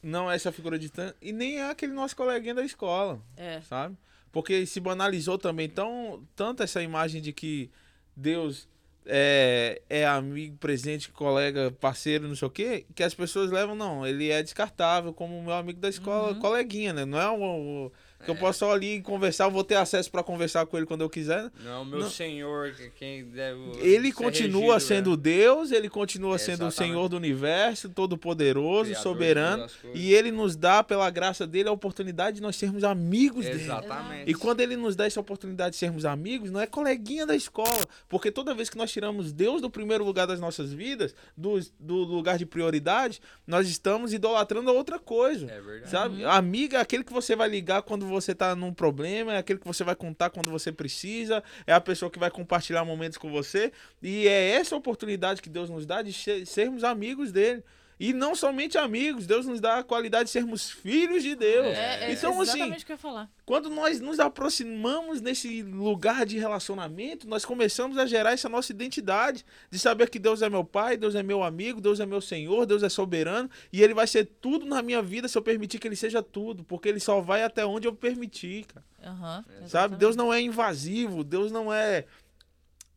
não 0.03 0.31
é 0.31 0.35
essa 0.37 0.53
figura 0.53 0.79
distante 0.79 1.16
e 1.20 1.33
nem 1.33 1.59
é 1.59 1.70
aquele 1.70 1.92
nosso 1.92 2.14
coleguinha 2.14 2.55
da 2.55 2.64
escola, 2.64 3.20
É. 3.37 3.61
sabe? 3.62 3.96
Porque 4.33 4.64
se 4.66 4.79
banalizou 4.81 5.37
também 5.38 5.68
tão, 5.68 6.23
tanto 6.37 6.62
essa 6.62 6.81
imagem 6.83 7.20
de 7.20 7.33
que 7.33 7.68
Deus 8.14 8.68
é, 9.05 9.83
é 9.90 10.07
amigo, 10.07 10.57
presente, 10.59 11.11
colega, 11.11 11.70
parceiro, 11.81 12.29
não 12.29 12.37
sei 12.37 12.46
o 12.46 12.51
quê, 12.51 12.87
que 12.94 13.03
as 13.03 13.12
pessoas 13.14 13.51
levam, 13.51 13.75
não, 13.75 14.07
ele 14.07 14.31
é 14.31 14.42
descartável 14.42 15.12
como 15.12 15.42
meu 15.42 15.55
amigo 15.55 15.81
da 15.81 15.88
escola, 15.88 16.33
Uhum. 16.35 16.38
coleguinha, 16.38 16.92
né? 16.92 17.05
Não 17.05 17.18
é 17.20 17.29
o- 17.31 17.90
que 18.24 18.30
eu 18.30 18.37
posso 18.37 18.61
só 18.61 18.72
ali 18.72 19.00
conversar, 19.00 19.44
eu 19.44 19.50
vou 19.50 19.64
ter 19.64 19.76
acesso 19.76 20.11
para 20.11 20.22
conversar 20.22 20.66
com 20.66 20.76
ele 20.76 20.87
quando 20.87 21.00
eu 21.00 21.11
quiser. 21.11 21.50
Não, 21.64 21.85
meu 21.85 22.00
Não. 22.00 22.11
Senhor, 22.11 22.72
que 22.72 22.90
quem 22.90 23.24
deve. 23.24 23.59
Ele 23.80 24.12
continua 24.12 24.74
regido, 24.74 24.80
sendo 24.80 25.14
é. 25.14 25.16
Deus, 25.16 25.72
ele 25.72 25.88
continua 25.88 26.38
sendo 26.38 26.64
o 26.64 26.68
Exatamente. 26.68 26.92
Senhor 26.92 27.09
do 27.09 27.16
universo, 27.16 27.88
todo-poderoso, 27.88 28.94
soberano, 28.96 29.66
e 29.94 30.12
ele 30.12 30.30
nos 30.30 30.56
dá, 30.56 30.83
pela 30.83 31.09
graça 31.11 31.46
dele, 31.46 31.68
a 31.68 31.72
oportunidade 31.72 32.37
de 32.37 32.42
nós 32.42 32.56
sermos 32.56 32.85
amigos 32.85 33.44
dele. 33.44 33.62
Exatamente. 33.62 34.30
E 34.30 34.35
quando 34.35 34.61
ele 34.61 34.76
nos 34.76 34.94
dá 34.94 35.06
essa 35.06 35.20
oportunidade 35.20 35.72
de 35.72 35.76
sermos 35.78 36.04
amigos, 36.04 36.50
não 36.50 36.61
é 36.61 36.66
coleguinha 36.66 37.26
da 37.26 37.35
escola. 37.35 37.87
Porque 38.09 38.30
toda 38.30 38.54
vez 38.54 38.68
que 38.68 38.76
nós 38.76 38.90
tiramos 38.90 39.33
Deus 39.33 39.62
do 39.62 39.70
primeiro 39.70 40.04
lugar 40.04 40.26
das 40.26 40.40
nossas 40.40 40.72
vidas, 40.72 41.14
do, 41.37 41.59
do 41.78 41.96
lugar 42.04 42.37
de 42.37 42.44
prioridade, 42.44 43.20
nós 43.46 43.68
estamos 43.68 44.12
idolatrando 44.12 44.68
a 44.70 44.72
outra 44.72 44.98
coisa. 44.98 45.50
É 45.50 45.61
verdade. 45.61 45.90
Sabe? 45.90 46.24
Amiga 46.24 46.78
é 46.78 46.80
aquele 46.80 47.04
que 47.04 47.12
você 47.12 47.35
vai 47.35 47.48
ligar 47.48 47.83
quando 47.83 48.10
você 48.11 48.35
tá 48.35 48.55
num 48.55 48.73
problema, 48.73 49.35
é 49.35 49.38
aquele 49.38 49.59
que 49.59 49.66
você 49.66 49.83
vai 49.85 49.94
contar 49.94 50.31
quando 50.31 50.51
você 50.51 50.70
precisa, 50.73 51.42
é 51.66 51.73
a 51.73 51.81
pessoa 51.81 52.11
que 52.11 52.18
vai 52.18 52.31
compartilhar 52.31 52.85
momentos 52.85 53.16
com 53.16 53.31
você. 53.31 53.73
E 54.03 54.29
é 54.29 54.51
essa 54.51 54.77
oportunidade 54.77 55.40
que 55.40 55.49
Deus 55.49 55.70
nos 55.70 55.87
dá 55.87 56.03
de 56.03 56.12
ser- 56.12 56.46
sermos 56.46 56.85
amigos 56.85 57.33
dele. 57.33 57.62
E 58.00 58.14
não 58.14 58.34
somente 58.34 58.78
amigos, 58.78 59.26
Deus 59.26 59.44
nos 59.44 59.60
dá 59.60 59.80
a 59.80 59.84
qualidade 59.84 60.24
de 60.24 60.30
sermos 60.30 60.70
filhos 60.70 61.22
de 61.22 61.34
Deus. 61.34 61.66
É, 61.66 62.04
é 62.04 62.12
então, 62.12 62.40
assim, 62.40 62.52
exatamente 62.52 62.82
o 62.82 62.86
que 62.86 62.92
eu 62.92 62.94
ia 62.94 62.98
falar. 62.98 63.30
quando 63.44 63.68
nós 63.68 64.00
nos 64.00 64.18
aproximamos 64.18 65.20
nesse 65.20 65.62
lugar 65.62 66.24
de 66.24 66.38
relacionamento, 66.38 67.28
nós 67.28 67.44
começamos 67.44 67.98
a 67.98 68.06
gerar 68.06 68.32
essa 68.32 68.48
nossa 68.48 68.72
identidade 68.72 69.44
de 69.70 69.78
saber 69.78 70.08
que 70.08 70.18
Deus 70.18 70.40
é 70.40 70.48
meu 70.48 70.64
pai, 70.64 70.96
Deus 70.96 71.14
é 71.14 71.22
meu 71.22 71.42
amigo, 71.42 71.78
Deus 71.78 72.00
é 72.00 72.06
meu 72.06 72.22
Senhor, 72.22 72.64
Deus 72.64 72.82
é 72.82 72.88
soberano 72.88 73.50
e 73.70 73.82
ele 73.82 73.92
vai 73.92 74.06
ser 74.06 74.24
tudo 74.40 74.64
na 74.64 74.80
minha 74.80 75.02
vida 75.02 75.28
se 75.28 75.36
eu 75.36 75.42
permitir 75.42 75.78
que 75.78 75.86
ele 75.86 75.94
seja 75.94 76.22
tudo, 76.22 76.64
porque 76.64 76.88
ele 76.88 77.00
só 77.00 77.20
vai 77.20 77.42
até 77.42 77.66
onde 77.66 77.86
eu 77.86 77.94
permitir, 77.94 78.64
cara. 78.64 78.86
Aham, 79.04 79.44
Sabe? 79.66 79.96
Deus 79.96 80.16
não 80.16 80.32
é 80.32 80.40
invasivo, 80.40 81.22
Deus 81.22 81.52
não 81.52 81.70
é 81.70 82.06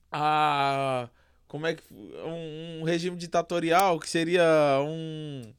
a 0.09 1.09
como 1.53 1.67
é 1.67 1.75
que 1.75 1.83
um, 1.93 2.79
um 2.79 2.83
regime 2.83 3.15
ditatorial 3.15 3.99
que 3.99 4.09
seria 4.09 4.43
um 4.81 5.53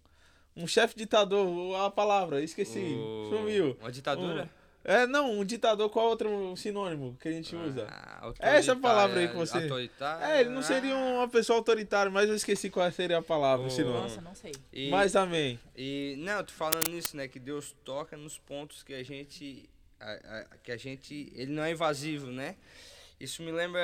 um 0.57 0.67
chefe 0.67 0.97
ditador, 0.97 1.77
a 1.85 1.89
palavra, 1.91 2.43
esqueci, 2.43 2.81
O- 2.97 3.29
sumiu. 3.31 3.77
Uma 3.81 3.93
ditadura? 3.93 4.51
É, 4.85 5.07
não, 5.07 5.39
um 5.39 5.45
ditador, 5.45 5.89
qual 5.91 6.09
outro 6.09 6.55
sinônimo 6.57 7.17
que 7.21 7.29
a 7.29 7.33
gente 7.33 7.55
usa? 7.57 7.87
Ah, 7.89 8.33
É 8.41 8.57
essa 8.57 8.75
palavra 8.77 9.21
aí 9.21 9.29
que 9.29 9.37
você- 9.37 9.57
Autoritária. 9.63 10.27
É, 10.35 10.41
ele 10.41 10.51
não 10.51 10.63
seria 10.63 10.97
uma 10.97 11.29
pessoa 11.29 11.59
autoritária, 11.59 12.11
mas 12.11 12.29
eu 12.29 12.35
esqueci 12.35 12.71
qual 12.71 12.91
seria 12.91 13.19
a 13.19 13.23
palavra, 13.23 13.67
o 13.67 13.71
sinônimo. 13.71 14.03
Nossa, 14.03 14.21
não 14.21 14.35
sei. 14.35 14.53
E, 14.73 14.91
Mas 14.91 15.15
amém. 15.17 15.59
e 15.77 16.17
não, 16.19 16.35
eu 16.39 16.45
tô 16.45 16.53
falando 16.53 16.89
nisso, 16.91 17.17
né? 17.17 17.29
Que 17.29 17.39
Deus 17.39 17.73
toca 17.85 18.17
nos 18.17 18.37
pontos 18.39 18.83
que 18.83 18.95
a 18.95 19.03
gente. 19.05 19.69
a- 20.01 20.13
a- 20.13 20.45
que 20.63 20.71
a 20.73 20.77
gente. 20.77 21.33
Ele 21.37 21.53
não 21.53 21.63
é 21.65 21.71
invasivo, 21.71 22.27
né? 22.27 22.57
Isso 23.19 23.43
me 23.43 23.53
lembra 23.53 23.83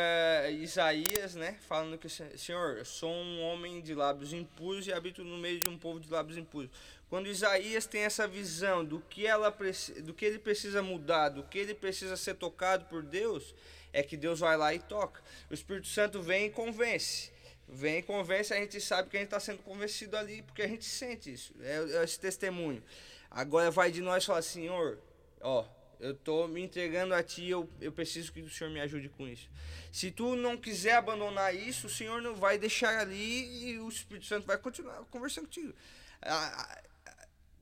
Isaías, 0.50 1.34
né? 1.34 1.56
Falando 1.68 1.96
que, 1.96 2.08
Senhor, 2.08 2.78
eu 2.78 2.84
sou 2.84 3.10
um 3.10 3.40
homem 3.42 3.80
de 3.80 3.94
lábios 3.94 4.32
impuros 4.32 4.86
e 4.86 4.92
habito 4.92 5.22
no 5.22 5.38
meio 5.38 5.60
de 5.60 5.68
um 5.68 5.78
povo 5.78 6.00
de 6.00 6.10
lábios 6.10 6.36
impuros. 6.36 6.70
Quando 7.08 7.28
Isaías 7.28 7.86
tem 7.86 8.02
essa 8.02 8.26
visão 8.26 8.84
do 8.84 9.00
que, 9.00 9.26
ela, 9.26 9.54
do 10.02 10.14
que 10.14 10.24
ele 10.24 10.38
precisa 10.38 10.82
mudar, 10.82 11.28
do 11.28 11.42
que 11.44 11.58
ele 11.58 11.74
precisa 11.74 12.16
ser 12.16 12.34
tocado 12.34 12.84
por 12.86 13.02
Deus, 13.02 13.54
é 13.92 14.02
que 14.02 14.16
Deus 14.16 14.40
vai 14.40 14.56
lá 14.56 14.74
e 14.74 14.78
toca. 14.78 15.20
O 15.50 15.54
Espírito 15.54 15.88
Santo 15.88 16.20
vem 16.22 16.46
e 16.46 16.50
convence. 16.50 17.32
Vem 17.68 17.98
e 17.98 18.02
convence, 18.02 18.52
a 18.52 18.56
gente 18.56 18.80
sabe 18.80 19.08
que 19.08 19.16
a 19.16 19.20
gente 19.20 19.28
está 19.28 19.40
sendo 19.40 19.62
convencido 19.62 20.16
ali, 20.16 20.42
porque 20.42 20.62
a 20.62 20.68
gente 20.68 20.84
sente 20.84 21.32
isso. 21.32 21.54
É, 21.60 22.00
é 22.00 22.04
esse 22.04 22.18
testemunho. 22.18 22.82
Agora 23.30 23.70
vai 23.70 23.92
de 23.92 24.00
nós 24.00 24.24
falar, 24.24 24.42
Senhor, 24.42 24.98
ó, 25.40 25.64
eu 26.00 26.14
tô 26.14 26.48
me 26.48 26.62
entregando 26.62 27.14
a 27.14 27.22
ti, 27.22 27.48
eu, 27.48 27.68
eu 27.80 27.92
preciso 27.92 28.32
que 28.32 28.40
o 28.40 28.50
Senhor 28.50 28.70
me 28.70 28.80
ajude 28.80 29.08
com 29.10 29.28
isso. 29.28 29.48
Se 29.92 30.10
tu 30.10 30.34
não 30.34 30.56
quiser 30.56 30.94
abandonar 30.94 31.54
isso, 31.54 31.86
o 31.86 31.90
Senhor 31.90 32.22
não 32.22 32.34
vai 32.34 32.58
deixar 32.58 32.98
ali 32.98 33.70
e 33.70 33.78
o 33.78 33.88
Espírito 33.88 34.26
Santo 34.26 34.46
vai 34.46 34.56
continuar 34.56 35.04
conversando 35.10 35.44
contigo. 35.44 35.74
Ah, 36.22 36.82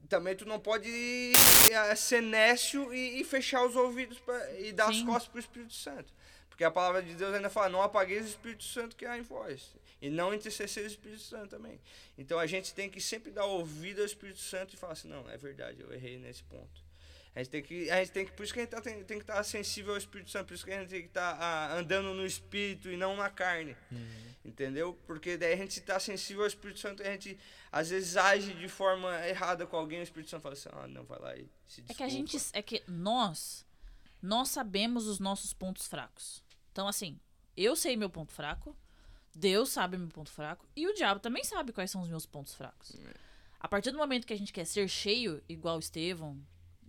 também 0.09 0.37
tu 0.37 0.44
não 0.44 0.59
pode 0.59 0.88
ah, 1.74 1.94
ser 1.96 2.22
nécio 2.22 2.94
e, 2.94 3.20
e 3.20 3.24
fechar 3.24 3.64
os 3.66 3.77
ouvidos 3.77 4.18
pra, 4.20 4.59
e 4.59 4.72
dar 4.72 4.92
Sim. 4.92 5.01
as 5.01 5.03
costas 5.03 5.29
pro 5.29 5.40
Espírito 5.40 5.74
Santo. 5.74 6.12
Porque 6.48 6.64
a 6.64 6.70
palavra 6.70 7.03
de 7.03 7.14
Deus 7.14 7.35
ainda 7.35 7.51
fala, 7.51 7.68
não 7.68 7.83
apagueis 7.83 8.24
o 8.24 8.29
Espírito 8.29 8.64
Santo 8.64 8.96
que 8.96 9.05
há 9.05 9.18
em 9.18 9.22
vós. 9.22 9.77
E 10.01 10.09
não 10.09 10.33
entristecer 10.33 10.85
o 10.85 10.87
Espírito 10.87 11.22
Santo 11.22 11.51
também. 11.51 11.81
Então 12.16 12.38
a 12.38 12.46
gente 12.46 12.72
tem 12.72 12.88
que 12.88 13.01
sempre 13.01 13.31
dar 13.31 13.44
ouvido 13.44 14.01
ao 14.01 14.07
Espírito 14.07 14.40
Santo 14.40 14.74
e 14.74 14.77
falar 14.77 14.92
assim, 14.92 15.09
não, 15.09 15.29
é 15.29 15.37
verdade, 15.37 15.81
eu 15.81 15.92
errei 15.92 16.18
nesse 16.18 16.42
ponto. 16.44 16.88
A 17.38 17.42
gente 17.42 17.51
tem 17.51 17.62
que, 17.62 17.88
a 17.88 17.98
gente 17.98 18.11
tem 18.11 18.27
que 18.27 18.33
por 18.33 18.42
isso 18.42 18.53
que 18.53 18.59
a 18.59 18.62
gente 18.64 18.70
tá, 18.72 18.81
tem, 18.81 19.05
tem 19.05 19.16
que 19.16 19.22
estar 19.22 19.40
sensível 19.44 19.92
ao 19.92 19.98
Espírito 19.98 20.29
Santo, 20.29 20.48
por 20.48 20.55
isso 20.55 20.64
que 20.64 20.72
a 20.72 20.81
gente 20.81 20.90
tem 20.90 21.03
que 21.03 21.07
estar 21.07 21.70
andando 21.70 22.12
no 22.12 22.27
Espírito 22.27 22.90
e 22.90 22.96
não 22.96 23.16
na 23.16 23.31
carne. 23.31 23.77
Entendeu? 24.44 24.98
Porque 25.07 25.37
daí 25.37 25.53
a 25.53 25.57
gente 25.57 25.79
está 25.79 26.01
sensível 26.01 26.42
ao 26.42 26.48
Espírito 26.48 26.81
Santo 26.81 27.01
e 27.01 27.07
a 27.07 27.12
gente 27.12 27.38
às 27.70 27.90
vezes 27.90 28.16
age 28.16 28.55
de 28.55 28.66
forma 28.66 29.24
errada 29.24 29.68
com 29.68 29.77
alguém, 29.77 30.01
o 30.01 30.03
Espírito 30.03 30.31
Santo 30.31 30.42
fala 30.42 30.55
assim, 30.55 30.68
ah, 30.72 30.88
não, 30.88 31.05
vai 31.05 31.20
lá 31.20 31.37
e 31.37 31.48
se 31.68 31.81
desculpa. 31.81 31.92
É 31.92 31.94
que 31.94 32.03
a 32.03 32.09
gente. 32.09 32.37
É 32.53 32.61
que 32.61 32.83
nós. 32.88 33.64
Nós 34.20 34.48
sabemos 34.48 35.07
os 35.07 35.20
nossos 35.20 35.55
pontos 35.55 35.87
fracos. 35.87 36.42
Então, 36.72 36.88
assim, 36.88 37.20
eu 37.57 37.77
sei 37.77 37.96
meu 37.96 38.11
ponto 38.11 38.33
fraco. 38.33 38.77
Deus 39.33 39.68
sabe 39.68 39.96
meu 39.96 40.09
ponto 40.09 40.33
fraco. 40.33 40.66
E 40.74 40.88
o 40.88 40.94
diabo 40.94 41.20
também 41.20 41.44
sabe 41.44 41.72
quais 41.72 41.88
são 41.88 42.03
os 42.03 42.09
meus 42.09 42.27
pontos 42.27 42.53
fracos. 42.53 42.96
A 43.61 43.68
partir 43.68 43.92
do 43.92 43.98
momento 43.98 44.27
que 44.27 44.33
a 44.33 44.38
gente 44.38 44.53
quer 44.53 44.64
ser 44.64 44.88
cheio, 44.88 45.40
igual 45.48 45.79
Estevão, 45.79 46.37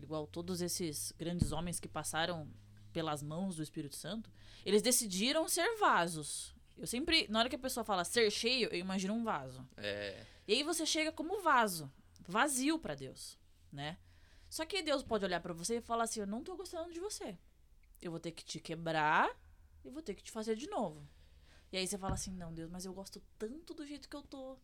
igual 0.02 0.28
todos 0.28 0.62
esses 0.62 1.12
grandes 1.18 1.52
homens 1.52 1.80
que 1.80 1.88
passaram 1.88 2.48
pelas 2.92 3.22
mãos 3.22 3.56
do 3.56 3.64
Espírito 3.64 3.96
Santo, 3.96 4.32
eles 4.66 4.82
decidiram 4.82 5.48
ser 5.48 5.78
vasos. 5.78 6.56
Eu 6.78 6.88
sempre, 6.88 7.28
na 7.30 7.40
hora 7.40 7.50
que 7.50 7.56
a 7.56 7.60
pessoa 7.60 7.84
fala 7.84 8.04
ser 8.04 8.32
cheio, 8.32 8.70
eu 8.72 8.80
imagino 8.80 9.14
um 9.14 9.24
vaso. 9.24 9.68
É, 9.78 10.26
E 10.48 10.54
aí 10.54 10.64
você 10.64 10.86
chega 10.86 11.12
como 11.12 11.42
vaso, 11.42 11.92
vazio 12.28 12.80
pra 12.80 12.96
Deus, 12.96 13.38
né? 13.72 13.98
Só 14.50 14.66
que 14.66 14.82
Deus 14.82 15.04
pode 15.04 15.24
olhar 15.26 15.42
pra 15.42 15.54
você 15.54 15.78
e 15.78 15.82
falar 15.82 16.06
assim: 16.06 16.22
"Eu 16.22 16.28
não 16.28 16.44
tô 16.44 16.56
gostando 16.56 16.92
de 16.92 17.00
você. 17.00 17.38
Eu 18.02 18.12
vou 18.12 18.20
ter 18.20 18.32
que 18.32 18.44
te 18.44 18.60
quebrar 18.60 19.30
e 19.86 19.90
vou 19.90 20.02
ter 20.02 20.16
que 20.16 20.24
te 20.24 20.32
fazer 20.32 20.56
de 20.56 20.68
novo". 20.68 21.08
E 21.72 21.78
aí 21.78 21.86
você 21.86 21.98
fala 21.98 22.16
assim: 22.16 22.32
"Não, 22.32 22.52
Deus, 22.54 22.70
mas 22.72 22.86
eu 22.86 22.94
gosto 22.94 23.22
tanto 23.38 23.74
do 23.76 23.86
jeito 23.86 24.10
que 24.10 24.16
eu 24.16 24.24
tô". 24.24 24.58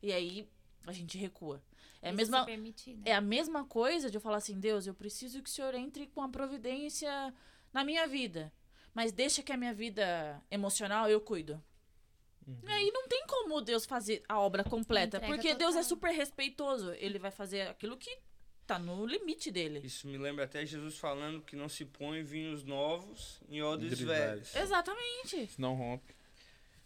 E 0.00 0.12
aí 0.12 0.48
a 0.90 0.92
gente 0.92 1.16
recua. 1.18 1.62
É 2.00 2.08
a 2.08 2.12
mesma 2.12 2.40
se 2.40 2.46
permitir, 2.46 2.96
né? 2.96 3.02
é 3.06 3.14
a 3.14 3.20
mesma 3.20 3.64
coisa 3.64 4.10
de 4.10 4.16
eu 4.16 4.20
falar 4.20 4.38
assim, 4.38 4.58
Deus, 4.58 4.86
eu 4.86 4.94
preciso 4.94 5.40
que 5.42 5.48
o 5.48 5.52
Senhor 5.52 5.74
entre 5.74 6.06
com 6.08 6.20
a 6.22 6.28
providência 6.28 7.32
na 7.72 7.84
minha 7.84 8.06
vida. 8.06 8.52
mas 8.94 9.12
deixa 9.12 9.42
que 9.42 9.52
a 9.52 9.56
minha 9.56 9.72
vida 9.72 10.42
emocional 10.50 11.08
eu 11.08 11.20
cuido. 11.20 11.62
E 12.64 12.70
aí 12.72 12.90
não 12.92 13.06
tem 13.06 13.24
como 13.26 13.60
Deus 13.60 13.86
fazer 13.86 14.22
a 14.28 14.40
obra 14.40 14.64
completa, 14.64 15.18
Entrega 15.18 15.32
porque 15.32 15.54
Deus 15.54 15.76
é 15.76 15.78
total. 15.78 15.84
super 15.84 16.10
respeitoso. 16.12 16.92
Ele 16.94 17.18
vai 17.18 17.30
fazer 17.30 17.68
aquilo 17.68 17.96
que 17.96 18.18
tá 18.66 18.78
no 18.80 19.06
limite 19.06 19.50
dele. 19.50 19.80
Isso 19.84 20.08
me 20.08 20.18
lembra 20.18 20.44
até 20.44 20.66
Jesus 20.66 20.98
falando 20.98 21.40
que 21.40 21.54
não 21.54 21.68
se 21.68 21.84
põe 21.84 22.22
vinhos 22.24 22.64
novos 22.64 23.40
em 23.48 23.62
odres 23.62 24.00
velhos. 24.00 24.54
Exatamente. 24.56 25.46
Senão 25.46 25.74
rompe. 25.74 26.14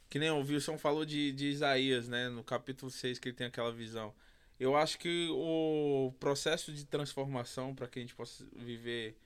Que 0.09 0.19
nem 0.19 0.31
o 0.31 0.41
Wilson 0.41 0.79
falou 0.79 1.05
de, 1.05 1.33
de 1.33 1.47
Isaías, 1.47 2.09
né? 2.09 2.29
No 2.29 2.45
capítulo 2.45 2.91
6, 2.91 3.19
que 3.19 3.29
ele 3.29 3.37
tem 3.37 3.47
aquela 3.47 3.73
visão. 3.73 4.15
Eu 4.59 4.77
acho 4.77 4.99
que 4.99 5.29
o 5.31 6.15
processo 6.19 6.73
de 6.73 6.85
transformação 6.85 7.75
para 7.75 7.87
que 7.87 7.99
a 7.99 8.03
gente 8.03 8.15
possa 8.15 8.47
viver 8.55 9.19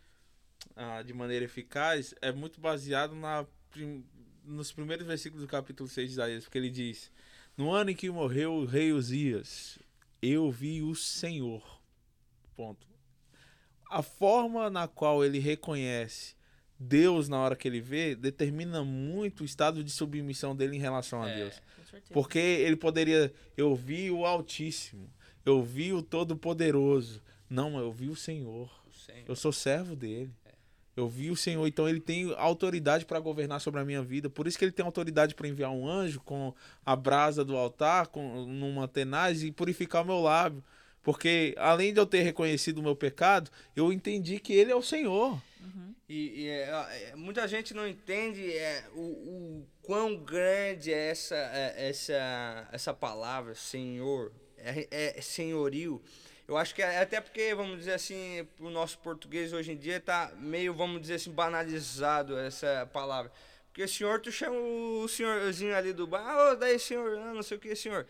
ah, 0.74 1.03
de 1.03 1.12
maneira 1.12 1.45
eficaz 1.45 2.14
é 2.20 2.33
muito 2.33 2.61
baseado 2.61 3.14
na, 3.14 3.47
nos 4.45 4.72
primeiros 4.72 5.07
versículos 5.07 5.45
do 5.45 5.49
capítulo 5.49 5.89
6 5.89 6.09
de 6.09 6.14
Isaías, 6.14 6.45
porque 6.45 6.59
ele 6.59 6.70
diz: 6.70 7.12
No 7.57 7.70
ano 7.70 7.91
em 7.91 7.95
que 7.95 8.11
morreu 8.11 8.55
o 8.55 8.64
rei 8.64 8.93
Uzias, 8.93 9.78
eu 10.20 10.51
vi 10.51 10.83
o 10.83 10.95
Senhor. 10.95 11.81
Ponto. 12.57 12.87
A 13.89 14.03
forma 14.03 14.68
na 14.68 14.87
qual 14.87 15.24
ele 15.24 15.39
reconhece 15.39 16.35
Deus 16.83 17.28
na 17.28 17.39
hora 17.39 17.55
que 17.55 17.68
ele 17.68 17.81
vê 17.81 18.14
determina 18.14 18.83
muito 18.83 19.43
o 19.43 19.45
estado 19.45 19.85
de 19.85 19.91
submissão 19.91 20.57
dele 20.57 20.76
em 20.76 20.81
relação 20.81 21.22
a 21.22 21.28
É. 21.28 21.37
Deus. 21.37 21.62
Porque 22.11 22.39
ele 22.39 22.74
poderia. 22.76 23.31
Eu 23.55 23.76
vi 23.76 24.11
o 24.11 24.24
Altíssimo. 24.24 25.11
Eu 25.45 25.62
vi 25.62 25.93
o 25.93 26.03
Todo-Poderoso. 26.03 27.20
Não, 27.49 27.78
eu 27.78 27.93
vi 27.93 28.09
o 28.09 28.16
Senhor. 28.16 28.70
O 28.89 28.97
Senhor. 28.97 29.24
Eu 29.28 29.37
sou 29.37 29.53
servo 29.53 29.95
dele. 29.95 30.31
Eu 30.97 31.09
vi 31.09 31.31
o 31.31 31.37
Senhor, 31.37 31.66
então 31.66 31.89
ele 31.89 32.01
tem 32.01 32.35
autoridade 32.37 33.05
para 33.07 33.18
governar 33.20 33.61
sobre 33.61 33.81
a 33.81 33.85
minha 33.85 34.03
vida. 34.03 34.28
Por 34.28 34.47
isso 34.47 34.59
que 34.59 34.64
ele 34.64 34.72
tem 34.72 34.85
autoridade 34.85 35.35
para 35.35 35.49
enviar 35.49 35.70
um 35.70 35.89
anjo 35.89 36.20
com 36.20 36.53
a 36.85 36.97
brasa 36.97 37.45
do 37.45 37.57
altar, 37.57 38.09
com 38.09 38.45
numa 38.45 38.89
tenaz 38.89 39.43
e 39.43 39.53
purificar 39.53 40.03
o 40.03 40.07
meu 40.07 40.20
lábio. 40.20 40.62
Porque 41.03 41.55
além 41.57 41.93
de 41.95 42.01
eu 42.01 42.07
ter 42.07 42.22
reconhecido 42.22 42.78
o 42.78 42.83
meu 42.83 42.95
pecado, 42.97 43.51
eu 43.74 43.93
entendi 43.93 44.39
que 44.39 44.53
ele 44.53 44.72
é 44.72 44.76
o 44.76 44.83
Senhor. 44.83 45.41
E, 46.09 46.43
e, 46.43 46.49
é, 46.49 47.11
é, 47.11 47.17
muita 47.17 47.47
gente 47.47 47.73
não 47.73 47.87
entende 47.87 48.53
é, 48.53 48.85
o, 48.95 49.01
o 49.01 49.67
quão 49.81 50.17
grande 50.17 50.93
é 50.93 51.11
essa, 51.11 51.37
é, 51.37 51.89
essa, 51.89 52.69
essa 52.73 52.93
palavra, 52.93 53.55
Senhor, 53.55 54.33
é, 54.59 54.89
é 54.91 55.21
senhorio. 55.21 56.03
Eu 56.49 56.57
acho 56.57 56.75
que 56.75 56.83
é 56.83 57.01
até 57.01 57.21
porque, 57.21 57.55
vamos 57.55 57.79
dizer 57.79 57.93
assim, 57.93 58.45
o 58.59 58.71
nosso 58.71 58.99
português 58.99 59.53
hoje 59.53 59.71
em 59.71 59.77
dia 59.77 60.01
tá 60.01 60.33
meio, 60.37 60.75
vamos 60.75 61.01
dizer 61.01 61.15
assim, 61.15 61.31
banalizado 61.31 62.37
essa 62.37 62.91
palavra. 62.93 63.31
Porque 63.69 63.87
senhor, 63.87 64.21
tu 64.21 64.33
chama 64.33 64.57
o 64.57 65.07
senhorzinho 65.07 65.77
ali 65.77 65.93
do 65.93 66.09
bar, 66.09 66.37
ô, 66.37 66.57
daí 66.57 66.77
senhor, 66.77 67.17
não 67.33 67.43
sei 67.43 67.57
o 67.57 67.61
que, 67.61 67.77
senhor. 67.77 68.05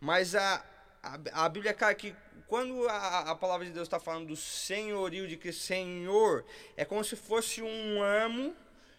Mas 0.00 0.34
a, 0.34 0.64
a, 1.04 1.44
a 1.44 1.48
Bíblia, 1.48 1.74
cara, 1.74 1.94
que 1.94 2.14
quando 2.46 2.88
a, 2.88 3.30
a 3.30 3.34
palavra 3.34 3.66
de 3.66 3.72
Deus 3.72 3.86
está 3.86 3.98
falando 3.98 4.28
do 4.28 4.36
senhorio, 4.36 5.26
de 5.26 5.36
que 5.36 5.52
Senhor, 5.52 6.44
é 6.76 6.84
como 6.84 7.02
se 7.04 7.16
fosse 7.16 7.62
um 7.62 8.02
amo 8.02 8.54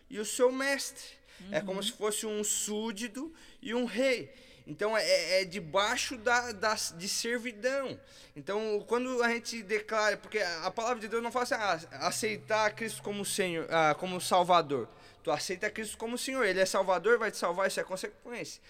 e 0.10 0.20
o 0.20 0.26
seu 0.26 0.52
mestre. 0.52 1.16
É 1.52 1.60
como 1.60 1.84
se 1.84 1.92
fosse 1.92 2.26
um 2.26 2.44
súdito 2.44 3.34
e 3.62 3.74
um 3.74 3.86
rei. 3.86 4.34
Então 4.66 4.98
é, 4.98 5.42
é 5.42 5.46
debaixo 5.46 6.18
da, 6.18 6.52
da, 6.52 6.74
de 6.74 7.08
servidão. 7.08 8.00
Então, 8.36 8.84
quando 8.88 9.22
a 9.22 9.30
gente 9.30 9.62
declara, 9.62 10.18
porque 10.18 10.40
a 10.40 10.72
palavra 10.72 11.00
de 11.00 11.08
Deus 11.08 11.22
não 11.22 11.32
fala 11.32 11.44
assim, 11.44 11.56
ah, 11.56 12.08
aceitar 12.08 12.74
Cristo 12.74 13.02
como 13.04 13.24
Senhor, 13.24 13.68
ah, 13.70 13.96
como 13.96 14.20
Salvador. 14.20 14.88
Tu 15.24 15.32
aceita 15.32 15.70
Cristo 15.70 15.98
como 15.98 16.18
Senhor. 16.18 16.44
Ele 16.44 16.60
é 16.60 16.66
Salvador, 16.66 17.18
vai 17.18 17.32
te 17.32 17.38
salvar, 17.38 17.68
isso 17.68 17.80
é 17.80 17.84
consequência. 17.84 18.62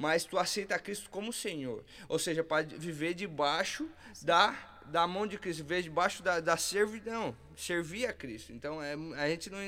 Mas 0.00 0.24
tu 0.24 0.38
aceita 0.38 0.78
Cristo 0.78 1.10
como 1.10 1.30
Senhor. 1.30 1.84
Ou 2.08 2.18
seja, 2.18 2.42
para 2.42 2.62
viver 2.62 3.12
debaixo 3.12 3.86
da, 4.22 4.80
da 4.86 5.06
mão 5.06 5.26
de 5.26 5.36
Cristo, 5.36 5.62
viver 5.62 5.82
debaixo 5.82 6.22
da, 6.22 6.40
da 6.40 6.56
servidão, 6.56 7.36
servir 7.54 8.06
a 8.06 8.12
Cristo. 8.14 8.50
Então, 8.50 8.82
é, 8.82 8.94
a 9.22 9.28
gente 9.28 9.50
não, 9.50 9.58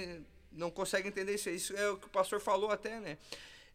não 0.50 0.70
consegue 0.70 1.06
entender 1.06 1.34
isso. 1.34 1.50
Isso 1.50 1.76
é 1.76 1.90
o 1.90 1.98
que 1.98 2.06
o 2.06 2.08
pastor 2.08 2.40
falou 2.40 2.70
até, 2.70 2.98
né? 2.98 3.18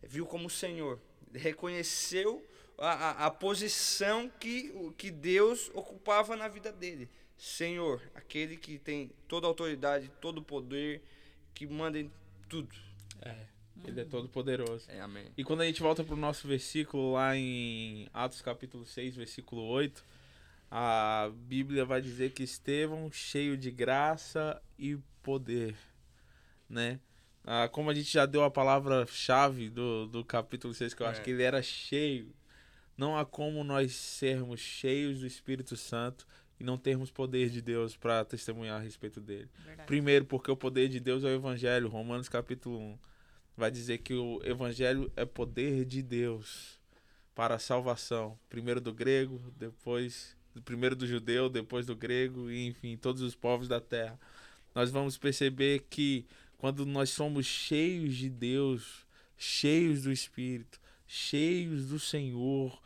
Viu 0.01 0.25
como 0.25 0.49
Senhor. 0.49 0.99
Reconheceu 1.31 2.43
a, 2.79 2.89
a, 2.89 3.25
a 3.27 3.29
posição 3.29 4.27
que, 4.39 4.73
que 4.97 5.11
Deus 5.11 5.69
ocupava 5.75 6.35
na 6.35 6.47
vida 6.47 6.71
dele. 6.71 7.07
Senhor, 7.37 8.01
aquele 8.15 8.57
que 8.57 8.79
tem 8.79 9.11
toda 9.27 9.45
a 9.45 9.49
autoridade, 9.49 10.11
todo 10.19 10.39
o 10.39 10.43
poder, 10.43 11.03
que 11.53 11.67
manda 11.67 11.99
em 11.99 12.11
tudo. 12.49 12.75
Ele 13.85 14.01
é 14.01 14.05
todo 14.05 14.27
poderoso. 14.29 14.85
É, 14.89 14.99
amém. 15.01 15.25
E 15.37 15.43
quando 15.43 15.61
a 15.61 15.65
gente 15.65 15.81
volta 15.81 16.03
pro 16.03 16.15
nosso 16.15 16.47
versículo 16.47 17.13
lá 17.13 17.35
em 17.35 18.07
Atos 18.13 18.41
capítulo 18.41 18.85
6, 18.85 19.15
versículo 19.15 19.61
8, 19.63 20.03
a 20.69 21.31
Bíblia 21.33 21.85
vai 21.85 22.01
dizer 22.01 22.31
que 22.31 22.43
Estevão, 22.43 23.09
cheio 23.11 23.55
de 23.57 23.71
graça 23.71 24.61
e 24.77 24.97
poder, 25.23 25.75
né? 26.69 26.99
Ah, 27.45 27.69
como 27.69 27.89
a 27.89 27.93
gente 27.93 28.11
já 28.11 28.25
deu 28.25 28.43
a 28.43 28.51
palavra-chave 28.51 29.69
do, 29.69 30.05
do 30.07 30.25
capítulo 30.25 30.73
6, 30.73 30.93
que 30.93 31.01
eu 31.01 31.07
acho 31.07 31.21
É. 31.21 31.23
que 31.23 31.29
ele 31.29 31.43
era 31.43 31.61
cheio, 31.61 32.35
não 32.97 33.17
há 33.17 33.25
como 33.25 33.63
nós 33.63 33.93
sermos 33.95 34.59
cheios 34.59 35.19
do 35.21 35.25
Espírito 35.27 35.77
Santo 35.77 36.27
e 36.59 36.63
não 36.63 36.77
termos 36.77 37.09
poder 37.09 37.49
de 37.49 37.61
Deus 37.61 37.95
para 37.95 38.25
testemunhar 38.25 38.81
a 38.81 38.83
respeito 38.83 39.21
dele. 39.21 39.47
Verdade. 39.63 39.87
Primeiro, 39.87 40.25
porque 40.25 40.51
o 40.51 40.57
poder 40.57 40.89
de 40.89 40.99
Deus 40.99 41.23
é 41.23 41.27
o 41.27 41.35
Evangelho. 41.35 41.87
Romanos 41.87 42.27
capítulo 42.27 42.77
1 42.79 42.97
vai 43.57 43.71
dizer 43.71 43.97
que 43.97 44.13
o 44.13 44.39
Evangelho 44.43 45.11
é 45.15 45.25
poder 45.25 45.83
de 45.83 46.03
Deus 46.03 46.79
para 47.33 47.55
a 47.55 47.59
salvação. 47.59 48.39
Primeiro 48.47 48.79
do 48.79 48.93
grego, 48.93 49.41
depois 49.57 50.37
primeiro 50.61 50.95
do 50.95 51.05
judeu, 51.05 51.49
depois 51.49 51.85
do 51.85 51.95
grego, 51.95 52.49
e 52.49 52.67
enfim, 52.67 52.97
todos 52.97 53.21
os 53.21 53.35
povos 53.35 53.67
da 53.67 53.79
terra. 53.79 54.19
Nós 54.73 54.91
vamos 54.91 55.17
perceber 55.17 55.85
que 55.89 56.25
quando 56.57 56.85
nós 56.85 57.09
somos 57.09 57.45
cheios 57.45 58.15
de 58.15 58.29
Deus, 58.29 59.05
cheios 59.37 60.03
do 60.03 60.11
Espírito, 60.11 60.79
cheios 61.07 61.87
do 61.87 61.99
Senhor, 61.99 62.81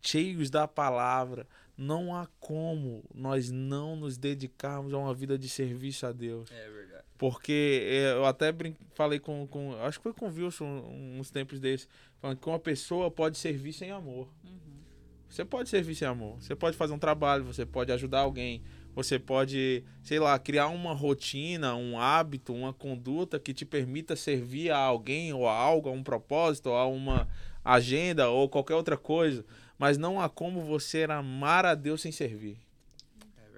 cheios 0.00 0.50
da 0.50 0.68
palavra, 0.68 1.46
não 1.76 2.14
há 2.14 2.26
como 2.38 3.04
nós 3.14 3.50
não 3.50 3.96
nos 3.96 4.16
dedicarmos 4.16 4.92
a 4.92 4.98
uma 4.98 5.14
vida 5.14 5.38
de 5.38 5.48
serviço 5.48 6.06
a 6.06 6.12
Deus. 6.12 6.50
É 6.50 6.70
verdade. 6.70 7.04
Porque 7.18 7.86
eu 8.16 8.24
até 8.24 8.52
falei 8.94 9.18
com, 9.18 9.46
com. 9.46 9.74
Acho 9.82 9.98
que 9.98 10.02
foi 10.02 10.12
com 10.12 10.28
o 10.28 10.34
Wilson 10.34 10.64
uns 11.18 11.30
tempos 11.30 11.60
desses. 11.60 11.88
Falando 12.20 12.38
que 12.38 12.48
uma 12.48 12.58
pessoa 12.58 13.10
pode 13.10 13.38
servir 13.38 13.72
sem 13.72 13.90
amor. 13.90 14.28
Você 15.28 15.44
pode 15.44 15.68
servir 15.68 15.94
sem 15.94 16.06
amor. 16.06 16.36
Você 16.42 16.54
pode 16.54 16.76
fazer 16.76 16.92
um 16.92 16.98
trabalho, 16.98 17.44
você 17.44 17.64
pode 17.64 17.90
ajudar 17.90 18.20
alguém. 18.20 18.62
Você 18.94 19.18
pode, 19.18 19.82
sei 20.02 20.18
lá, 20.18 20.38
criar 20.38 20.68
uma 20.68 20.92
rotina, 20.92 21.74
um 21.74 21.98
hábito, 21.98 22.52
uma 22.52 22.74
conduta 22.74 23.40
que 23.40 23.54
te 23.54 23.64
permita 23.64 24.14
servir 24.14 24.70
a 24.70 24.76
alguém 24.76 25.32
ou 25.32 25.48
a 25.48 25.54
algo, 25.54 25.88
a 25.88 25.92
um 25.92 26.02
propósito, 26.02 26.68
a 26.70 26.86
uma 26.86 27.26
agenda 27.64 28.28
ou 28.28 28.48
qualquer 28.48 28.74
outra 28.74 28.96
coisa. 28.96 29.44
Mas 29.82 29.98
não 29.98 30.20
há 30.20 30.28
como 30.30 30.60
você 30.62 31.02
amar 31.02 31.66
a 31.66 31.74
Deus 31.74 32.00
sem 32.00 32.12
servir. 32.12 32.56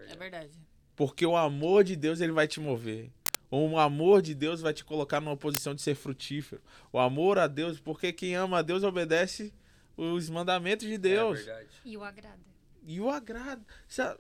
É 0.09 0.13
É 0.13 0.17
verdade. 0.17 0.59
Porque 0.97 1.27
o 1.27 1.37
amor 1.37 1.85
de 1.85 1.95
Deus 1.95 2.19
ele 2.23 2.33
vai 2.33 2.49
te 2.49 2.61
mover. 2.61 3.11
O 3.51 3.79
amor 3.79 4.23
de 4.23 4.35
Deus 4.35 4.63
vai 4.63 4.73
te 4.73 4.83
colocar 4.87 5.21
numa 5.21 5.37
posição 5.37 5.75
de 5.75 5.83
ser 5.83 5.95
frutífero. 5.95 6.63
O 6.91 6.99
amor 6.99 7.39
a 7.39 7.47
Deus, 7.47 7.79
porque 7.79 8.11
quem 8.11 8.35
ama 8.37 8.61
a 8.61 8.63
Deus 8.63 8.83
obedece 8.85 9.53
os 9.99 10.31
mandamentos 10.31 10.87
de 10.87 10.97
Deus. 10.97 11.41
É 11.41 11.43
verdade. 11.43 11.69
E 11.85 11.95
o 11.95 12.03
agrada. 12.03 12.41
e 12.87 13.01
o 13.03 13.11
agrada. 13.11 13.63
Sabe? 13.87 14.19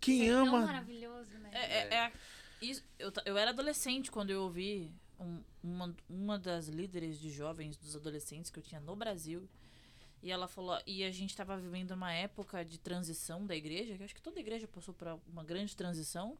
Quem 0.00 0.22
Isso 0.22 0.30
é 0.32 0.34
tão 0.34 0.46
ama. 0.56 0.60
maravilhoso, 0.66 1.30
né? 1.40 1.50
É, 1.52 1.58
é, 1.58 1.94
é- 2.06 2.12
isso, 2.62 2.82
eu, 2.98 3.12
eu 3.26 3.36
era 3.36 3.50
adolescente 3.50 4.10
quando 4.10 4.30
eu 4.30 4.44
ouvi 4.44 4.90
um- 5.18 5.42
uma, 5.62 5.94
uma 6.08 6.38
das 6.38 6.68
líderes 6.68 7.20
de 7.20 7.30
jovens 7.30 7.76
dos 7.76 7.94
adolescentes 7.94 8.50
que 8.50 8.58
eu 8.58 8.62
tinha 8.62 8.80
no 8.80 8.96
Brasil. 8.96 9.46
E 10.22 10.30
ela 10.30 10.46
falou, 10.46 10.78
e 10.86 11.02
a 11.02 11.10
gente 11.10 11.30
estava 11.30 11.56
vivendo 11.56 11.92
uma 11.92 12.12
época 12.12 12.62
de 12.64 12.78
transição 12.78 13.46
da 13.46 13.56
igreja, 13.56 13.96
que 13.96 14.02
eu 14.02 14.04
acho 14.04 14.14
que 14.14 14.20
toda 14.20 14.38
igreja 14.38 14.68
passou 14.68 14.92
por 14.92 15.08
uma 15.26 15.42
grande 15.42 15.74
transição. 15.74 16.36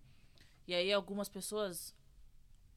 E 0.66 0.74
aí 0.74 0.92
algumas 0.92 1.28
pessoas 1.28 1.94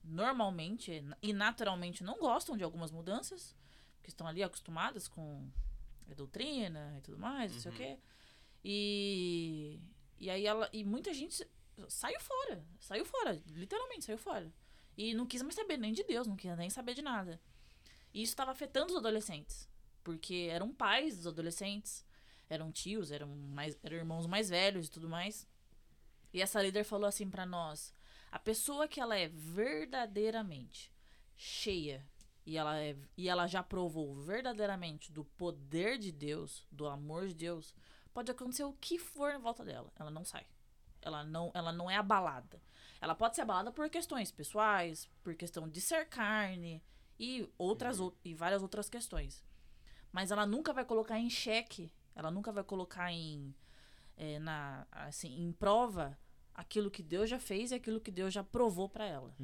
normalmente 0.03 1.03
e 1.21 1.33
naturalmente 1.33 2.03
não 2.03 2.17
gostam 2.19 2.57
de 2.57 2.63
algumas 2.63 2.91
mudanças, 2.91 3.55
porque 3.97 4.09
estão 4.09 4.27
ali 4.27 4.41
acostumadas 4.43 5.07
com 5.07 5.47
a 6.09 6.13
doutrina 6.13 6.95
e 6.97 7.01
tudo 7.01 7.17
mais, 7.17 7.51
não 7.53 7.59
sei 7.59 7.71
o 7.71 7.75
quê. 7.75 7.99
E, 8.63 9.79
e 10.19 10.29
aí 10.29 10.45
ela. 10.45 10.69
E 10.71 10.83
muita 10.83 11.13
gente 11.13 11.35
sa- 11.35 11.45
saiu 11.89 12.19
fora. 12.19 12.63
Saiu 12.79 13.05
fora, 13.05 13.41
literalmente 13.47 14.05
saiu 14.05 14.17
fora. 14.17 14.51
E 14.97 15.13
não 15.13 15.25
quis 15.25 15.41
mais 15.41 15.55
saber 15.55 15.77
nem 15.77 15.91
de 15.91 16.03
Deus, 16.03 16.27
não 16.27 16.35
quis 16.35 16.55
nem 16.57 16.69
saber 16.69 16.93
de 16.93 17.01
nada. 17.01 17.41
E 18.13 18.21
isso 18.21 18.31
estava 18.31 18.51
afetando 18.51 18.91
os 18.93 18.97
adolescentes. 18.97 19.67
Porque 20.03 20.47
eram 20.51 20.73
pais 20.73 21.17
dos 21.17 21.27
adolescentes, 21.27 22.05
eram 22.49 22.71
tios, 22.71 23.11
eram, 23.11 23.27
mais, 23.27 23.77
eram 23.83 23.97
irmãos 23.97 24.27
mais 24.27 24.49
velhos 24.49 24.87
e 24.87 24.91
tudo 24.91 25.07
mais. 25.09 25.47
E 26.33 26.41
essa 26.41 26.61
líder 26.61 26.83
falou 26.83 27.07
assim 27.07 27.29
pra 27.29 27.45
nós: 27.45 27.93
A 28.31 28.39
pessoa 28.39 28.87
que 28.87 28.99
ela 28.99 29.17
é 29.17 29.27
verdadeiramente 29.27 30.91
cheia 31.35 32.05
e 32.45 32.57
ela, 32.57 32.77
é, 32.79 32.95
e 33.17 33.29
ela 33.29 33.47
já 33.47 33.63
provou 33.63 34.13
verdadeiramente 34.15 35.11
do 35.11 35.23
poder 35.23 35.97
de 35.97 36.11
Deus, 36.11 36.67
do 36.71 36.87
amor 36.87 37.27
de 37.27 37.33
Deus, 37.33 37.73
pode 38.13 38.29
acontecer 38.29 38.63
o 38.63 38.73
que 38.73 38.97
for 38.99 39.33
em 39.33 39.39
volta 39.39 39.63
dela. 39.63 39.91
Ela 39.97 40.11
não 40.11 40.25
sai. 40.25 40.45
Ela 41.01 41.23
não, 41.23 41.51
ela 41.53 41.71
não 41.71 41.89
é 41.89 41.95
abalada. 41.95 42.61
Ela 42.99 43.15
pode 43.15 43.35
ser 43.35 43.41
abalada 43.41 43.71
por 43.71 43.89
questões 43.89 44.31
pessoais, 44.31 45.09
por 45.21 45.35
questão 45.35 45.67
de 45.67 45.79
ser 45.81 46.07
carne 46.07 46.81
e 47.19 47.47
outras 47.57 47.99
ou- 47.99 48.15
e 48.23 48.33
várias 48.33 48.61
outras 48.61 48.89
questões. 48.89 49.43
Mas 50.13 50.31
ela 50.31 50.45
nunca 50.45 50.71
vai 50.71 50.85
colocar 50.85 51.19
em 51.19 51.29
xeque, 51.29 51.91
ela 52.15 52.29
nunca 52.29 52.51
vai 52.51 52.63
colocar 52.63 53.11
em 53.11 53.53
é, 54.15 54.37
na 54.37 54.87
assim, 54.91 55.43
em 55.43 55.51
prova 55.51 56.17
aquilo 56.53 56.91
que 56.91 57.01
Deus 57.01 57.27
já 57.27 57.39
fez 57.39 57.71
e 57.71 57.75
aquilo 57.75 57.99
que 57.99 58.11
Deus 58.11 58.31
já 58.31 58.43
provou 58.43 58.87
pra 58.87 59.05
ela. 59.05 59.35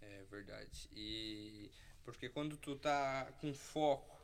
É 0.00 0.24
verdade. 0.24 0.88
E 0.92 1.70
porque 2.02 2.30
quando 2.30 2.56
tu 2.56 2.74
tá 2.76 3.30
com 3.40 3.52
foco 3.52 4.18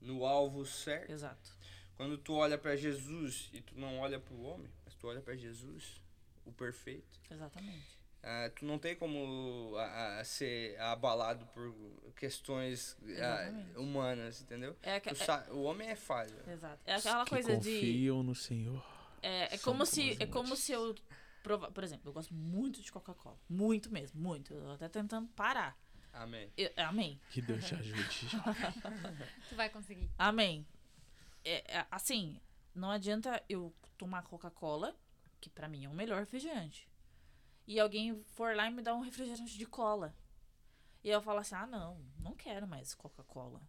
no 0.00 0.24
alvo 0.24 0.64
certo, 0.64 1.10
Exato. 1.10 1.50
quando 1.96 2.16
tu 2.16 2.34
olha 2.34 2.56
pra 2.56 2.76
Jesus 2.76 3.50
e 3.52 3.60
tu 3.60 3.76
não 3.76 3.98
olha 3.98 4.20
pro 4.20 4.40
homem, 4.40 4.70
mas 4.84 4.94
tu 4.94 5.08
olha 5.08 5.20
pra 5.20 5.34
Jesus, 5.34 6.00
o 6.46 6.52
perfeito, 6.52 7.20
Exatamente. 7.28 8.03
Ah, 8.24 8.50
tu 8.54 8.64
não 8.64 8.78
tem 8.78 8.96
como 8.96 9.74
ah, 9.76 10.18
ah, 10.20 10.24
ser 10.24 10.78
abalado 10.80 11.46
por 11.46 11.74
questões 12.16 12.96
humanas, 13.76 14.40
entendeu? 14.42 14.76
É, 14.82 15.00
Tu 15.00 15.14
sa- 15.14 15.46
o 15.50 15.62
homem 15.62 15.88
é 15.88 15.96
falho. 15.96 16.34
é- 16.46 16.52
exato. 16.52 16.80
É 16.86 16.94
aquela 16.94 17.24
que 17.24 17.30
coisa 17.30 17.56
de 17.56 17.74
confiam 17.74 18.22
no 18.22 18.34
Senhor. 18.34 18.82
É, 19.22 19.54
é 19.54 19.58
como 19.58 19.86
se 19.86 20.16
é 20.22 20.26
como 20.26 20.56
se 20.56 20.72
eu 20.72 20.94
prova, 21.42 21.70
por 21.70 21.84
exemplo, 21.84 22.08
eu 22.08 22.12
gosto 22.12 22.32
muito 22.34 22.80
de 22.82 22.90
Coca-Cola, 22.92 23.38
muito 23.48 23.90
mesmo, 23.90 24.20
muito. 24.20 24.52
Eu 24.54 24.62
tô 24.64 24.70
até 24.72 24.88
tentando 24.88 25.28
parar. 25.28 25.76
Amém. 26.12 26.50
Eu- 26.56 26.70
amém. 26.76 27.20
Que 27.30 27.42
Deus 27.42 27.64
te 27.64 27.74
ajude. 27.74 28.28
Tu 29.48 29.54
vai 29.56 29.68
conseguir. 29.68 30.08
Amém. 30.18 30.66
É, 31.44 31.78
é, 31.78 31.86
assim, 31.90 32.40
não 32.74 32.90
adianta 32.90 33.42
eu 33.48 33.74
tomar 33.98 34.22
Coca-Cola, 34.22 34.96
que 35.40 35.50
pra 35.50 35.68
mim 35.68 35.84
é 35.84 35.88
o 35.88 35.92
melhor 35.94 36.20
refrigerante. 36.20 36.88
E 37.66 37.80
alguém 37.80 38.22
for 38.24 38.54
lá 38.54 38.66
e 38.68 38.70
me 38.70 38.82
dar 38.82 38.94
um 38.94 39.00
refrigerante 39.00 39.56
de 39.56 39.66
cola. 39.66 40.14
E 41.02 41.08
eu 41.10 41.20
falo 41.22 41.38
assim: 41.40 41.54
"Ah, 41.54 41.66
não, 41.66 41.98
não 42.18 42.34
quero 42.34 42.66
mais 42.66 42.94
Coca-Cola". 42.94 43.60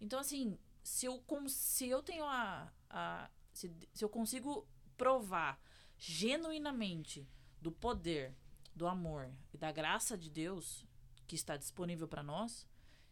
Então 0.00 0.18
assim, 0.18 0.58
se 0.82 1.06
eu 1.06 1.22
se 1.48 1.88
eu 1.88 2.02
tenho 2.02 2.24
a, 2.24 2.72
a 2.90 3.30
se, 3.52 3.72
se 3.92 4.04
eu 4.04 4.08
consigo 4.08 4.66
provar 4.96 5.60
genuinamente 5.98 7.28
do 7.60 7.70
poder, 7.70 8.34
do 8.74 8.86
amor 8.86 9.32
e 9.52 9.58
da 9.58 9.70
graça 9.70 10.16
de 10.18 10.28
Deus 10.30 10.84
que 11.26 11.34
está 11.36 11.56
disponível 11.56 12.08
pra 12.08 12.22
nós, 12.22 12.66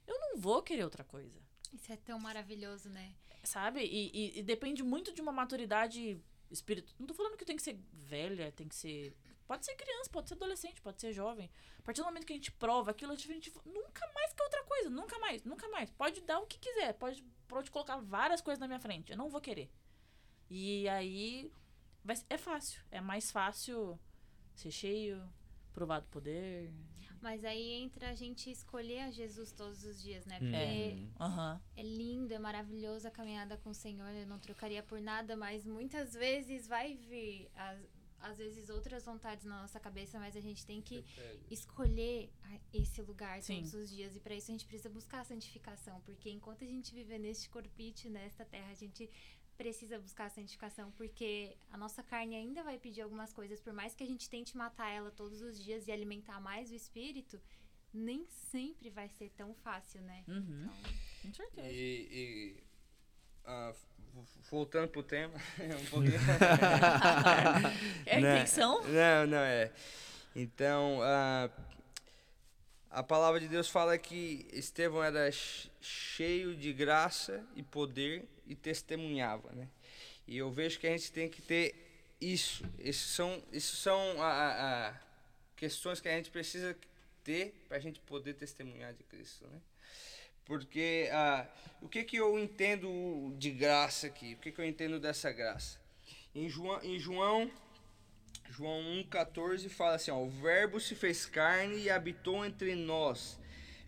eu 0.07 0.19
não 0.19 0.37
vou 0.37 0.63
querer 0.63 0.85
outra 0.85 1.05
coisa 1.05 1.41
Isso 1.73 1.93
é 1.93 1.97
tão 1.97 2.19
maravilhoso, 2.19 2.89
né? 2.89 3.15
sabe? 3.45 3.81
E, 3.85 4.11
e- 4.13 4.39
e 4.41 4.43
depende 4.43 4.83
muito 4.83 5.13
de 5.15 5.21
uma 5.23 5.33
maturidade 5.33 6.21
espiritual. 6.51 6.95
Não 6.99 7.07
tô 7.07 7.15
falando 7.15 7.37
que 7.39 7.45
tem 7.45 7.57
que 7.57 7.63
ser 7.63 7.79
velha, 7.93 8.53
tem 8.53 8.69
que 8.69 8.75
ser. 8.75 9.17
Pode 9.51 9.65
ser 9.65 9.75
criança, 9.75 10.09
pode 10.11 10.29
ser 10.29 10.35
adolescente, 10.37 10.81
pode 10.81 11.01
ser 11.01 11.13
jovem. 11.13 11.51
A 11.77 11.83
partir 11.83 12.03
do 12.03 12.05
momento 12.05 12.25
que 12.25 12.33
a 12.33 12.37
gente 12.37 12.53
prova 12.53 12.93
aquilo, 12.93 13.11
a 13.13 13.17
gente 13.17 13.53
nunca 13.67 14.09
mais 14.15 14.33
quer 14.33 14.45
outra 14.45 14.63
coisa. 14.63 14.89
Nunca 14.89 15.19
mais, 15.19 15.43
nunca 15.43 15.69
mais. 15.71 15.91
Pode 15.91 16.21
dar 16.21 16.39
o 16.39 16.47
que 16.47 16.57
quiser. 16.57 16.93
Pode, 16.95 17.25
pode 17.49 17.69
colocar 17.69 17.97
várias 17.97 18.41
coisas 18.41 18.61
na 18.61 18.69
minha 18.69 18.79
frente. 18.79 19.11
Eu 19.11 19.19
não 19.19 19.29
vou 19.29 19.41
querer. 19.41 19.69
E 20.49 20.89
aí. 20.89 21.51
Vai, 22.05 22.15
ser- 22.15 22.27
é 22.31 22.39
fácil. 22.39 22.81
É 22.93 23.01
mais 23.01 23.33
fácil 23.33 23.99
ser 24.55 24.71
cheio, 24.71 25.21
provar 25.73 25.99
do 26.01 26.07
poder. 26.07 26.73
Mas 27.21 27.45
aí 27.45 27.73
entra 27.73 28.11
a 28.11 28.15
gente 28.15 28.51
escolher 28.53 29.01
a 29.01 29.11
Jesus 29.11 29.51
todos 29.53 29.83
os 29.85 30.01
dias, 30.01 30.25
né? 30.27 30.37
Hum. 30.37 30.39
Porque 30.39 30.57
É. 30.57 31.09
Aham. 31.25 31.61
é 31.77 31.83
lindo, 31.83 32.33
é 32.33 32.39
maravilhoso 32.39 33.07
a 33.09 33.11
caminhada 33.11 33.57
com 33.59 33.71
o 33.71 33.75
Senhor, 33.75 34.09
eu 34.15 34.27
não 34.27 34.39
trocaria 34.39 34.83
por 34.83 35.01
nada, 35.01 35.37
mas 35.37 35.67
muitas 35.67 36.15
vezes 36.15 36.67
vai 36.67 36.95
vir, 36.95 37.51
às, 37.55 37.79
às 38.21 38.39
vezes, 38.39 38.69
outras 38.71 39.05
vontades 39.05 39.45
na 39.45 39.63
nossa 39.63 39.81
cabeça, 39.81 40.19
mas 40.19 40.37
a 40.37 40.41
gente 40.41 40.65
tem 40.67 40.81
que 40.83 41.05
escolher 41.51 42.31
a- 42.45 42.61
esse 42.73 43.01
lugar 43.03 43.43
Sim. 43.43 43.57
todos 43.57 43.75
os 43.75 43.91
dias. 43.91 44.15
E 44.17 44.21
para 44.21 44.35
isso 44.35 44.51
a 44.51 44.53
gente 44.53 44.67
precisa 44.67 44.89
buscar 44.89 45.21
a 45.21 45.25
santificação, 45.25 46.01
porque 46.03 46.31
enquanto 46.31 46.63
a 46.65 46.67
gente 46.67 46.95
viver 46.95 47.19
neste 47.19 47.49
corpite, 47.49 48.09
nesta 48.09 48.45
terra, 48.45 48.71
a 48.71 48.75
gente 48.75 49.09
precisa 49.57 49.99
buscar 49.99 50.27
a 50.27 50.31
santificação, 50.31 50.91
porque 50.93 51.57
a 51.71 51.77
nossa 51.77 52.03
carne 52.03 52.35
ainda 52.35 52.63
vai 52.63 52.79
pedir 52.79 53.03
algumas 53.03 53.33
coisas, 53.33 53.61
por 53.61 53.73
mais 53.75 53.95
que 53.95 54.03
a 54.03 54.07
gente 54.07 54.29
tente 54.31 54.57
matar 54.57 54.89
ela 54.91 55.11
todos 55.11 55.43
os 55.43 55.63
dias 55.63 55.87
e 55.87 55.93
alimentar 55.93 56.41
mais 56.41 56.71
o 56.71 56.75
espírito, 56.75 57.39
nem 57.93 58.25
sempre 58.27 58.89
vai 58.89 59.09
ser 59.09 59.29
tão 59.31 59.53
fácil, 59.55 60.01
né? 60.03 60.25
Uhum. 60.29 60.63
Então, 60.65 60.75
Com 61.23 61.35
certeza. 61.35 61.69
E, 61.69 62.09
e, 62.11 62.65
ah, 63.45 63.75
voltando 64.51 64.89
pro 64.89 65.03
tema, 65.03 65.35
um 65.81 65.85
pouquinho. 65.87 66.15
É 68.07 68.17
a 68.17 68.21
Né? 68.21 68.37
intenção? 68.39 68.83
Não, 68.85 69.27
não 69.27 69.39
é. 69.39 69.71
Então, 70.35 71.01
ah, 71.03 71.51
a 72.91 73.03
palavra 73.03 73.41
de 73.41 73.49
Deus 73.49 73.69
fala 73.69 73.97
que 73.99 74.47
Estevão 74.53 75.03
era 75.03 75.31
ch- 75.31 75.71
cheio 75.81 76.55
de 76.57 76.73
graça 76.73 77.45
e 77.55 77.63
poder 77.63 78.29
e 78.47 78.55
testemunhava, 78.55 79.51
né? 79.53 79.69
E 80.27 80.37
eu 80.37 80.51
vejo 80.51 80.79
que 80.79 80.87
a 80.87 80.91
gente 80.91 81.11
tem 81.13 81.29
que 81.29 81.43
ter 81.43 81.75
isso. 82.21 82.65
Esses 82.79 83.03
são, 83.11 83.43
isso 83.53 83.77
são 83.77 84.23
a, 84.23 84.27
a- 84.29 84.89
a 84.89 84.95
questões 85.57 86.01
que 86.01 86.09
a 86.09 86.13
gente 86.17 86.31
precisa 86.31 86.77
ter 87.25 87.65
para 87.69 87.77
a 87.77 87.81
gente 87.81 88.01
poder 88.01 88.35
testemunhar 88.35 88.93
de 88.95 89.03
Cristo, 89.05 89.47
né? 89.49 89.61
Porque 90.51 91.09
ah, 91.13 91.47
o 91.81 91.89
que, 91.89 92.03
que 92.03 92.17
eu 92.17 92.37
entendo 92.37 93.33
de 93.39 93.53
graça 93.53 94.09
aqui? 94.09 94.35
O 94.35 94.39
que, 94.39 94.51
que 94.51 94.61
eu 94.61 94.65
entendo 94.65 94.99
dessa 94.99 95.31
graça? 95.31 95.79
Em 96.35 96.49
João, 96.49 96.83
em 96.83 96.99
João 96.99 97.49
João 98.49 98.83
1,14 99.09 99.69
fala 99.69 99.95
assim: 99.95 100.11
ó, 100.11 100.17
O 100.17 100.29
Verbo 100.29 100.81
se 100.81 100.97
fez 100.97 101.25
carne 101.25 101.83
e 101.83 101.89
habitou 101.89 102.45
entre 102.45 102.75
nós. 102.75 103.39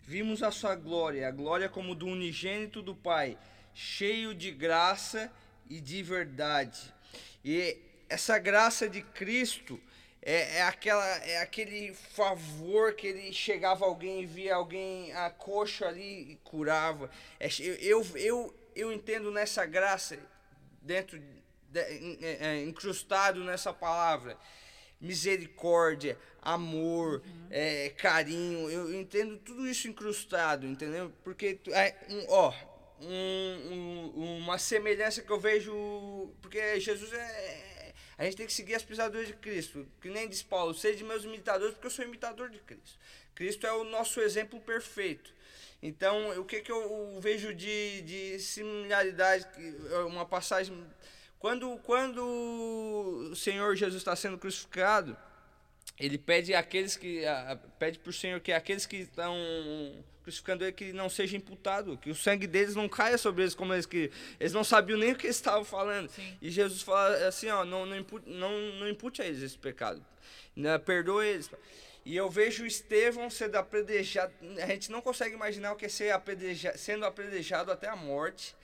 Vimos 0.03 0.41
a 0.41 0.51
sua 0.51 0.73
glória, 0.73 1.27
a 1.27 1.31
glória 1.31 1.67
como 1.67 1.93
do 1.93 2.07
unigênito 2.07 2.81
do 2.81 2.95
Pai, 2.95 3.37
cheio 3.73 4.33
de 4.33 4.49
graça 4.49 5.29
e 5.69 5.81
de 5.81 6.01
verdade. 6.01 6.93
E 7.43 7.77
essa 8.07 8.39
graça 8.39 8.87
de 8.87 9.01
Cristo 9.01 9.77
é, 10.25 10.57
é, 10.57 10.61
aquela, 10.63 11.05
é 11.25 11.39
aquele 11.39 11.93
favor 11.93 12.93
que 12.93 13.07
ele 13.07 13.33
chegava 13.33 13.83
alguém 13.83 14.21
e 14.21 14.25
via 14.25 14.55
alguém 14.55 15.11
a 15.11 15.29
coxa 15.29 15.85
ali 15.87 16.31
e 16.31 16.35
curava. 16.43 17.09
É, 17.37 17.47
eu, 17.59 18.05
eu, 18.15 18.55
eu, 18.73 18.91
entendo 18.93 19.29
nessa 19.31 19.65
graça, 19.65 20.17
dentro, 20.81 21.19
de, 21.19 21.79
é, 21.79 22.37
é, 22.39 22.61
incrustado 22.63 23.43
nessa 23.43 23.73
palavra, 23.73 24.37
misericórdia, 25.01 26.17
amor, 26.41 27.21
é, 27.51 27.89
carinho. 27.89 28.69
Eu 28.69 28.93
entendo 28.93 29.37
tudo 29.37 29.67
isso 29.67 29.89
incrustado, 29.89 30.65
entendeu? 30.65 31.11
Porque, 31.21 31.59
é, 31.67 31.95
um, 32.09 32.25
ó, 32.29 32.53
um- 33.01 34.13
um- 34.15 34.37
uma 34.37 34.57
semelhança 34.57 35.21
que 35.21 35.29
eu 35.29 35.39
vejo. 35.39 36.31
Porque 36.41 36.79
Jesus 36.79 37.11
é. 37.11 37.72
A 38.17 38.23
gente 38.25 38.37
tem 38.37 38.45
que 38.45 38.53
seguir 38.53 38.75
as 38.75 38.83
pisaduras 38.83 39.27
de 39.27 39.33
Cristo. 39.33 39.87
Que 40.01 40.09
nem 40.09 40.27
diz 40.29 40.43
Paulo, 40.43 40.73
sede 40.73 41.03
meus 41.03 41.23
imitadores, 41.23 41.73
porque 41.73 41.87
eu 41.87 41.91
sou 41.91 42.05
imitador 42.05 42.49
de 42.49 42.59
Cristo. 42.59 42.97
Cristo 43.35 43.65
é 43.65 43.73
o 43.73 43.83
nosso 43.83 44.19
exemplo 44.21 44.59
perfeito. 44.61 45.33
Então, 45.81 46.39
o 46.39 46.45
que, 46.45 46.61
que 46.61 46.71
eu 46.71 47.17
vejo 47.19 47.53
de, 47.53 48.01
de 48.03 48.39
similaridade? 48.39 49.45
que- 49.53 49.75
Uma 50.05 50.25
passagem. 50.25 50.85
Quando, 51.39 51.77
quando 51.79 52.23
o 53.31 53.35
Senhor 53.35 53.75
Jesus 53.75 53.99
está 54.01 54.15
sendo 54.15 54.37
crucificado, 54.37 55.17
ele 55.99 56.17
pede 56.17 56.53
àqueles 56.53 56.95
que. 56.95 57.23
pede 57.79 57.99
para 57.99 58.09
o 58.11 58.13
Senhor 58.13 58.39
que 58.39 58.51
aqueles 58.53 58.85
que 58.85 58.97
estão 58.97 59.35
crucificando 60.23 60.63
ele 60.63 60.71
que 60.71 60.93
não 60.93 61.09
seja 61.09 61.35
imputado, 61.37 61.97
que 61.97 62.09
o 62.09 62.15
sangue 62.15 62.47
deles 62.47 62.75
não 62.75 62.87
caia 62.89 63.17
sobre 63.17 63.43
eles 63.43 63.53
como 63.53 63.73
eles 63.73 63.85
que 63.85 64.11
eles 64.39 64.53
não 64.53 64.63
sabiam 64.63 64.97
nem 64.97 65.11
o 65.11 65.15
que 65.15 65.27
eles 65.27 65.35
estavam 65.35 65.63
falando. 65.63 66.09
Sim. 66.09 66.37
E 66.41 66.49
Jesus 66.49 66.81
fala 66.81 67.27
assim, 67.27 67.49
ó, 67.49 67.63
não 67.63 67.85
não 67.85 67.97
impute, 67.97 68.29
não, 68.29 68.51
não 68.79 68.87
impute 68.87 69.21
a 69.21 69.25
eles 69.25 69.41
esse 69.41 69.57
pecado. 69.57 70.03
Né, 70.55 70.77
Perdoa 70.77 71.25
eles. 71.25 71.49
E 72.05 72.15
eu 72.15 72.29
vejo 72.29 72.65
Estevão 72.65 73.29
sendo 73.29 73.55
apredejado, 73.55 74.33
a 74.61 74.67
gente 74.67 74.91
não 74.91 75.01
consegue 75.01 75.35
imaginar 75.35 75.71
o 75.71 75.75
que 75.75 75.85
é 75.85 75.89
ser 75.89 76.11
apedreja, 76.11 76.77
sendo 76.77 77.05
apredejado 77.05 77.71
até 77.71 77.87
a 77.87 77.95
morte, 77.95 78.55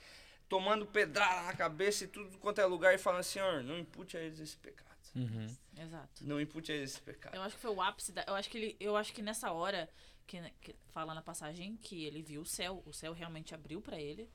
tomando 0.48 0.84
pedrada 0.84 1.42
na 1.42 1.54
cabeça 1.54 2.04
e 2.04 2.06
tudo 2.06 2.36
quanto 2.38 2.60
é 2.60 2.66
lugar 2.66 2.94
e 2.94 2.98
falando, 2.98 3.22
Senhor, 3.22 3.62
não 3.62 3.78
impute 3.78 4.16
a 4.16 4.20
eles 4.20 4.40
esse 4.40 4.56
pecado. 4.56 4.90
Uhum. 5.14 5.46
Exato. 5.78 6.22
Não 6.22 6.40
impute 6.40 6.70
a 6.70 6.74
eles 6.74 6.90
esse 6.90 7.00
pecado. 7.00 7.34
Eu 7.34 7.42
acho 7.42 7.56
que 7.56 7.62
foi 7.62 7.70
o 7.70 7.80
ápice 7.80 8.12
da. 8.12 8.24
Eu 8.26 8.34
acho 8.34 8.50
que 8.50 8.58
ele. 8.58 8.76
Eu 8.78 8.96
acho 8.96 9.12
que 9.12 9.22
nessa 9.22 9.50
hora, 9.50 9.88
que, 10.30 10.50
que 10.60 10.74
fala 10.92 11.12
na 11.14 11.22
passagem 11.22 11.76
que 11.76 12.04
ele 12.04 12.22
viu 12.22 12.42
o 12.42 12.46
céu, 12.46 12.82
o 12.86 12.92
céu 12.92 13.12
realmente 13.12 13.54
abriu 13.54 13.80
pra 13.80 13.98
ele. 14.00 14.30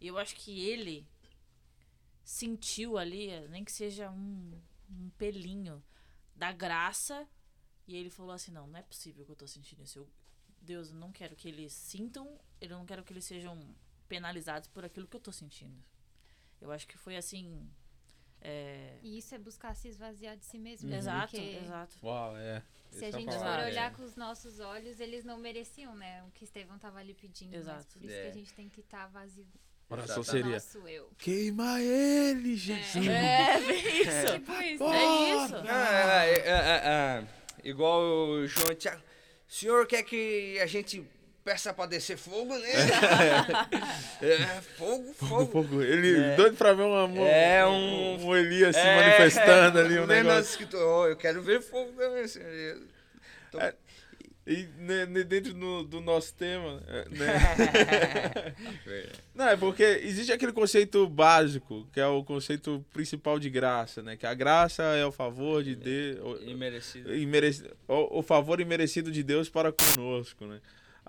E 0.00 0.06
eu 0.08 0.18
acho 0.18 0.34
que 0.36 0.66
ele 0.68 1.06
sentiu 2.24 2.98
ali, 2.98 3.30
nem 3.48 3.64
que 3.64 3.72
seja 3.72 4.10
um, 4.10 4.60
um 4.90 5.10
pelinho, 5.10 5.82
da 6.34 6.52
graça 6.52 7.26
E 7.86 7.96
ele 7.96 8.10
falou 8.10 8.32
assim: 8.32 8.52
não, 8.52 8.66
não 8.66 8.78
é 8.78 8.82
possível 8.82 9.24
que 9.24 9.30
eu 9.32 9.36
tô 9.36 9.46
sentindo 9.46 9.82
isso. 9.82 9.98
Eu, 10.00 10.08
Deus, 10.60 10.90
eu 10.90 10.96
não 10.96 11.10
quero 11.12 11.34
que 11.36 11.48
eles 11.48 11.72
sintam, 11.72 12.38
eu 12.60 12.68
não 12.70 12.84
quero 12.84 13.02
que 13.04 13.12
eles 13.12 13.24
sejam 13.24 13.56
penalizados 14.08 14.68
por 14.68 14.84
aquilo 14.84 15.06
que 15.08 15.16
eu 15.16 15.20
tô 15.20 15.32
sentindo. 15.32 15.82
Eu 16.60 16.70
acho 16.72 16.86
que 16.86 16.98
foi 16.98 17.16
assim. 17.16 17.68
é, 18.40 18.98
E 19.02 19.18
isso 19.18 19.34
é 19.34 19.38
buscar 19.38 19.74
se 19.74 19.88
esvaziar 19.88 20.36
de 20.36 20.44
si 20.44 20.58
mesmo. 20.58 20.92
Exato, 20.92 21.30
porque 21.32 21.56
exato. 21.64 21.96
Uau, 22.02 22.36
é. 22.36 22.62
Se 22.90 23.04
a 23.04 23.08
Essa 23.08 23.18
gente 23.18 23.32
for 23.32 23.58
olhar 23.66 23.90
é. 23.92 23.94
com 23.94 24.02
os 24.02 24.16
nossos 24.16 24.60
olhos, 24.60 24.98
eles 25.00 25.24
não 25.24 25.38
mereciam, 25.38 25.94
né? 25.94 26.22
O 26.26 26.30
que 26.32 26.44
Estevão 26.44 26.78
tava 26.78 26.98
ali 26.98 27.14
pedindo. 27.14 27.50
Mas 27.52 27.60
Exato. 27.60 27.86
por 27.92 28.02
isso 28.04 28.14
É. 28.14 28.22
que 28.22 28.28
a 28.28 28.32
gente 28.32 28.54
tem 28.54 28.68
que 28.68 28.80
estar 28.80 29.06
vazio 29.08 29.46
Oração 29.90 30.20
Exatamente. 30.22 30.44
do 30.54 30.60
seria. 30.60 30.82
nosso 30.82 30.88
eu. 30.88 31.10
Queima 31.16 31.80
ele, 31.80 32.56
Jesus. 32.56 33.06
É, 33.06 33.58
bem 33.60 33.78
isso. 34.02 34.32
Tipo 34.34 34.52
isso. 34.52 34.84
É 34.84 35.44
isso. 35.44 35.54
Ah, 35.66 36.24
é, 36.26 36.32
é, 36.34 36.50
é, 36.50 37.24
é, 37.64 37.68
igual 37.68 38.02
o 38.02 38.46
João 38.46 38.70
e 38.72 38.74
Thiago. 38.74 39.02
O 39.48 39.52
senhor 39.52 39.86
quer 39.86 40.02
que 40.02 40.58
a 40.60 40.66
gente 40.66 41.02
peça 41.48 41.72
pra 41.72 41.86
descer 41.86 42.18
fogo, 42.18 42.54
né? 42.58 42.68
é, 44.20 44.60
fogo, 44.76 45.14
Fogo, 45.14 45.28
fogo. 45.46 45.46
fogo. 45.68 45.82
Ele 45.82 46.14
É. 46.18 46.36
doido 46.36 46.56
pra 46.56 46.74
ver 46.74 46.82
um 46.82 46.94
amor. 46.94 47.26
É, 47.26 47.64
um- 47.66 48.26
Um 48.26 48.36
Elias 48.36 48.76
se 48.76 48.82
É, 48.82 48.96
manifestando 48.96 49.78
ali, 49.78 49.94
um 49.98 50.04
lendo 50.04 50.24
negócio. 50.26 50.50
escrituras, 50.50 50.84
"Ó, 50.86 51.06
eu 51.08 51.16
quero 51.16 51.40
ver 51.42 51.62
fogo 51.62 51.90
também, 51.92 52.28
senhor. 52.28 52.82
Então, 53.48 53.60
É. 53.62 53.74
E 54.50 54.66
né, 54.78 55.04
né, 55.04 55.22
dentro 55.24 55.52
do, 55.52 55.84
do 55.84 56.00
nosso 56.00 56.32
tema, 56.34 56.82
é, 56.88 57.04
né? 57.10 57.26
Não, 59.34 59.46
é 59.48 59.56
porque 59.58 59.82
existe 59.82 60.32
aquele 60.32 60.52
conceito 60.52 61.06
básico, 61.06 61.86
que 61.92 62.00
é 62.00 62.06
o 62.06 62.24
conceito 62.24 62.82
principal 62.92 63.38
de 63.38 63.50
graça, 63.50 64.02
né? 64.02 64.16
Que 64.16 64.24
a 64.26 64.32
graça 64.32 64.82
é 64.82 65.04
o 65.04 65.12
favor 65.12 65.62
de 65.62 65.76
Deus. 65.76 66.40
Imerecido. 66.46 67.14
imereci- 67.14 67.70
o, 67.86 68.20
o 68.20 68.22
favor 68.22 68.58
imerecido 68.58 69.10
de 69.12 69.22
Deus 69.22 69.50
para 69.50 69.70
conosco, 69.70 70.46
né? 70.46 70.60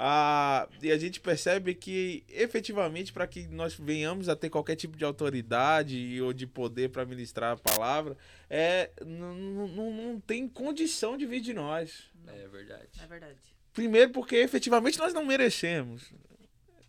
Ah, 0.01 0.65
e 0.81 0.91
a 0.93 0.97
gente 0.97 1.19
percebe 1.19 1.75
que, 1.75 2.23
efetivamente, 2.29 3.11
para 3.11 3.27
que 3.27 3.45
nós 3.47 3.73
venhamos 3.73 4.29
a 4.29 4.35
ter 4.35 4.49
qualquer 4.49 4.77
tipo 4.77 4.95
de 4.95 5.03
autoridade 5.03 6.21
ou 6.21 6.31
de 6.31 6.47
poder 6.47 6.89
para 6.89 7.03
ministrar 7.05 7.51
a 7.51 7.57
palavra, 7.57 8.15
é, 8.49 8.91
não, 9.05 9.35
não, 9.35 9.91
não 9.91 10.19
tem 10.21 10.47
condição 10.47 11.17
de 11.17 11.25
vir 11.25 11.41
de 11.41 11.53
nós. 11.53 12.03
É 12.27 12.47
verdade. 12.47 12.87
É 13.03 13.07
verdade. 13.07 13.35
Primeiro 13.73 14.11
porque 14.11 14.37
efetivamente 14.37 14.97
nós 14.97 15.13
não 15.13 15.25
merecemos. 15.25 16.03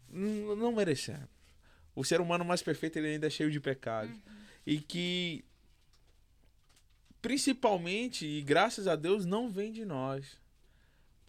N- 0.09 0.55
Não 0.55 0.71
merecemos. 0.71 1.29
O 1.97 2.05
ser 2.05 2.21
humano 2.21 2.45
mais 2.45 2.63
perfeito 2.63 2.97
ele 2.97 3.09
ainda 3.09 3.27
é 3.27 3.31
cheio 3.31 3.51
de 3.51 3.59
pecados. 3.59 4.15
E 4.65 4.79
que 4.79 5.45
principalmente 7.21 8.25
e 8.27 8.41
graças 8.43 8.87
a 8.87 8.95
Deus 8.97 9.25
não 9.27 9.51
vem 9.51 9.73
de 9.73 9.85
nós. 9.85 10.39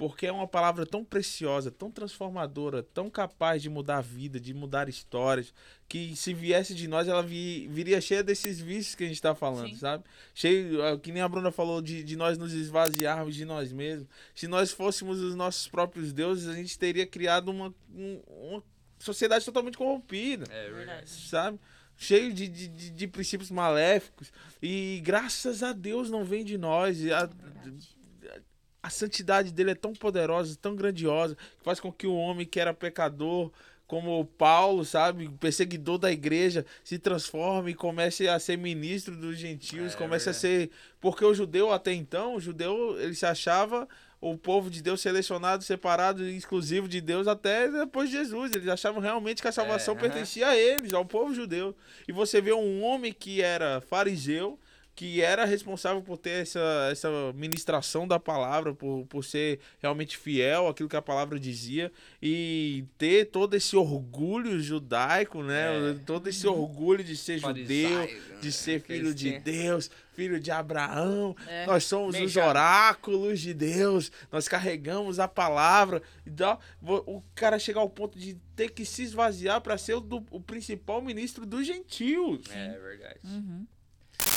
Porque 0.02 0.26
é 0.26 0.32
uma 0.32 0.48
palavra 0.48 0.84
tão 0.84 1.06
preciosa, 1.06 1.70
tão 1.70 1.92
transformadora, 1.92 2.82
tão 2.82 3.08
capaz 3.08 3.62
de 3.62 3.70
mudar 3.70 3.98
a 4.00 4.02
vida, 4.02 4.40
de 4.40 4.52
mudar 4.52 4.90
histórias, 4.90 5.54
que 5.88 6.16
se 6.16 6.34
viesse 6.34 6.74
de 6.74 6.88
nós, 6.88 7.08
ela 7.08 7.22
vi- 7.22 7.68
viria 7.68 8.02
cheia 8.02 8.24
desses 8.24 8.60
vícios 8.60 8.96
que 8.96 9.04
a 9.04 9.08
gente 9.08 9.18
está 9.18 9.36
falando, 9.36 9.70
Sim. 9.70 9.76
sabe? 9.76 10.04
Cheio, 10.34 10.84
ah, 10.84 10.98
que 10.98 11.12
nem 11.12 11.22
a 11.22 11.30
Bruna 11.30 11.52
falou, 11.52 11.84
de, 11.84 12.04
de 12.04 12.16
nós 12.16 12.36
nos 12.36 12.52
esvaziarmos 12.52 13.36
de 13.36 13.46
nós 13.46 13.72
mesmos. 13.72 14.08
Se 14.34 14.48
nós 14.48 14.72
fôssemos 14.72 15.20
os 15.20 15.36
nossos 15.36 15.68
próprios 15.68 16.12
deuses, 16.12 16.48
a 16.48 16.56
gente 16.56 16.80
teria 16.80 17.06
criado 17.06 17.50
uma, 17.50 17.72
um- 17.94 18.22
uma 18.28 18.64
sociedade 18.98 19.46
totalmente 19.46 19.78
corrompida 19.78 20.46
É 20.50 20.64
verdade. 20.64 20.76
Verdade. 20.78 21.10
sabe? 21.12 21.60
Cheio 21.96 22.34
de, 22.34 22.48
de, 22.48 22.90
de- 22.90 23.08
princípios 23.08 23.52
maléficos. 23.52 24.34
E 24.60 25.00
graças 25.04 25.62
a 25.62 25.72
Deus 25.74 26.10
não 26.10 26.26
vem 26.26 26.44
de 26.44 26.58
nós. 26.58 27.00
E 27.02 27.12
a, 28.82 28.88
a 28.88 28.90
santidade 28.90 29.52
dele 29.52 29.72
é 29.72 29.76
tão 29.76 29.94
poderosa, 29.94 30.58
tão 30.62 30.76
grandiosa, 30.76 31.36
que 31.36 31.64
faz 31.64 31.80
com 31.80 31.92
que 31.92 32.08
o 32.08 32.16
homem 32.16 32.46
que 32.46 32.60
era 32.60 32.74
pecador, 32.74 33.52
como 33.88 34.24
Paulo, 34.38 34.86
sabe, 34.86 35.28
perseguidor 35.40 35.98
da 35.98 36.10
igreja, 36.10 36.66
se 36.84 36.98
transforme 36.98 37.72
e 37.72 37.76
comece 37.76 38.28
a 38.28 38.40
ser 38.40 38.58
ministro 38.58 39.18
dos 39.18 39.38
gentios, 39.38 39.94
É, 39.94 39.98
comece 39.98 40.30
a 40.30 40.32
verdade. 40.32 40.38
ser. 40.38 40.72
Porque 41.02 41.26
o 41.26 41.34
judeu 41.34 41.74
até 41.74 41.94
então, 41.94 42.36
o 42.36 42.40
judeu, 42.40 42.98
ele 43.02 43.14
se 43.14 43.26
achava 43.26 43.88
o 44.22 44.38
povo 44.38 44.70
de 44.70 44.82
Deus 44.82 45.02
selecionado, 45.02 45.64
separado, 45.64 46.24
exclusivo 46.24 46.88
de 46.88 47.02
Deus 47.02 47.28
até 47.28 47.70
depois 47.70 48.10
de 48.10 48.16
Jesus. 48.16 48.54
Eles 48.54 48.68
achavam 48.70 49.02
realmente 49.02 49.42
que 49.42 49.48
a 49.48 49.52
salvação 49.52 49.96
É, 49.96 50.00
pertencia 50.00 50.48
a 50.48 50.56
eles, 50.56 50.94
ao 50.94 51.04
povo 51.04 51.34
judeu. 51.34 51.76
E 52.08 52.14
você 52.14 52.40
vê 52.40 52.54
um 52.54 52.84
homem 52.84 53.12
que 53.12 53.42
era 53.42 53.82
fariseu, 53.82 54.58
que 54.94 55.22
era 55.22 55.46
responsável 55.46 56.02
por 56.02 56.18
ter 56.18 56.42
essa, 56.42 56.90
essa 56.92 57.10
ministração 57.34 58.08
da 58.08 58.20
palavra, 58.20 58.74
por, 58.74 59.06
por 59.08 59.24
ser 59.24 59.60
realmente 59.80 60.18
fiel 60.18 60.68
àquilo 60.68 60.90
que 60.90 60.96
a 60.98 61.02
palavra 61.02 61.40
dizia, 61.40 61.92
e 62.22 62.84
ter 62.98 63.26
todo 63.26 63.56
esse 63.56 63.76
orgulho 63.76 64.60
judaico, 64.60 65.42
né? 65.42 65.92
É. 65.92 65.96
Todo 66.06 66.28
esse 66.28 66.46
orgulho 66.48 67.04
de 67.04 67.16
ser 67.16 67.40
judeu, 67.40 67.90
Farisaico, 68.00 68.40
de 68.42 68.46
né? 68.48 68.52
ser 68.52 68.82
filho 68.82 69.14
de. 69.16 69.40
Deus, 69.40 69.90
filho 70.14 70.40
de 70.40 70.52
Abraão. 70.52 71.36
É. 71.48 71.66
Nós 71.66 71.86
somos 71.86 72.20
os 72.20 72.36
oráculos 72.36 73.40
de 73.40 73.54
Deus, 73.54 74.12
nós 74.32 74.48
carregamos 74.48 75.20
a 75.20 75.28
palavra. 75.28 76.02
Então, 76.28 76.60
o 76.82 77.24
cara 77.34 77.58
chegar 77.58 77.80
ao 77.82 77.90
ponto 77.90 78.20
de 78.20 78.38
ter 78.56 78.70
que 78.72 78.86
se 78.86 79.04
esvaziar 79.04 79.62
para 79.62 79.78
ser 79.78 79.94
o, 79.96 80.02
do- 80.02 80.26
o 80.30 80.40
principal 80.40 81.02
ministro 81.02 81.46
dos 81.46 81.66
gentios. 81.66 82.42
É 82.52 82.78
verdade. 82.78 83.20
Uhum. 83.24 83.66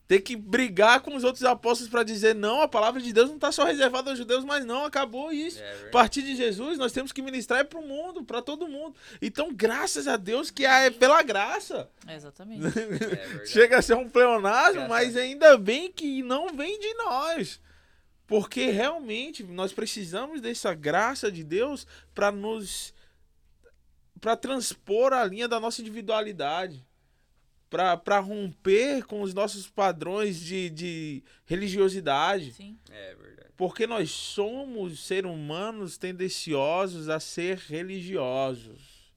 Ter 0.06 0.20
que 0.20 0.36
brigar 0.36 1.00
com 1.00 1.16
os 1.16 1.24
outros 1.24 1.44
apóstolos 1.44 1.90
para 1.90 2.02
dizer: 2.02 2.34
não, 2.34 2.60
a 2.60 2.68
palavra 2.68 3.00
de 3.00 3.10
Deus 3.10 3.28
não 3.28 3.36
está 3.36 3.50
só 3.50 3.64
reservada 3.64 4.10
aos 4.10 4.18
judeus, 4.18 4.44
mas 4.44 4.64
não, 4.64 4.84
acabou 4.84 5.32
isso. 5.32 5.62
É 5.62 5.86
A 5.86 5.90
partir 5.90 6.20
de 6.20 6.36
Jesus, 6.36 6.78
nós 6.78 6.92
temos 6.92 7.10
que 7.10 7.22
ministrar 7.22 7.64
para 7.64 7.78
o 7.78 7.86
mundo, 7.86 8.22
para 8.22 8.42
todo 8.42 8.68
mundo. 8.68 8.94
Então, 9.22 9.48
graças 9.54 10.06
a 10.06 10.18
Deus 10.18 10.50
que 10.50 10.66
é 10.66 10.90
pela 10.90 11.22
graça. 11.22 11.88
Exatamente. 12.08 12.64
É. 13.14 13.46
Chega 13.46 13.78
a 13.78 13.82
ser 13.82 13.94
um 13.94 14.08
pleonasmo, 14.08 14.88
mas 14.88 15.16
ainda 15.16 15.56
bem 15.56 15.90
que 15.90 16.22
não 16.22 16.48
vem 16.54 16.78
de 16.78 16.94
nós. 16.94 17.60
Porque 18.26 18.70
realmente 18.70 19.42
nós 19.42 19.72
precisamos 19.72 20.40
dessa 20.40 20.74
graça 20.74 21.30
de 21.30 21.44
Deus 21.44 21.86
para 22.14 22.32
nos 22.32 22.94
para 24.20 24.36
transpor 24.36 25.12
a 25.12 25.22
linha 25.22 25.46
da 25.46 25.60
nossa 25.60 25.82
individualidade, 25.82 26.82
para 27.98 28.18
romper 28.20 29.04
com 29.04 29.22
os 29.22 29.34
nossos 29.34 29.68
padrões 29.68 30.38
de, 30.38 30.70
de 30.70 31.22
religiosidade. 31.44 32.52
Sim. 32.52 32.78
É 32.90 33.14
verdade. 33.14 33.48
Porque 33.56 33.86
nós 33.86 34.10
somos 34.10 35.04
seres 35.04 35.30
humanos 35.30 35.96
tendenciosos 35.96 37.08
a 37.08 37.18
ser 37.20 37.58
religiosos. 37.58 39.12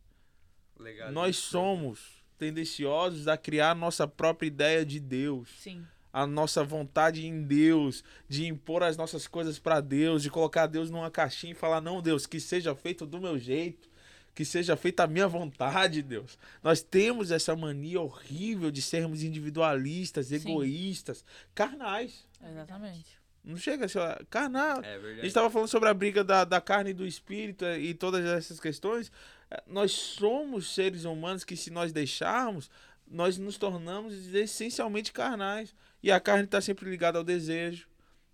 Legal. 0.80 1.12
Nós 1.12 1.38
somos 1.38 2.24
tendenciosos 2.38 3.28
a 3.28 3.36
criar 3.36 3.76
nossa 3.76 4.08
própria 4.08 4.48
ideia 4.48 4.86
de 4.86 5.00
Deus, 5.00 5.50
Sim. 5.60 5.84
a 6.14 6.28
nossa 6.28 6.64
vontade 6.64 7.26
em 7.26 7.42
Deus, 7.44 8.04
de 8.30 8.46
impor 8.46 8.84
as 8.84 8.96
nossas 8.96 9.28
coisas 9.28 9.58
para 9.58 9.82
Deus, 9.82 10.22
de 10.22 10.30
colocar 10.30 10.68
Deus 10.68 10.92
numa 10.92 11.10
caixinha 11.10 11.54
e 11.54 11.56
falar: 11.56 11.82
"Não, 11.82 12.02
Deus, 12.02 12.28
que 12.28 12.40
seja 12.40 12.76
feito 12.76 13.08
do 13.08 13.20
meu 13.20 13.40
jeito, 13.40 13.90
que 14.38 14.46
seja 14.46 14.78
feita 14.78 15.04
a 15.04 15.08
minha 15.08 15.28
vontade, 15.28 16.04
Deus". 16.04 16.38
Nós 16.62 16.82
temos 16.82 17.32
essa 17.32 17.56
mania 17.56 18.00
horrível 18.00 18.70
de 18.70 18.82
sermos 18.84 19.24
individualistas, 19.24 20.32
egoístas, 20.32 21.26
carnais. 21.56 22.24
Exatamente. 22.48 23.18
Não 23.44 23.58
chega 23.58 23.86
a 23.86 23.90
ser 23.90 24.26
carnal. 24.30 24.84
É 24.84 24.96
A 24.96 24.98
verdade. 25.00 25.16
gente 25.16 25.28
estava 25.28 25.50
falando 25.50 25.70
sobre 25.70 25.90
a 25.90 25.94
briga 25.94 26.24
da, 26.24 26.44
da 26.46 26.62
carne 26.62 26.92
e 26.92 26.94
do 26.94 27.08
espírito 27.08 27.66
eh, 27.66 27.80
e 27.80 27.94
todas 27.94 28.24
essas 28.26 28.60
questões. 28.60 29.12
Eh, 29.50 29.64
Nós 29.66 29.92
somos 29.92 30.74
seres 30.76 31.04
humanos 31.06 31.44
que, 31.44 31.56
se 31.56 31.72
nós 31.72 31.92
deixarmos, 31.92 32.70
nós 33.08 33.38
nos 33.38 33.58
tornamos 33.58 34.14
essencialmente 34.36 35.12
carnais. 35.14 35.74
E 36.04 36.12
a 36.12 36.20
carne 36.20 36.44
está 36.44 36.62
sempre 36.62 36.90
ligada 36.90 37.18
ao 37.18 37.24
desejo. 37.24 37.88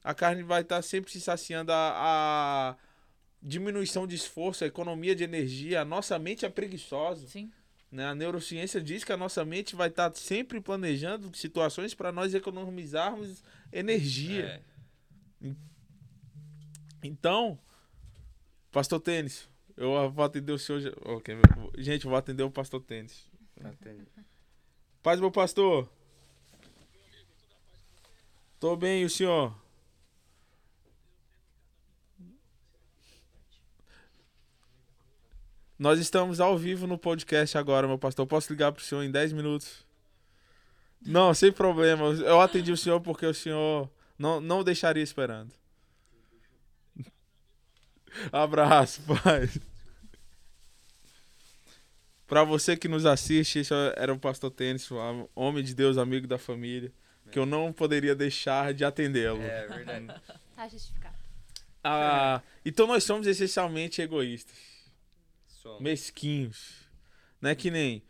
A 0.03 0.13
carne 0.13 0.43
vai 0.43 0.63
estar 0.63 0.81
sempre 0.81 1.11
se 1.11 1.21
saciando 1.21 1.71
a, 1.71 1.93
a 1.95 2.75
diminuição 3.43 4.07
de 4.07 4.15
esforço, 4.15 4.63
a 4.63 4.67
economia 4.67 5.13
de 5.15 5.23
energia. 5.23 5.81
A 5.81 5.85
nossa 5.85 6.17
mente 6.17 6.45
é 6.45 6.49
preguiçosa. 6.49 7.27
Sim. 7.27 7.51
Né? 7.91 8.05
A 8.05 8.15
neurociência 8.15 8.81
diz 8.81 9.03
que 9.03 9.11
a 9.11 9.17
nossa 9.17 9.43
mente 9.45 9.75
vai 9.75 9.89
estar 9.89 10.11
sempre 10.15 10.59
planejando 10.61 11.35
situações 11.37 11.93
para 11.93 12.11
nós 12.11 12.33
economizarmos 12.33 13.43
energia. 13.71 14.63
É. 15.43 15.51
Então, 17.03 17.59
Pastor 18.71 18.99
Tênis, 18.99 19.47
eu 19.75 20.09
vou 20.09 20.25
atender 20.25 20.53
o 20.53 20.57
senhor. 20.57 20.79
já- 20.79 20.93
ok, 21.05 21.35
Gente, 21.77 22.05
eu 22.05 22.09
vou 22.09 22.17
atender 22.17 22.43
o 22.43 22.49
Pastor 22.49 22.81
Tênis. 22.81 23.27
Paz, 25.03 25.19
meu 25.19 25.29
pastor. 25.29 25.87
Tô 28.59 28.75
bem, 28.77 29.01
e 29.01 29.05
o 29.05 29.09
senhor? 29.09 29.53
Nós 35.83 35.99
estamos 35.99 36.39
ao 36.39 36.57
vivo 36.57 36.87
no 36.87 36.97
podcast 36.97 37.57
agora, 37.57 37.85
meu 37.85 37.99
pastor. 37.99 38.25
Posso 38.25 38.53
ligar 38.53 38.71
pro 38.71 38.81
senhor 38.81 39.03
em 39.03 39.11
10 39.11 39.33
minutos? 39.33 39.85
Não, 41.05 41.33
sem 41.33 41.51
problema. 41.51 42.05
Eu 42.05 42.39
atendi 42.39 42.71
o 42.71 42.77
senhor 42.77 43.01
porque 43.01 43.25
o 43.25 43.33
senhor 43.33 43.91
não, 44.17 44.39
não 44.39 44.59
o 44.59 44.63
deixaria 44.63 45.03
esperando. 45.03 45.53
Abraço, 48.31 49.01
pai. 49.01 49.49
Pra 52.27 52.45
você 52.45 52.77
que 52.77 52.87
nos 52.87 53.05
assiste, 53.05 53.59
esse 53.59 53.73
era 53.97 54.13
o 54.13 54.17
Pastor 54.17 54.51
Tênis, 54.51 54.89
um 54.89 55.27
homem 55.35 55.65
de 55.65 55.75
Deus, 55.75 55.97
amigo 55.97 56.27
da 56.27 56.37
família, 56.37 56.93
que 57.29 57.37
eu 57.37 57.45
não 57.45 57.73
poderia 57.73 58.15
deixar 58.15 58.73
de 58.73 58.85
atendê-lo. 58.85 59.41
É 59.41 59.67
verdade. 59.67 60.07
Tá 60.55 60.65
justificado. 60.65 61.17
Ah, 61.83 62.41
então 62.63 62.87
nós 62.87 63.03
somos 63.03 63.27
essencialmente 63.27 64.01
egoístas, 64.01 64.55
Somos. 65.63 65.81
mesquinhos. 65.81 66.89
Não 67.39 67.49
é 67.49 67.55
que 67.55 67.71
nem. 67.71 68.03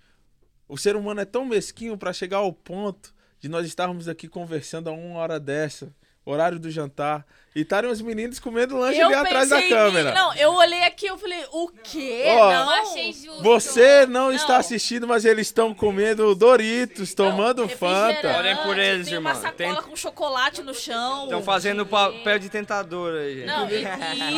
O 0.68 0.76
ser 0.76 0.96
humano 0.96 1.22
é 1.22 1.26
tão 1.26 1.46
mesquinho 1.46 1.96
pra 1.96 2.12
chegar 2.12 2.38
ao 2.38 2.52
ponto 2.52 3.14
de 3.40 3.48
nós 3.48 3.68
estarmos 3.68 4.08
aqui 4.08 4.28
conversando 4.28 4.90
a 4.90 4.92
uma 4.92 5.20
hora 5.20 5.40
dessa, 5.40 5.96
horário 6.26 6.58
do 6.60 6.70
jantar, 6.72 7.26
e 7.56 7.62
estarem 7.62 7.88
os 7.92 8.02
meninos 8.02 8.40
comendo 8.40 8.76
lanche 8.78 9.00
ali 9.00 9.14
atrás 9.14 9.50
da 9.50 9.58
pensei 9.58 9.70
em- 9.70 9.74
câmera. 9.76 10.12
Não, 10.14 10.34
eu 10.34 10.54
olhei 10.54 10.84
aqui 10.86 11.06
eu 11.06 11.18
falei, 11.20 11.46
o 11.52 11.68
quê? 11.84 12.24
Ó, 12.28 12.52
não. 12.52 12.64
Eu 12.64 12.70
achei 12.82 13.14
justo. 13.14 13.44
Você 13.44 14.08
não, 14.08 14.32
está 14.32 14.54
Não. 14.54 14.60
assistindo, 14.60 15.08
mas 15.08 15.24
eles 15.24 15.48
estão 15.48 15.72
comendo 15.72 16.34
Doritos, 16.34 17.14
tomando 17.14 17.64
refrigerante, 17.66 18.22
Fanta. 18.24 18.38
Olhem 18.38 18.56
por 18.58 18.80
eles, 18.80 19.06
tem 19.06 19.16
irmão. 19.16 19.32
uma 19.34 19.40
sacola 19.40 19.54
Tem- 19.82 19.90
com 19.90 19.96
chocolate 19.96 20.64
no 20.64 20.74
chão. 20.74 21.26
Estão 21.26 21.44
fazendo 21.44 21.86
papel 21.86 22.40
de 22.40 22.50
tentador 22.50 23.14
aí, 23.20 23.36
gente. 23.36 23.46
Não, 23.46 23.70
e, 23.70 23.84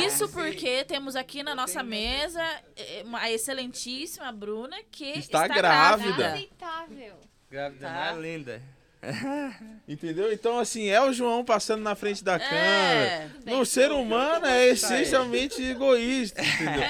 e 0.01 0.03
isso 0.05 0.27
porque 0.27 0.83
temos 0.83 1.15
aqui 1.15 1.41
na 1.41 1.55
nossa 1.55 1.81
mesa 1.83 2.43
eh, 2.75 3.03
a 3.13 3.31
excelentíssima 3.31 4.29
Bruna 4.33 4.75
que 4.91 5.11
Está 5.19 5.43
está, 5.43 5.47
grávida. 5.55 6.33
Aceitável. 6.33 7.15
Grávida 7.49 7.87
Tá. 7.87 8.11
linda. 8.11 8.61
Entendeu? 9.87 10.31
Então, 10.33 10.57
assim, 10.59 10.87
é 10.89 11.01
o 11.01 11.13
João 11.13 11.43
passando 11.45 11.81
na 11.83 11.95
frente 11.95 12.23
da 12.23 12.39
câmera. 12.39 12.59
É. 12.65 13.29
No 13.45 13.65
ser 13.65 13.91
humano 13.91 14.45
é 14.45 14.67
essencialmente 14.69 15.61
egoísta, 15.63 16.41
entendeu? 16.41 16.83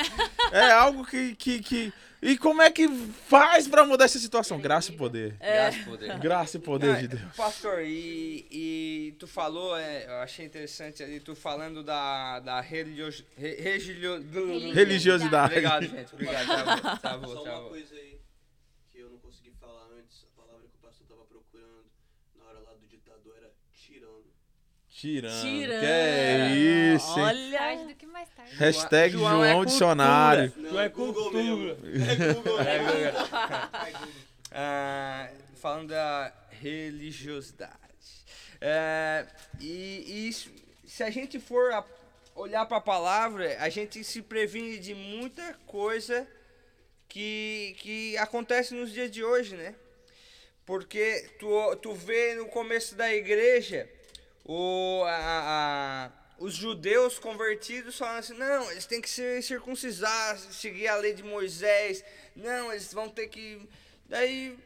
É 0.52 0.72
algo 0.72 1.06
que, 1.06 1.36
que, 1.36 1.60
que. 1.62 1.94
E 2.22 2.38
como 2.38 2.62
é 2.62 2.72
que 2.72 2.88
faz 3.28 3.68
pra 3.68 3.86
mudar 3.86 4.06
essa 4.06 4.18
situação? 4.18 4.60
Graça 4.60 4.92
e 4.92 4.96
poder. 4.96 5.36
Graças 5.40 5.82
a 5.82 5.86
poder. 5.86 6.18
Graça 6.20 6.58
e 6.58 6.60
poder 6.60 6.96
de 6.98 7.08
Deus. 7.10 7.36
Pastor, 7.36 7.82
e, 7.84 8.48
e 8.50 9.16
tu 9.20 9.28
falou, 9.28 9.78
é, 9.78 10.06
eu 10.08 10.16
achei 10.22 10.46
interessante 10.46 11.04
ali, 11.04 11.20
tu 11.20 11.36
falando 11.36 11.84
da, 11.84 12.40
da 12.40 12.62
religio, 12.62 13.10
re, 13.38 13.56
regilio- 13.62 14.24
Religiosidade. 14.74 15.52
Obrigado, 15.54 15.84
gente. 15.86 16.14
Obrigado. 16.14 16.46
Travou, 16.48 16.82
Só 16.82 16.98
travou, 16.98 17.34
uma 17.36 17.44
travou. 17.44 17.70
coisa 17.70 17.94
aí 17.96 18.18
que 18.92 19.00
eu 19.02 19.10
não 19.12 19.18
consegui 19.20 19.52
falar 19.60 19.86
antes, 20.00 20.26
a 20.34 20.42
palavra 20.42 20.66
que 20.68 20.78
o 20.78 20.88
pastor 20.88 21.06
tava 21.08 21.22
procurando 21.26 21.86
na 22.40 22.46
hora 22.46 22.60
lá 22.60 22.72
do 22.74 22.88
ditador 22.88 23.36
era 23.38 23.52
tirando. 23.72 24.26
Tirando. 25.06 25.42
Tirando. 25.42 25.80
Que 25.80 25.86
é 25.86 26.50
isso, 26.96 27.20
hein? 27.20 27.26
Tarde 27.26 27.56
Olha. 27.56 27.86
do 27.88 27.96
que 27.96 28.06
mais 28.08 28.30
tarde. 28.30 28.56
Hashtag 28.56 29.12
João 29.14 29.30
João, 29.30 29.44
é 29.46 29.52
cultura. 29.54 29.70
Dicionário. 29.72 30.54
Não, 30.58 30.80
é 30.80 30.90
Google 30.90 31.14
cultura. 31.32 31.44
mesmo. 31.44 32.12
É 32.12 32.34
Google 32.34 32.60
É. 32.62 32.80
Guga. 32.80 32.94
É 32.94 33.92
Google. 33.92 34.10
Ah, 34.52 35.30
falando 35.62 35.90
da 35.90 36.34
religiosidade. 36.62 37.74
É, 38.62 39.26
e, 39.60 40.04
e 40.08 40.28
isso- 40.30 40.50
se 40.86 41.04
a 41.04 41.10
gente 41.10 41.40
for 41.40 41.72
a- 41.74 41.86
olhar 42.36 42.66
para 42.66 42.78
a 42.78 42.82
palavra, 42.82 43.58
a 43.60 43.70
gente 43.70 44.04
se 44.04 44.22
previne 44.22 44.78
de 44.80 44.94
muita 44.96 45.54
coisa 45.68 46.26
que, 47.08 47.76
que 47.80 48.18
acontece 48.18 48.74
nos 48.74 48.92
dias 48.92 49.12
de 49.12 49.24
hoje, 49.24 49.56
né? 49.56 49.76
Porque 50.66 51.30
tu, 51.40 51.76
tu 51.78 51.94
vê 51.94 52.34
no 52.36 52.48
começo 52.48 52.96
da 52.96 53.14
igreja 53.14 53.88
o, 54.46 55.04
a- 55.06 56.10
a- 56.10 56.12
os 56.38 56.54
judeus 56.54 57.18
convertidos 57.18 57.98
falando 57.98 58.20
assim, 58.20 58.34
não, 58.38 58.72
eles 58.72 58.86
têm 58.86 59.02
que 59.02 59.10
se 59.10 59.42
circuncisar, 59.42 60.38
seguir 60.38 60.88
a 60.88 60.96
lei 60.98 61.14
de 61.14 61.24
Moisés, 61.24 62.04
não, 62.36 62.72
eles 62.72 62.94
vão 62.94 63.10
ter 63.10 63.28
que. 63.28 63.68
Daí, 64.08 64.58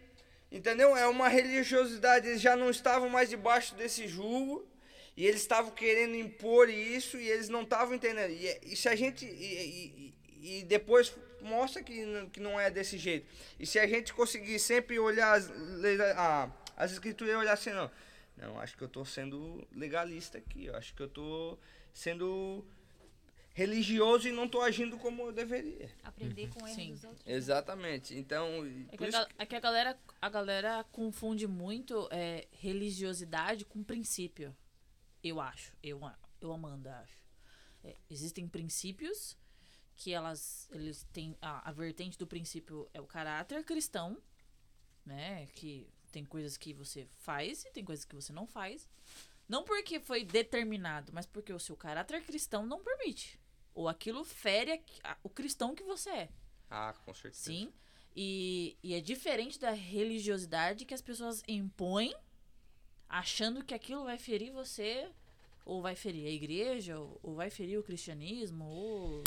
entendeu? 0.52 0.96
É 0.98 1.08
uma 1.08 1.28
religiosidade, 1.30 2.28
eles 2.28 2.42
já 2.42 2.56
não 2.56 2.70
estavam 2.70 3.08
mais 3.10 3.30
debaixo 3.30 3.74
desse 3.76 4.08
jugo. 4.08 4.68
E 5.18 5.26
eles 5.26 5.42
estavam 5.42 5.72
querendo 5.72 6.16
impor 6.16 6.70
isso 6.70 7.18
e 7.18 7.30
eles 7.30 7.50
não 7.50 7.64
estavam 7.64 7.94
entendendo. 7.94 8.32
E, 8.32 8.58
e 8.64 8.76
se 8.76 8.88
a 8.88 8.96
gente. 8.96 9.26
E, 9.26 9.30
e- 9.32 10.14
e 10.42 10.64
depois 10.64 11.14
mostra 11.42 11.84
que, 11.84 12.06
que 12.32 12.40
não 12.40 12.58
é 12.58 12.70
desse 12.72 12.98
jeito. 12.98 13.28
E 13.60 13.66
se 13.66 13.78
a 13.78 13.86
gente 13.86 14.14
conseguir 14.14 14.58
sempre 14.60 14.98
olhar 14.98 15.34
as, 15.34 15.52
as 16.78 16.94
escrituras 16.94 17.34
e 17.34 17.38
olhar 17.38 17.52
assim, 17.54 17.72
não. 17.72 17.92
Não, 18.40 18.60
acho 18.60 18.78
que 18.78 18.84
eu 18.84 18.88
estou 18.88 19.06
sendo 19.06 19.68
legalista 19.72 20.38
aqui. 20.38 20.66
Eu 20.66 20.76
acho 20.76 20.94
que 20.94 21.02
eu 21.02 21.08
estou 21.08 21.60
sendo 21.94 22.66
religioso 23.54 24.28
e 24.28 24.32
não 24.32 24.46
estou 24.46 24.62
agindo 24.62 24.98
como 24.98 25.24
eu 25.24 25.32
deveria. 25.34 25.92
Aprender 26.04 26.48
com 26.50 26.64
o 26.64 26.68
erro 26.68 26.76
Sim. 26.76 26.92
dos 26.94 27.04
outros. 27.04 27.28
Exatamente. 27.28 28.18
Então, 28.18 28.66
É 28.92 28.98
que, 28.98 29.16
a, 29.16 29.28
é 29.40 29.46
que 29.46 29.56
a 29.56 29.60
galera, 29.60 30.00
a 30.22 30.30
galera 30.30 30.84
confunde 30.92 31.46
muito 31.46 32.08
é, 32.12 32.48
religiosidade 32.52 33.66
com 33.66 33.84
princípio. 33.84 34.56
Eu 35.22 35.42
acho. 35.42 35.74
Eu, 35.84 36.00
eu 36.40 36.54
Amanda, 36.54 37.00
acho. 37.00 37.20
É, 37.84 37.96
existem 38.10 38.48
princípios 38.48 39.38
que 39.96 40.14
elas 40.14 40.70
eles 40.72 41.06
têm 41.12 41.36
a, 41.42 41.70
a 41.70 41.74
vertente 41.74 42.18
do 42.18 42.26
princípio 42.26 42.90
é 42.94 43.02
o 43.02 43.06
caráter 43.06 43.66
cristão, 43.66 44.18
né? 45.06 45.46
Que 45.48 45.90
tem 46.12 46.26
coisas 46.26 46.57
que 46.57 46.74
você 46.74 47.07
faz 47.18 47.64
e 47.66 47.72
tem 47.72 47.84
coisas 47.86 48.05
que 48.05 48.16
você 48.16 48.32
não 48.34 48.45
faz. 48.47 48.88
Não 49.47 49.64
porque 49.64 49.99
foi 49.99 50.24
determinado, 50.24 51.12
mas 51.14 51.26
porque 51.26 51.51
o 51.51 51.60
seu 51.60 51.76
caráter 51.76 52.24
cristão 52.24 52.66
não 52.66 52.84
permite. 52.84 53.39
Ou 53.74 53.88
aquilo 53.88 54.24
fere 54.24 54.74
a- 55.03 55.12
a- 55.12 55.18
o 55.24 55.30
cristão 55.30 55.74
que 55.74 55.84
você 55.84 56.10
é. 56.10 56.30
Ah, 56.70 56.93
com 57.05 57.14
certeza. 57.14 57.43
Sim. 57.45 57.74
E, 58.16 58.78
e 58.84 58.93
é 58.93 59.01
diferente 59.01 59.60
da 59.60 59.72
religiosidade 59.72 60.86
que 60.86 60.93
as 60.93 61.01
pessoas 61.01 61.41
impõem, 61.47 62.14
achando 63.07 63.64
que 63.64 63.74
aquilo 63.74 64.03
vai 64.03 64.18
ferir 64.18 64.51
você, 64.51 65.10
ou 65.66 65.82
vai 65.82 65.95
ferir 65.95 66.26
a 66.28 66.32
igreja, 66.32 66.99
ou, 66.99 67.20
ou 67.24 67.36
vai 67.36 67.49
ferir 67.49 67.80
o 67.80 67.84
cristianismo, 67.84 68.66
ou 68.66 69.24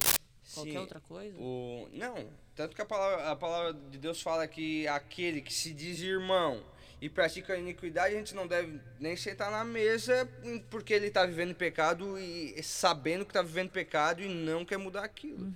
qualquer 0.55 0.73
Sim, 0.73 0.79
outra 0.79 1.01
coisa. 1.01 1.39
O, 1.41 1.89
não, 1.93 2.15
tanto 2.55 2.75
que 2.77 2.83
a 2.83 2.87
palavra, 2.87 3.31
a 3.31 3.37
palavra 3.37 3.73
de 3.91 3.99
Deus 3.99 4.21
fala 4.21 4.47
que 4.47 4.87
aquele 4.89 5.41
que 5.41 5.53
se 5.53 5.73
diz 5.73 6.01
irmão 6.01 6.63
e 7.01 7.09
pratica 7.09 7.55
a 7.55 7.59
iniquidade, 7.59 8.15
a 8.15 8.19
gente 8.19 8.33
não 8.33 8.47
deve 8.47 8.79
nem 9.01 9.17
sentar 9.17 9.51
na 9.51 9.65
mesa 9.65 10.29
porque 10.71 10.95
ele 10.95 11.09
está 11.09 11.27
vivendo 11.27 11.51
em 11.51 11.55
pecado 11.55 12.17
e 12.17 12.63
sabendo 12.63 13.25
que 13.25 13.31
está 13.33 13.43
vivendo 13.43 13.71
pecado 13.71 14.23
e 14.23 14.29
não 14.29 14.65
quer 14.65 14.77
mudar 14.77 15.03
aquilo. 15.03 15.53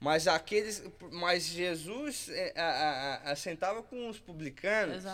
Mas 0.00 0.26
aqueles, 0.26 0.82
mas 1.12 1.44
Jesus 1.44 2.30
é, 2.30 2.52
a- 2.58 2.64
a- 3.26 3.32
a- 3.32 3.36
sentava 3.36 3.82
com 3.82 4.08
os 4.08 4.18
publicanos, 4.18 5.04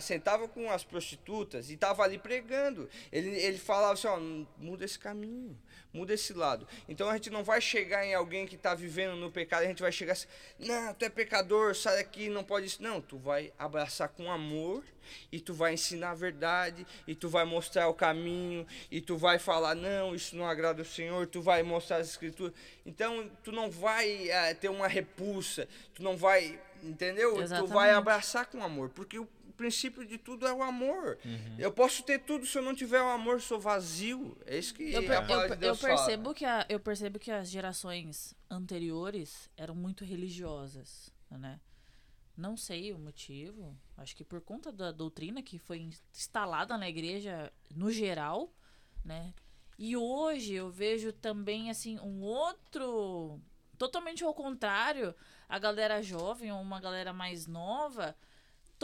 sentava 0.00 0.46
com 0.48 0.70
as 0.70 0.84
prostitutas 0.84 1.70
e 1.70 1.74
estava 1.74 2.02
ali 2.04 2.18
pregando. 2.18 2.88
Ele, 3.10 3.30
ele 3.30 3.58
falava 3.58 3.94
assim, 3.94 4.06
ó, 4.06 4.18
muda 4.58 4.84
esse 4.84 4.98
caminho, 4.98 5.58
muda 5.94 6.12
esse 6.12 6.34
lado. 6.34 6.66
Então 6.88 7.08
a 7.08 7.14
gente 7.14 7.30
não 7.30 7.44
vai 7.44 7.60
chegar 7.60 8.04
em 8.04 8.12
alguém 8.12 8.46
que 8.46 8.56
está 8.56 8.74
vivendo 8.74 9.14
no 9.16 9.30
pecado, 9.30 9.62
a 9.62 9.66
gente 9.66 9.80
vai 9.80 9.92
chegar 9.92 10.12
assim, 10.12 10.26
não, 10.58 10.92
tu 10.92 11.04
é 11.04 11.08
pecador, 11.08 11.74
sai 11.74 11.98
daqui, 11.98 12.28
não 12.28 12.42
pode 12.42 12.66
isso. 12.66 12.82
Não, 12.82 13.00
tu 13.00 13.16
vai 13.16 13.52
abraçar 13.56 14.08
com 14.08 14.30
amor 14.30 14.82
e 15.30 15.38
tu 15.38 15.54
vai 15.54 15.74
ensinar 15.74 16.10
a 16.10 16.14
verdade 16.14 16.84
e 17.06 17.14
tu 17.14 17.28
vai 17.28 17.44
mostrar 17.44 17.88
o 17.88 17.94
caminho 17.94 18.66
e 18.90 19.00
tu 19.00 19.16
vai 19.16 19.38
falar, 19.38 19.74
não, 19.74 20.14
isso 20.14 20.36
não 20.36 20.46
agrada 20.46 20.82
o 20.82 20.84
Senhor, 20.84 21.26
tu 21.28 21.40
vai 21.40 21.62
mostrar 21.62 21.98
as 21.98 22.08
escrituras. 22.08 22.52
Então 22.84 23.30
tu 23.42 23.52
não 23.52 23.70
vai 23.70 24.28
eh, 24.28 24.54
ter 24.54 24.68
uma 24.68 24.88
repulsa, 24.88 25.68
tu 25.94 26.02
não 26.02 26.16
vai, 26.16 26.60
entendeu? 26.82 27.30
Tu 27.30 27.36
vai 27.36 27.44
Exatamente. 27.44 27.90
abraçar 27.90 28.46
com 28.46 28.62
amor, 28.62 28.90
porque 28.90 29.18
o 29.18 29.28
princípio 29.54 30.06
de 30.06 30.18
tudo 30.18 30.46
é 30.46 30.52
o 30.52 30.62
amor. 30.62 31.18
Eu 31.58 31.72
posso 31.72 32.02
ter 32.02 32.18
tudo 32.20 32.44
se 32.46 32.56
eu 32.58 32.62
não 32.62 32.74
tiver 32.74 33.00
o 33.02 33.08
amor, 33.08 33.34
eu 33.34 33.40
sou 33.40 33.58
vazio. 33.60 34.36
É 34.46 34.58
isso 34.58 34.74
que 34.74 34.92
Eu, 34.92 35.02
per- 35.04 35.30
eu- 35.30 35.48
de 35.50 35.56
Deus 35.56 35.80
eu 35.82 35.88
percebo 35.88 36.22
fala. 36.24 36.34
que 36.34 36.44
a, 36.44 36.66
eu 36.68 36.80
percebo 36.80 37.18
que 37.18 37.30
as 37.30 37.48
gerações 37.50 38.34
anteriores 38.50 39.48
eram 39.56 39.74
muito 39.74 40.04
religiosas, 40.04 41.10
né? 41.30 41.60
Não 42.36 42.56
sei 42.56 42.92
o 42.92 42.98
motivo. 42.98 43.76
Acho 43.96 44.16
que 44.16 44.24
por 44.24 44.40
conta 44.40 44.72
da 44.72 44.90
doutrina 44.90 45.40
que 45.42 45.58
foi 45.58 45.78
instalada 45.78 46.76
na 46.76 46.88
igreja 46.88 47.52
no 47.70 47.90
geral, 47.92 48.52
né? 49.04 49.32
E 49.78 49.96
hoje 49.96 50.54
eu 50.54 50.70
vejo 50.70 51.12
também 51.12 51.70
assim 51.70 51.98
um 52.00 52.22
outro 52.22 53.40
totalmente 53.78 54.22
ao 54.22 54.32
contrário, 54.32 55.14
a 55.48 55.58
galera 55.58 56.00
jovem 56.00 56.52
ou 56.52 56.60
uma 56.60 56.80
galera 56.80 57.12
mais 57.12 57.46
nova 57.46 58.16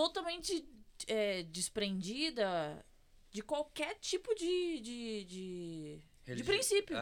totalmente 0.08 0.66
é, 1.06 1.42
desprendida 1.42 2.84
de 3.30 3.42
qualquer 3.42 3.96
tipo 3.98 4.34
de, 4.34 4.80
de, 4.80 5.24
de, 5.24 6.34
de 6.36 6.44
princípio. 6.44 6.96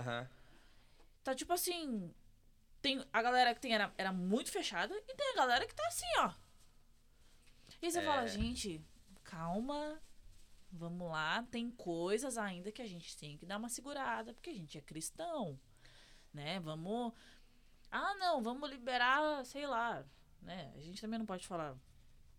Tá 1.22 1.34
tipo 1.34 1.52
assim. 1.52 2.12
Tem 2.80 3.04
a 3.12 3.22
galera 3.22 3.54
que 3.54 3.60
tem 3.60 3.74
era, 3.74 3.92
era 3.98 4.12
muito 4.12 4.50
fechada 4.50 4.94
e 5.08 5.14
tem 5.14 5.30
a 5.32 5.36
galera 5.36 5.66
que 5.66 5.74
tá 5.74 5.86
assim, 5.88 6.06
ó. 6.18 6.32
E 7.82 7.90
você 7.90 7.98
É. 8.00 8.02
fala, 8.04 8.26
gente, 8.26 8.80
calma. 9.24 10.00
Vamos 10.70 11.10
lá, 11.10 11.42
tem 11.50 11.70
coisas 11.70 12.36
ainda 12.36 12.70
que 12.70 12.82
a 12.82 12.86
gente 12.86 13.16
tem 13.16 13.38
que 13.38 13.46
dar 13.46 13.56
uma 13.56 13.70
segurada, 13.70 14.34
porque 14.34 14.50
a 14.50 14.54
gente 14.54 14.76
é 14.76 14.82
cristão. 14.82 15.58
né? 16.32 16.60
Vamos. 16.60 17.14
Ah, 17.90 18.14
não, 18.16 18.42
vamos 18.42 18.68
liberar, 18.68 19.44
sei 19.46 19.66
lá, 19.66 20.04
né? 20.42 20.70
A 20.76 20.80
gente 20.80 21.00
também 21.00 21.18
não 21.18 21.24
pode 21.26 21.46
falar 21.46 21.74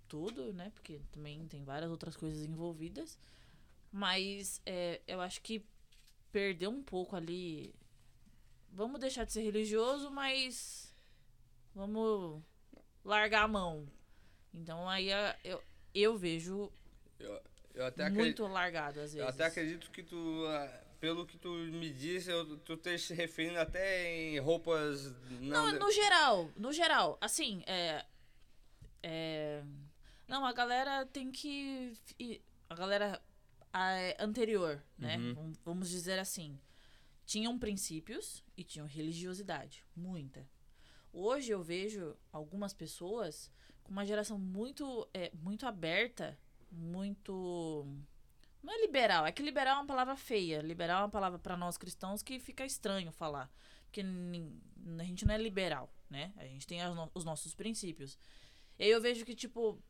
tudo, 0.09 0.51
né? 0.51 0.71
Porque 0.73 0.99
também 1.11 1.47
tem 1.47 1.63
várias 1.63 1.89
outras 1.89 2.17
coisas 2.17 2.43
envolvidas. 2.43 3.17
Mas 3.91 4.61
é, 4.65 4.99
eu 5.07 5.21
acho 5.21 5.39
que 5.41 5.63
perdeu 6.31 6.69
um 6.69 6.83
pouco 6.83 7.15
ali. 7.15 7.73
Vamos 8.71 8.99
deixar 8.99 9.23
de 9.23 9.31
ser 9.31 9.41
religioso, 9.41 10.11
mas 10.11 10.93
vamos 11.73 12.41
largar 13.03 13.43
a 13.43 13.47
mão. 13.47 13.87
Então 14.53 14.89
aí 14.89 15.09
eu, 15.43 15.63
eu 15.93 16.17
vejo 16.17 16.71
Eu, 17.19 17.41
eu 17.73 17.85
até 17.85 18.03
acredito. 18.03 18.41
muito 18.41 18.47
largado 18.47 18.99
às 18.99 19.13
vezes. 19.13 19.15
Eu 19.15 19.27
até 19.27 19.45
acredito 19.45 19.89
que 19.91 20.03
tu, 20.03 20.45
ah, 20.47 20.81
pelo 20.99 21.25
que 21.25 21.37
tu 21.37 21.49
me 21.49 21.91
disse, 21.91 22.29
eu, 22.29 22.57
tu 22.59 22.73
esteja 22.73 23.07
se 23.07 23.13
referindo 23.13 23.59
até 23.59 24.11
em 24.11 24.39
roupas. 24.39 25.13
Não, 25.39 25.71
no 25.71 25.91
geral, 25.91 26.51
no 26.55 26.71
geral, 26.71 27.17
assim, 27.21 27.63
é, 27.65 28.05
é, 29.01 29.63
não, 30.29 30.45
a 30.45 30.53
galera 30.53 31.05
tem 31.05 31.31
que, 31.31 31.93
a 32.69 32.75
galera 32.75 33.21
é, 33.73 34.15
anterior, 34.19 34.81
né, 34.97 35.17
Uhum. 35.17 35.33
Vam- 35.33 35.53
vamos 35.65 35.89
dizer 35.89 36.19
assim, 36.19 36.59
tinham 37.25 37.57
princípios 37.59 38.43
e 38.55 38.63
tinham 38.63 38.87
religiosidade, 38.87 39.83
muita. 39.95 40.47
Hoje 41.11 41.51
eu 41.51 41.61
vejo 41.63 42.15
algumas 42.31 42.73
pessoas 42.73 43.51
com 43.83 43.91
uma 43.91 44.05
geração 44.05 44.37
muito, 44.37 45.07
é, 45.13 45.31
muito 45.35 45.65
aberta, 45.65 46.37
muito 46.71 47.85
não 48.61 48.73
é 48.73 48.81
liberal, 48.81 49.25
é 49.25 49.31
que 49.31 49.41
liberal 49.41 49.77
é 49.77 49.79
uma 49.79 49.87
palavra 49.87 50.15
feia. 50.15 50.61
Liberal 50.61 50.99
é 51.01 51.03
uma 51.05 51.09
palavra 51.09 51.39
para 51.39 51.55
nós 51.57 51.77
cristãos 51.77 52.21
que 52.21 52.39
fica 52.39 52.65
estranho 52.65 53.11
falar. 53.11 53.49
Porque 53.85 54.01
a 54.01 55.03
gente 55.03 55.25
não 55.25 55.33
é 55.33 55.37
liberal, 55.37 55.91
né? 56.09 56.31
A 56.37 56.43
gente 56.45 56.67
tem 56.67 56.83
no- 56.93 57.09
os 57.15 57.23
nossos 57.23 57.55
princípios. 57.55 58.19
E 58.77 58.83
aí 58.83 58.91
eu 58.91 59.01
vejo 59.01 59.25
que, 59.25 59.33
tipo, 59.33 59.81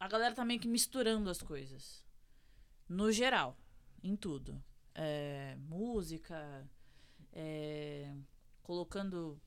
a 0.00 0.08
galera 0.08 0.34
tá 0.34 0.44
meio 0.44 0.58
que 0.58 0.66
misturando 0.66 1.28
as 1.28 1.42
coisas. 1.42 2.02
No 2.88 3.12
geral, 3.12 3.56
em 4.02 4.16
tudo. 4.16 4.60
É, 4.94 5.56
música, 5.68 6.66
é, 7.32 8.12
colocando 8.62 9.40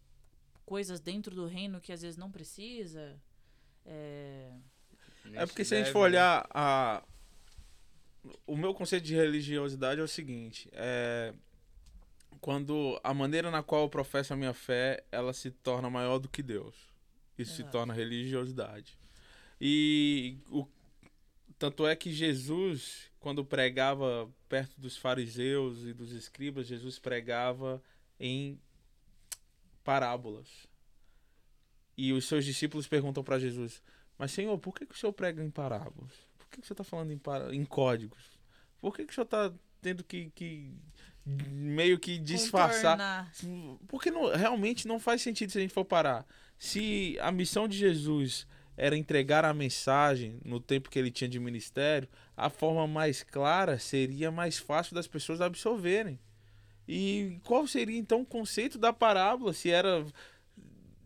coisas 0.66 1.00
dentro 1.00 1.36
do 1.36 1.46
reino 1.48 1.82
que 1.82 1.92
às 1.92 2.04
vezes 2.04 2.18
não 2.18 2.32
precisa. 2.32 3.20
É, 3.84 4.54
É 5.34 5.46
porque 5.46 5.66
se 5.66 5.74
a 5.76 5.80
gente 5.80 5.92
for 5.92 6.00
olhar 6.02 6.48
a. 6.52 7.04
O 8.48 8.56
meu 8.56 8.74
conceito 8.74 9.04
de 9.04 9.16
religiosidade 9.16 10.00
é 10.00 10.04
o 10.04 10.08
seguinte: 10.08 10.70
é. 10.72 11.34
Quando 12.40 13.00
a 13.04 13.14
maneira 13.14 13.50
na 13.50 13.64
qual 13.64 13.84
eu 13.84 13.90
professo 13.90 14.34
a 14.34 14.36
minha 14.36 14.54
fé, 14.54 15.04
ela 15.12 15.34
se 15.34 15.50
torna 15.50 15.90
maior 15.90 16.20
do 16.20 16.28
que 16.30 16.44
Deus. 16.44 16.76
Isso 17.38 17.56
se 17.56 17.62
Exato. 17.62 17.72
torna 17.72 17.94
religiosidade. 17.94 19.00
E 19.66 20.40
o, 20.50 20.68
tanto 21.58 21.88
é 21.88 21.96
que 21.96 22.12
Jesus, 22.12 23.10
quando 23.18 23.46
pregava 23.46 24.30
perto 24.50 24.78
dos 24.78 24.98
fariseus 24.98 25.86
e 25.86 25.94
dos 25.94 26.12
escribas, 26.12 26.68
Jesus 26.68 27.00
pregava 27.00 27.82
em 28.20 28.60
parábolas. 29.82 30.50
E 31.96 32.12
os 32.12 32.26
seus 32.26 32.44
discípulos 32.44 32.88
perguntam 32.90 33.24
para 33.24 33.40
Jesus: 33.40 33.82
Mas 34.18 34.34
Senhor, 34.34 34.58
por 34.58 34.76
que, 34.76 34.86
que 34.86 34.96
o 34.96 34.98
senhor 34.98 35.14
prega 35.14 35.42
em 35.42 35.50
parábolas? 35.50 36.12
Por 36.38 36.50
que, 36.50 36.58
que 36.58 36.64
o 36.64 36.68
senhor 36.68 36.74
está 36.74 36.84
falando 36.84 37.12
em, 37.12 37.18
para- 37.18 37.56
em 37.56 37.64
códigos? 37.64 38.38
Por 38.82 38.94
que, 38.94 39.06
que 39.06 39.12
o 39.12 39.16
senhor 39.16 39.24
está 39.24 39.54
tendo 39.82 40.04
que, 40.04 40.30
que 40.32 40.74
meio 41.26 41.98
que 41.98 42.18
disfarçar? 42.18 43.32
contornar. 43.42 43.80
Porque 43.88 44.12
não, 44.12 44.30
realmente 44.36 44.90
não 44.90 45.00
faz 45.00 45.22
sentido 45.22 45.54
se 45.54 45.58
a 45.58 45.62
gente 45.62 45.74
for 45.74 45.86
parar. 45.86 46.26
Se 46.58 47.18
a 47.22 47.32
missão 47.32 47.66
de 47.66 47.78
Jesus 47.78 48.46
era 48.76 48.98
entregar 48.98 49.46
a 49.46 49.54
mensagem 49.54 50.40
no 50.44 50.60
tempo 50.60 50.90
que 50.90 50.98
ele 50.98 51.12
tinha 51.12 51.30
de 51.30 51.40
ministério, 51.40 52.08
a 52.36 52.50
forma 52.50 52.88
mais 52.88 53.24
clara 53.24 53.78
seria 53.78 54.32
mais 54.32 54.58
fácil 54.58 54.96
das 54.96 55.08
pessoas 55.08 55.42
absorverem. 55.42 56.20
E 56.88 57.38
qual 57.44 57.66
seria 57.68 57.98
então 57.98 58.22
o 58.22 58.26
conceito 58.26 58.78
da 58.78 58.92
parábola? 58.92 59.54
Se 59.54 59.70
era 59.70 60.06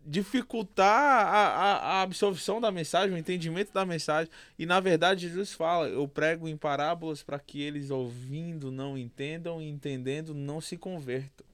dificultar 0.08 1.26
a, 1.26 1.48
a, 1.48 1.76
a 1.76 2.02
absorção 2.02 2.60
da 2.60 2.72
mensagem, 2.72 3.14
o 3.14 3.18
entendimento 3.18 3.72
da 3.72 3.84
mensagem. 3.84 4.32
E 4.58 4.64
na 4.64 4.80
verdade 4.80 5.28
Jesus 5.28 5.52
fala: 5.52 5.86
Eu 5.88 6.08
prego 6.08 6.48
em 6.48 6.56
parábolas 6.56 7.22
para 7.22 7.38
que 7.38 7.60
eles 7.60 7.90
ouvindo 7.90 8.70
não 8.70 8.96
entendam 8.96 9.60
e 9.60 9.68
entendendo 9.68 10.34
não 10.34 10.60
se 10.60 10.76
convertam. 10.76 11.46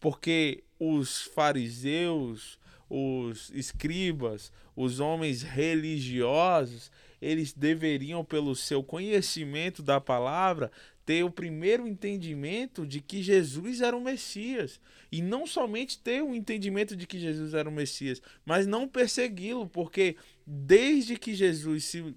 Porque 0.00 0.64
os 0.80 1.22
fariseus, 1.22 2.58
os 2.94 3.50
escribas, 3.54 4.52
os 4.76 5.00
homens 5.00 5.40
religiosos, 5.40 6.92
eles 7.22 7.54
deveriam, 7.54 8.22
pelo 8.22 8.54
seu 8.54 8.82
conhecimento 8.82 9.82
da 9.82 9.98
palavra, 9.98 10.70
ter 11.06 11.24
o 11.24 11.30
primeiro 11.30 11.88
entendimento 11.88 12.86
de 12.86 13.00
que 13.00 13.22
Jesus 13.22 13.80
era 13.80 13.96
o 13.96 14.00
Messias. 14.00 14.78
E 15.10 15.22
não 15.22 15.46
somente 15.46 15.98
ter 15.98 16.22
o 16.22 16.34
entendimento 16.34 16.94
de 16.94 17.06
que 17.06 17.18
Jesus 17.18 17.54
era 17.54 17.66
o 17.66 17.72
Messias, 17.72 18.20
mas 18.44 18.66
não 18.66 18.86
persegui-lo, 18.86 19.66
porque 19.66 20.16
desde 20.46 21.16
que 21.16 21.34
Jesus 21.34 21.84
se 21.84 22.14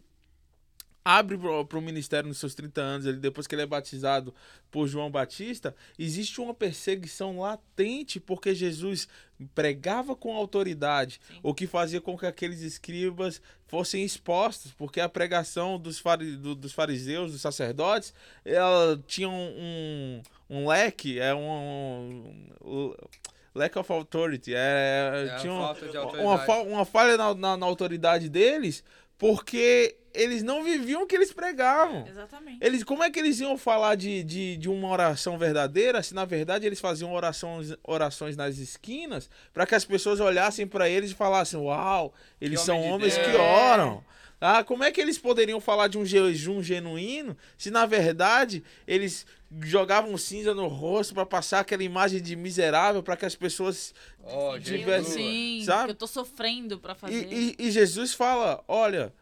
abre 1.08 1.38
para 1.38 1.78
o 1.78 1.82
ministério 1.82 2.28
nos 2.28 2.40
seus 2.40 2.56
30 2.56 2.82
anos, 2.82 3.06
ele, 3.06 3.18
depois 3.18 3.46
que 3.46 3.54
ele 3.54 3.62
é 3.62 3.66
batizado 3.68 4.34
por 4.72 4.88
João 4.88 5.12
Batista, 5.12 5.76
existe 6.00 6.42
uma 6.42 6.52
perseguição 6.54 7.40
latente, 7.40 8.20
porque 8.20 8.56
Jesus 8.56 9.08
pregava 9.54 10.16
com 10.16 10.36
autoridade, 10.36 11.20
Sim. 11.28 11.40
o 11.44 11.54
que 11.54 11.68
fazia 11.68 12.02
com 12.02 12.18
que 12.18 12.26
aqueles 12.26 12.62
escribas 12.62 13.40
fossem 13.68 14.04
expostos, 14.04 14.72
porque 14.72 15.00
a 15.00 15.08
pregação 15.08 15.78
dos, 15.78 16.00
fari, 16.00 16.36
do- 16.38 16.56
dos 16.56 16.74
fariseus, 16.74 17.32
dos 17.34 17.42
sacerdotes, 17.42 18.12
ela 18.44 19.00
tinha 19.06 19.30
um, 19.30 20.22
um, 20.50 20.58
um 20.62 20.68
leque, 20.68 21.20
é 21.20 21.36
um, 21.36 22.34
um 22.64 22.94
lack 23.54 23.78
of 23.78 23.92
authority, 23.92 24.54
é, 24.56 25.28
É 25.36 25.36
tinha 25.38 25.54
um- 25.54 25.60
falta 25.60 25.88
de 25.88 25.98
uma, 25.98 26.62
uma 26.64 26.86
falha 26.86 27.16
na, 27.16 27.36
na- 27.36 27.58
na 27.58 27.66
autoridade 27.68 28.28
deles, 28.28 28.84
porque 29.18 29.96
eles 30.16 30.42
não 30.44 30.64
viviam 30.64 31.04
o 31.04 31.06
que 31.06 31.16
eles 31.16 31.32
pregavam. 31.34 32.06
Exatamente. 32.08 32.58
Eles, 32.66 32.84
como 32.84 33.04
é 33.04 33.10
que 33.12 33.20
eles 33.20 33.40
iam 33.40 33.58
falar 33.58 33.96
de, 33.96 34.24
de, 34.24 34.58
de 34.58 34.70
uma 34.70 34.90
oração 34.90 35.38
verdadeira 35.38 36.02
se 36.02 36.14
na 36.14 36.26
verdade 36.26 36.66
eles 36.66 36.80
faziam 36.80 37.14
orações, 37.14 37.74
orações 37.84 38.36
nas 38.38 38.58
esquinas 38.58 39.30
para 39.54 39.66
que 39.66 39.76
as 39.76 39.86
pessoas 39.86 40.20
olhassem 40.20 40.66
para 40.66 40.90
eles 40.90 41.12
e 41.12 41.16
falassem: 41.16 41.60
Uau, 41.60 42.14
eles 42.42 42.60
Que 42.60 42.66
são 42.66 42.78
homem 42.78 42.88
de 42.88 42.94
homens 42.94 43.18
que 43.18 43.32
Deus." 43.32 43.36
oram. 43.42 44.04
Ah, 44.42 44.64
como 44.66 44.84
é 44.84 44.92
que 44.92 45.00
eles 45.00 45.18
poderiam 45.18 45.62
falar 45.62 45.88
de 45.88 45.98
um 45.98 46.06
jejum 46.06 46.62
genuíno 46.62 47.38
se 47.58 47.72
na 47.72 47.86
verdade 47.86 48.62
eles 48.86 49.26
jogavam 49.64 50.16
cinza 50.18 50.54
no 50.54 50.68
rosto 50.68 51.14
para 51.14 51.26
passar 51.26 51.62
aquela 51.62 51.84
imagem 51.84 52.22
de 52.22 52.36
miserável 52.36 53.02
para 53.02 53.16
que 53.16 53.26
as 53.26 53.34
pessoas 53.34 53.94
Ó, 54.24 54.60
tivesse- 54.60 55.06
Jesus. 55.12 55.14
Sim, 55.14 55.62
sabe? 55.66 55.86
que 55.86 55.92
eu 55.92 55.96
tô 55.96 56.06
sofrendo 56.08 56.78
pra 56.78 56.94
fazer. 56.94 57.28
E, 57.32 57.56
e- 57.58 57.68
e 57.68 57.72
Jesus 57.72 58.14
fala: 58.14 58.62
olha, 58.68 59.14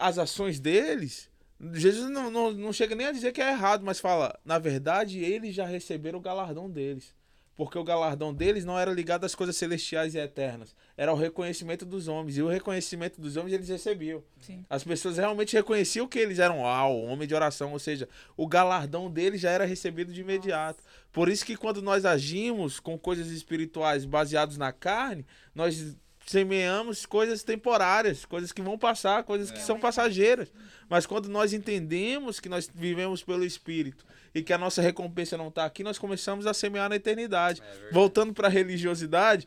as 0.00 0.18
ações 0.18 0.58
deles. 0.58 1.30
Jesus 1.74 2.10
não, 2.10 2.30
não, 2.30 2.50
não 2.50 2.72
chega 2.72 2.94
nem 2.94 3.06
a 3.06 3.12
dizer 3.12 3.32
que 3.32 3.42
é 3.42 3.50
errado, 3.50 3.84
mas 3.84 4.00
fala: 4.00 4.38
na 4.44 4.58
verdade, 4.58 5.22
eles 5.22 5.54
já 5.54 5.66
receberam 5.66 6.18
o 6.18 6.22
galardão 6.22 6.68
deles. 6.70 7.14
Porque 7.60 7.78
o 7.78 7.84
galardão 7.84 8.32
deles 8.32 8.64
não 8.64 8.78
era 8.78 8.90
ligado 8.90 9.26
às 9.26 9.34
coisas 9.34 9.54
celestiais 9.54 10.14
e 10.14 10.18
eternas. 10.18 10.74
Era 10.96 11.12
o 11.12 11.14
reconhecimento 11.14 11.84
dos 11.84 12.08
homens. 12.08 12.38
E 12.38 12.42
o 12.42 12.48
reconhecimento 12.48 13.20
dos 13.20 13.36
homens 13.36 13.52
eles 13.52 13.68
recebiam. 13.68 14.24
Sim. 14.40 14.64
As 14.70 14.82
pessoas 14.82 15.18
realmente 15.18 15.54
reconheciam 15.54 16.08
que 16.08 16.18
eles 16.18 16.38
eram 16.38 16.66
ah, 16.66 16.88
o 16.88 17.04
homem 17.04 17.28
de 17.28 17.34
oração. 17.34 17.72
Ou 17.72 17.78
seja, 17.78 18.08
o 18.34 18.48
galardão 18.48 19.10
deles 19.10 19.42
já 19.42 19.50
era 19.50 19.66
recebido 19.66 20.10
de 20.10 20.22
imediato. 20.22 20.82
Por 21.12 21.28
isso 21.28 21.44
que 21.44 21.54
quando 21.54 21.82
nós 21.82 22.06
agimos 22.06 22.80
com 22.80 22.98
coisas 22.98 23.28
espirituais 23.28 24.06
baseadas 24.06 24.56
na 24.56 24.72
carne, 24.72 25.26
nós 25.54 25.98
semeamos 26.30 27.04
coisas 27.04 27.42
temporárias, 27.42 28.24
coisas 28.24 28.52
que 28.52 28.62
vão 28.62 28.78
passar, 28.78 29.24
coisas 29.24 29.50
que 29.50 29.58
É. 29.58 29.62
são 29.62 29.80
passageiras. 29.80 30.52
Mas 30.88 31.04
quando 31.04 31.28
nós 31.28 31.52
entendemos 31.52 32.38
que 32.38 32.48
nós 32.48 32.70
vivemos 32.72 33.20
pelo 33.22 33.44
Espírito 33.44 34.06
e 34.32 34.40
que 34.40 34.52
a 34.52 34.58
nossa 34.58 34.80
recompensa 34.80 35.36
não 35.36 35.48
está 35.48 35.64
aqui, 35.64 35.82
nós 35.82 35.98
começamos 35.98 36.46
a 36.46 36.54
semear 36.54 36.88
na 36.88 36.94
eternidade. 36.94 37.60
É. 37.60 37.92
Voltando 37.92 38.32
para 38.32 38.46
a 38.46 38.50
religiosidade, 38.50 39.44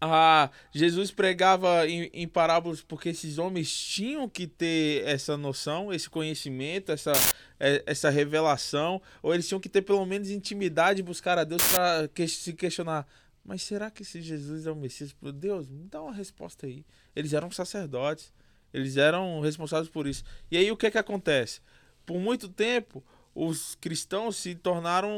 ah, 0.00 0.50
Jesus 0.70 1.10
pregava 1.10 1.88
em, 1.88 2.10
em 2.12 2.28
parábolas 2.28 2.82
porque 2.82 3.08
esses 3.08 3.38
homens 3.38 3.72
tinham 3.74 4.28
que 4.28 4.46
ter 4.46 5.02
essa 5.06 5.34
noção, 5.34 5.90
esse 5.90 6.10
conhecimento, 6.10 6.92
essa, 6.92 7.12
é, 7.58 7.82
essa 7.86 8.10
revelação, 8.10 9.00
ou 9.22 9.32
eles 9.32 9.48
tinham 9.48 9.60
que 9.60 9.68
ter 9.68 9.80
pelo 9.80 10.04
menos 10.04 10.28
intimidade 10.28 11.00
e 11.00 11.02
buscar 11.02 11.38
a 11.38 11.44
Deus 11.44 11.62
para 11.72 12.06
que, 12.08 12.28
se 12.28 12.52
questionar. 12.52 13.06
Mas 13.44 13.62
será 13.62 13.90
que 13.90 14.02
esse 14.02 14.22
Jesus 14.22 14.66
é 14.66 14.72
o 14.72 14.76
Messias? 14.76 15.14
Deus, 15.34 15.68
me 15.68 15.86
dá 15.86 16.02
uma 16.02 16.14
resposta 16.14 16.66
aí. 16.66 16.84
Eles 17.14 17.32
eram 17.32 17.50
sacerdotes, 17.50 18.32
eles 18.72 18.96
eram 18.96 19.40
responsáveis 19.40 19.88
por 19.88 20.06
isso. 20.06 20.24
E 20.50 20.56
aí 20.56 20.70
o 20.72 20.76
que 20.76 20.86
é 20.86 20.90
que 20.90 20.98
acontece? 20.98 21.60
Por 22.06 22.18
muito 22.18 22.48
tempo, 22.48 23.04
os 23.34 23.74
cristãos 23.74 24.36
se 24.36 24.54
tornaram 24.54 25.10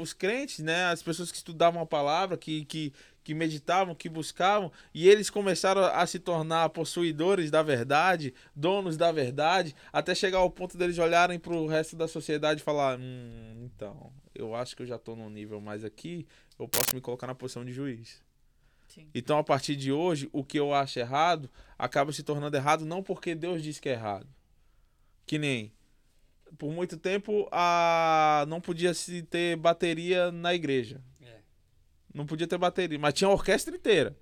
os 0.00 0.12
crentes, 0.12 0.60
né? 0.60 0.86
As 0.86 1.02
pessoas 1.02 1.30
que 1.30 1.36
estudavam 1.36 1.82
a 1.82 1.86
palavra, 1.86 2.38
que, 2.38 2.64
que, 2.64 2.92
que 3.22 3.34
meditavam, 3.34 3.94
que 3.94 4.08
buscavam, 4.08 4.72
e 4.94 5.08
eles 5.08 5.28
começaram 5.28 5.84
a 5.84 6.06
se 6.06 6.18
tornar 6.18 6.70
possuidores 6.70 7.50
da 7.50 7.62
verdade, 7.62 8.32
donos 8.56 8.96
da 8.96 9.12
verdade, 9.12 9.74
até 9.92 10.14
chegar 10.14 10.38
ao 10.38 10.50
ponto 10.50 10.78
deles 10.78 10.98
olharem 10.98 11.38
para 11.38 11.54
o 11.54 11.66
resto 11.66 11.96
da 11.96 12.08
sociedade 12.08 12.60
e 12.60 12.64
falar: 12.64 12.98
hum, 12.98 13.68
então, 13.74 14.10
eu 14.34 14.54
acho 14.54 14.74
que 14.74 14.82
eu 14.82 14.86
já 14.86 14.96
estou 14.96 15.14
num 15.14 15.28
nível 15.28 15.60
mais 15.60 15.84
aqui, 15.84 16.26
eu 16.58 16.68
posso 16.68 16.94
me 16.94 17.00
colocar 17.00 17.26
na 17.26 17.34
posição 17.34 17.64
de 17.64 17.72
juiz. 17.72 18.22
Sim. 18.88 19.08
Então, 19.14 19.38
a 19.38 19.44
partir 19.44 19.76
de 19.76 19.92
hoje, 19.92 20.28
o 20.32 20.42
que 20.42 20.58
eu 20.58 20.72
acho 20.72 20.98
errado 20.98 21.50
acaba 21.78 22.12
se 22.12 22.22
tornando 22.22 22.56
errado 22.56 22.84
não 22.86 23.02
porque 23.02 23.34
Deus 23.34 23.62
diz 23.62 23.78
que 23.78 23.88
é 23.88 23.92
errado. 23.92 24.26
Que 25.26 25.38
nem 25.38 25.72
por 26.56 26.72
muito 26.72 26.96
tempo 26.96 27.46
a 27.52 28.46
não 28.48 28.60
podia 28.60 28.94
se 28.94 29.22
ter 29.22 29.56
bateria 29.56 30.32
na 30.32 30.54
igreja. 30.54 31.02
É. 31.20 31.40
Não 32.14 32.24
podia 32.24 32.46
ter 32.46 32.56
bateria, 32.56 32.98
mas 32.98 33.12
tinha 33.12 33.28
a 33.28 33.32
orquestra 33.32 33.76
inteira. 33.76 34.16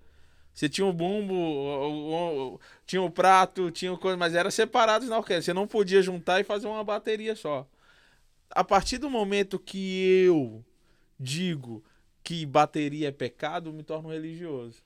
Você 0.52 0.68
tinha 0.68 0.86
o 0.86 0.92
bumbo, 0.92 1.34
o- 1.34 1.84
o- 1.92 2.54
o- 2.54 2.60
tinha 2.86 3.02
o 3.02 3.10
prato, 3.10 3.70
tinha 3.70 3.92
o 3.92 3.98
coisa, 3.98 4.16
mas 4.16 4.34
era 4.34 4.50
separados 4.50 5.08
na 5.08 5.18
orquestra. 5.18 5.42
Você 5.42 5.52
não 5.52 5.66
podia 5.68 6.02
juntar 6.02 6.40
e 6.40 6.44
fazer 6.44 6.66
uma 6.66 6.82
bateria 6.82 7.36
só. 7.36 7.68
A 8.50 8.64
partir 8.64 8.98
do 8.98 9.08
momento 9.10 9.58
que 9.58 10.24
eu 10.24 10.64
digo 11.20 11.84
que 12.26 12.44
bateria 12.44 13.06
é 13.06 13.12
pecado, 13.12 13.72
me 13.72 13.84
torno 13.84 14.08
religioso. 14.08 14.82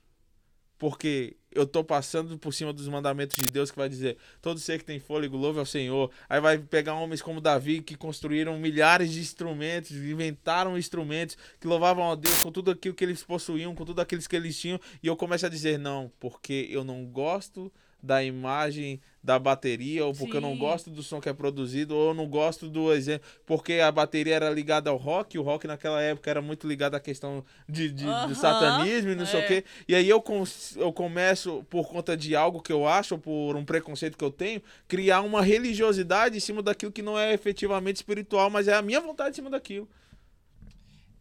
Porque 0.77 1.35
eu 1.51 1.65
tô 1.65 1.83
passando 1.83 2.37
por 2.37 2.53
cima 2.53 2.71
dos 2.71 2.87
mandamentos 2.87 3.35
de 3.35 3.51
Deus 3.51 3.71
que 3.71 3.77
vai 3.77 3.89
dizer: 3.89 4.15
todo 4.39 4.59
ser 4.59 4.77
que 4.77 4.85
tem 4.85 4.99
fôlego, 4.99 5.37
louve 5.37 5.57
ao 5.57 5.65
Senhor. 5.65 6.11
Aí 6.29 6.39
vai 6.39 6.59
pegar 6.59 6.93
homens 6.93 7.19
como 7.19 7.41
Davi 7.41 7.81
que 7.81 7.95
construíram 7.95 8.59
milhares 8.59 9.11
de 9.11 9.19
instrumentos, 9.19 9.89
inventaram 9.91 10.77
instrumentos 10.77 11.35
que 11.59 11.65
louvavam 11.65 12.11
a 12.11 12.15
Deus 12.15 12.43
com 12.43 12.51
tudo 12.51 12.69
aquilo 12.69 12.93
que 12.93 13.03
eles 13.03 13.23
possuíam, 13.23 13.73
com 13.73 13.85
tudo 13.85 14.01
aquilo 14.01 14.21
que 14.21 14.35
eles 14.35 14.59
tinham. 14.59 14.79
E 15.01 15.07
eu 15.07 15.15
começo 15.15 15.43
a 15.43 15.49
dizer: 15.49 15.79
não, 15.79 16.11
porque 16.19 16.67
eu 16.69 16.83
não 16.83 17.03
gosto 17.05 17.73
da 18.01 18.23
imagem 18.23 18.99
da 19.23 19.37
bateria, 19.37 20.03
ou 20.05 20.13
porque 20.15 20.37
eu 20.37 20.41
não 20.41 20.51
Sim. 20.51 20.57
gosto 20.57 20.89
do 20.89 21.03
som 21.03 21.21
que 21.21 21.29
é 21.29 21.33
produzido, 21.33 21.95
ou 21.95 22.09
eu 22.09 22.13
não 22.13 22.27
gosto 22.27 22.67
do 22.67 22.91
exemplo, 22.91 23.27
porque 23.45 23.73
a 23.73 23.91
bateria 23.91 24.35
era 24.35 24.49
ligada 24.49 24.89
ao 24.89 24.97
rock, 24.97 25.35
e 25.35 25.39
o 25.39 25.43
rock 25.43 25.67
naquela 25.67 26.01
época 26.01 26.29
era 26.29 26.41
muito 26.41 26.67
ligado 26.67 26.95
à 26.95 26.99
questão 26.99 27.43
de, 27.69 27.91
de- 27.91 28.05
Aham, 28.07 28.27
do 28.27 28.35
satanismo 28.35 29.11
e 29.11 29.15
não 29.15 29.25
sei 29.25 29.39
o 29.39 29.43
é. 29.43 29.47
quê. 29.47 29.63
E 29.87 29.93
aí 29.95 30.09
eu, 30.09 30.19
com- 30.21 30.43
eu 30.75 30.91
começo, 30.91 31.63
por 31.69 31.87
conta 31.87 32.17
de 32.17 32.35
algo 32.35 32.61
que 32.61 32.73
eu 32.73 32.87
acho, 32.87 33.13
ou 33.15 33.19
por 33.19 33.55
um 33.55 33.63
preconceito 33.63 34.17
que 34.17 34.23
eu 34.23 34.31
tenho, 34.31 34.61
criar 34.87 35.21
uma 35.21 35.41
religiosidade 35.43 36.35
em 36.35 36.39
cima 36.39 36.63
daquilo 36.63 36.91
que 36.91 37.01
não 37.03 37.17
é 37.17 37.33
efetivamente 37.33 37.97
espiritual, 37.97 38.49
mas 38.49 38.67
é 38.67 38.73
a 38.73 38.81
minha 38.81 38.99
vontade 38.99 39.31
em 39.31 39.33
cima 39.35 39.49
daquilo. 39.51 39.87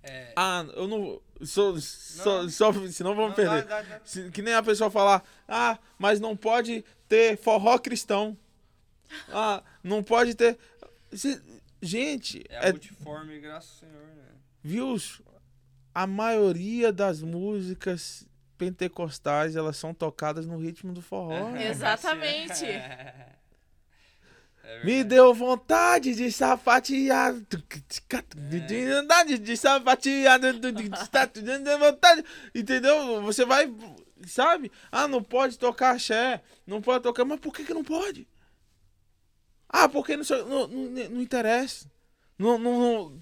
É, 0.02 0.32
Ah, 0.36 0.64
eu 0.74 0.86
não. 0.88 1.20
Só, 1.42 1.74
só, 1.78 2.48
só, 2.48 2.72
senão 2.88 3.14
vamos 3.14 3.30
não, 3.30 3.34
perder. 3.36 3.64
dá- 3.64 3.80
dá- 3.82 3.98
dá- 3.98 4.00
Se- 4.04 4.30
Que 4.30 4.42
nem 4.42 4.54
a 4.54 4.62
pessoa 4.62 4.90
falar, 4.90 5.22
ah, 5.48 5.78
mas 5.98 6.20
não 6.20 6.36
pode 6.36 6.84
ter 7.08 7.36
forró 7.38 7.78
cristão. 7.78 8.36
Ah, 9.30 9.62
não 9.82 10.02
pode 10.02 10.34
ter. 10.34 10.58
Cê- 11.12 11.40
gente, 11.82 12.44
É, 12.48 12.68
é, 12.68 12.70
multiforme, 12.72 13.40
graças 13.40 13.70
ao 13.82 13.88
Senhor, 13.88 14.06
né? 14.16 14.24
viu? 14.62 14.96
A 15.94 16.06
maioria 16.06 16.92
das 16.92 17.20
músicas 17.22 18.24
pentecostais 18.56 19.56
elas 19.56 19.76
são 19.76 19.92
tocadas 19.94 20.46
no 20.46 20.58
ritmo 20.58 20.92
do 20.92 21.00
forró. 21.02 21.56
Exatamente. 21.56 22.64
É 24.70 24.84
Me 24.84 25.02
deu 25.02 25.34
vontade 25.34 26.14
de 26.14 26.30
sapatear. 26.30 27.34
Vontade 27.34 29.38
de 29.38 29.56
sapatear. 29.56 30.38
Vontade. 31.78 32.24
Entendeu? 32.54 33.20
Você 33.22 33.44
vai. 33.44 33.72
Sabe? 34.26 34.70
Ah, 34.92 35.08
não 35.08 35.22
pode 35.22 35.58
tocar 35.58 35.96
axé. 35.96 36.40
Não 36.66 36.80
pode 36.80 37.02
tocar. 37.02 37.24
Mas 37.24 37.40
por 37.40 37.52
que, 37.52 37.64
que 37.64 37.74
não 37.74 37.82
pode? 37.82 38.28
Ah, 39.68 39.88
porque 39.88 40.16
não, 40.16 40.24
não, 40.46 40.68
não, 40.68 41.10
não 41.10 41.20
interessa. 41.20 41.90
Não, 42.38 42.58
não, 42.58 42.80
não- 42.80 43.20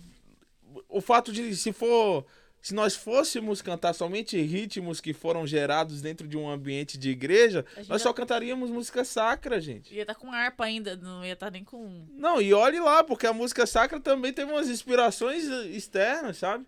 o 0.88 1.00
fato 1.00 1.32
de, 1.32 1.56
se 1.56 1.72
for. 1.72 2.26
Se 2.60 2.74
nós 2.74 2.96
fôssemos 2.96 3.62
cantar 3.62 3.94
somente 3.94 4.40
ritmos 4.40 5.00
que 5.00 5.12
foram 5.12 5.46
gerados 5.46 6.02
dentro 6.02 6.26
de 6.26 6.36
um 6.36 6.50
ambiente 6.50 6.98
de 6.98 7.10
igreja, 7.10 7.64
nós 7.88 8.02
só 8.02 8.12
cantaríamos 8.12 8.70
música 8.70 9.04
sacra, 9.04 9.60
gente. 9.60 9.94
Ia 9.94 10.02
estar 10.02 10.14
com 10.14 10.32
harpa 10.32 10.64
ainda, 10.64 10.96
não 10.96 11.24
ia 11.24 11.34
estar 11.34 11.50
nem 11.50 11.64
com. 11.64 12.06
Não, 12.10 12.40
e 12.40 12.52
olhe 12.52 12.80
lá, 12.80 13.04
porque 13.04 13.26
a 13.26 13.32
música 13.32 13.64
sacra 13.66 14.00
também 14.00 14.32
teve 14.32 14.50
umas 14.50 14.68
inspirações 14.68 15.48
eh, 15.48 15.66
externas, 15.68 16.38
sabe? 16.38 16.66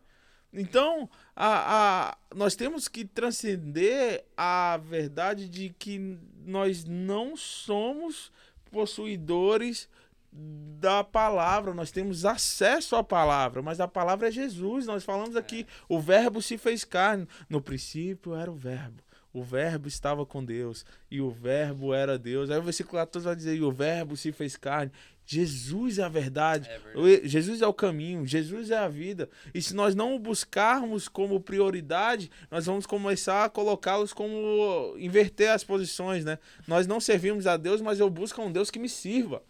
Então, 0.52 1.08
a, 1.34 2.08
a, 2.10 2.18
nós 2.34 2.56
temos 2.56 2.88
que 2.88 3.04
transcender 3.04 4.24
a 4.36 4.80
verdade 4.82 5.48
de 5.48 5.70
que 5.70 6.18
nós 6.44 6.84
não 6.84 7.36
somos 7.36 8.32
possuidores 8.70 9.88
da 10.32 11.02
palavra, 11.02 11.74
nós 11.74 11.90
temos 11.90 12.24
acesso 12.24 12.94
à 12.96 13.02
palavra, 13.02 13.60
mas 13.62 13.80
a 13.80 13.88
palavra 13.88 14.28
é 14.28 14.30
Jesus. 14.30 14.86
Nós 14.86 15.04
falamos 15.04 15.36
aqui, 15.36 15.66
o 15.88 15.98
verbo 15.98 16.40
se 16.40 16.56
fez 16.56 16.84
carne. 16.84 17.26
No 17.48 17.60
princípio 17.60 18.34
era 18.34 18.50
o 18.50 18.54
verbo. 18.54 19.02
O 19.32 19.44
verbo 19.44 19.86
estava 19.86 20.26
com 20.26 20.44
Deus 20.44 20.84
e 21.08 21.20
o 21.20 21.30
verbo 21.30 21.94
era 21.94 22.18
Deus. 22.18 22.50
Aí 22.50 22.58
o 22.58 22.62
versículo 22.62 22.98
14 22.98 23.24
vai 23.24 23.36
dizer: 23.36 23.54
e 23.54 23.62
o 23.62 23.70
verbo 23.70 24.16
se 24.16 24.32
fez 24.32 24.56
carne. 24.56 24.90
Jesus 25.24 26.00
é 26.00 26.02
a 26.02 26.08
verdade. 26.08 26.68
É 26.68 26.78
verdade. 26.78 27.28
Jesus 27.28 27.62
é 27.62 27.66
o 27.66 27.72
caminho, 27.72 28.26
Jesus 28.26 28.72
é 28.72 28.76
a 28.76 28.88
vida. 28.88 29.28
E 29.54 29.62
se 29.62 29.72
nós 29.72 29.94
não 29.94 30.16
o 30.16 30.18
buscarmos 30.18 31.06
como 31.06 31.38
prioridade, 31.40 32.28
nós 32.50 32.66
vamos 32.66 32.86
começar 32.86 33.44
a 33.44 33.48
colocá-los 33.48 34.12
como 34.12 34.96
inverter 34.98 35.52
as 35.52 35.62
posições, 35.62 36.24
né? 36.24 36.36
Nós 36.66 36.88
não 36.88 36.98
servimos 36.98 37.46
a 37.46 37.56
Deus, 37.56 37.80
mas 37.80 38.00
eu 38.00 38.10
busco 38.10 38.42
um 38.42 38.50
Deus 38.50 38.72
que 38.72 38.80
me 38.80 38.88
sirva. 38.88 39.40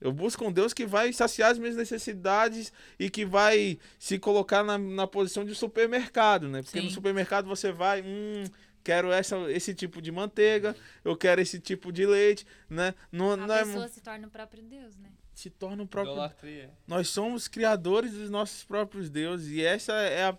Eu 0.00 0.12
busco 0.12 0.44
um 0.44 0.52
Deus 0.52 0.72
que 0.72 0.84
vai 0.84 1.12
saciar 1.12 1.50
as 1.50 1.58
minhas 1.58 1.76
necessidades 1.76 2.72
e 2.98 3.08
que 3.08 3.24
vai 3.24 3.78
se 3.98 4.18
colocar 4.18 4.62
na, 4.62 4.76
na 4.76 5.06
posição 5.06 5.44
de 5.44 5.54
supermercado, 5.54 6.48
né? 6.48 6.62
Porque 6.62 6.80
no 6.80 6.88
Sim. 6.88 6.94
supermercado 6.94 7.46
você 7.46 7.72
vai, 7.72 8.02
hum, 8.02 8.44
quero 8.82 9.10
essa, 9.10 9.36
esse 9.50 9.74
tipo 9.74 10.02
de 10.02 10.12
manteiga, 10.12 10.76
eu 11.04 11.16
quero 11.16 11.40
esse 11.40 11.58
tipo 11.58 11.90
de 11.90 12.04
leite, 12.04 12.46
né? 12.68 12.94
Não, 13.10 13.32
A 13.32 13.36
não 13.36 13.54
é, 13.54 13.64
pessoa 13.64 13.88
se 13.88 14.00
torna 14.00 14.26
o 14.26 14.30
próprio 14.30 14.62
Deus, 14.62 14.96
né? 14.96 15.10
se 15.34 15.50
torna 15.50 15.82
o 15.82 15.86
próprio 15.86 16.12
Idolatria. 16.12 16.70
nós 16.86 17.08
somos 17.08 17.48
criadores 17.48 18.12
dos 18.12 18.30
nossos 18.30 18.62
próprios 18.62 19.10
deuses 19.10 19.50
e 19.50 19.64
essa 19.64 19.92
é 19.92 20.26
a 20.26 20.38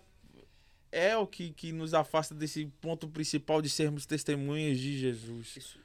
é 0.92 1.14
o 1.14 1.26
que, 1.26 1.50
que 1.52 1.72
nos 1.72 1.92
afasta 1.92 2.34
desse 2.34 2.64
ponto 2.80 3.06
principal 3.06 3.60
de 3.60 3.68
sermos 3.68 4.06
testemunhas 4.06 4.78
de 4.78 4.96
Jesus, 4.98 5.54
Isso. 5.56 5.78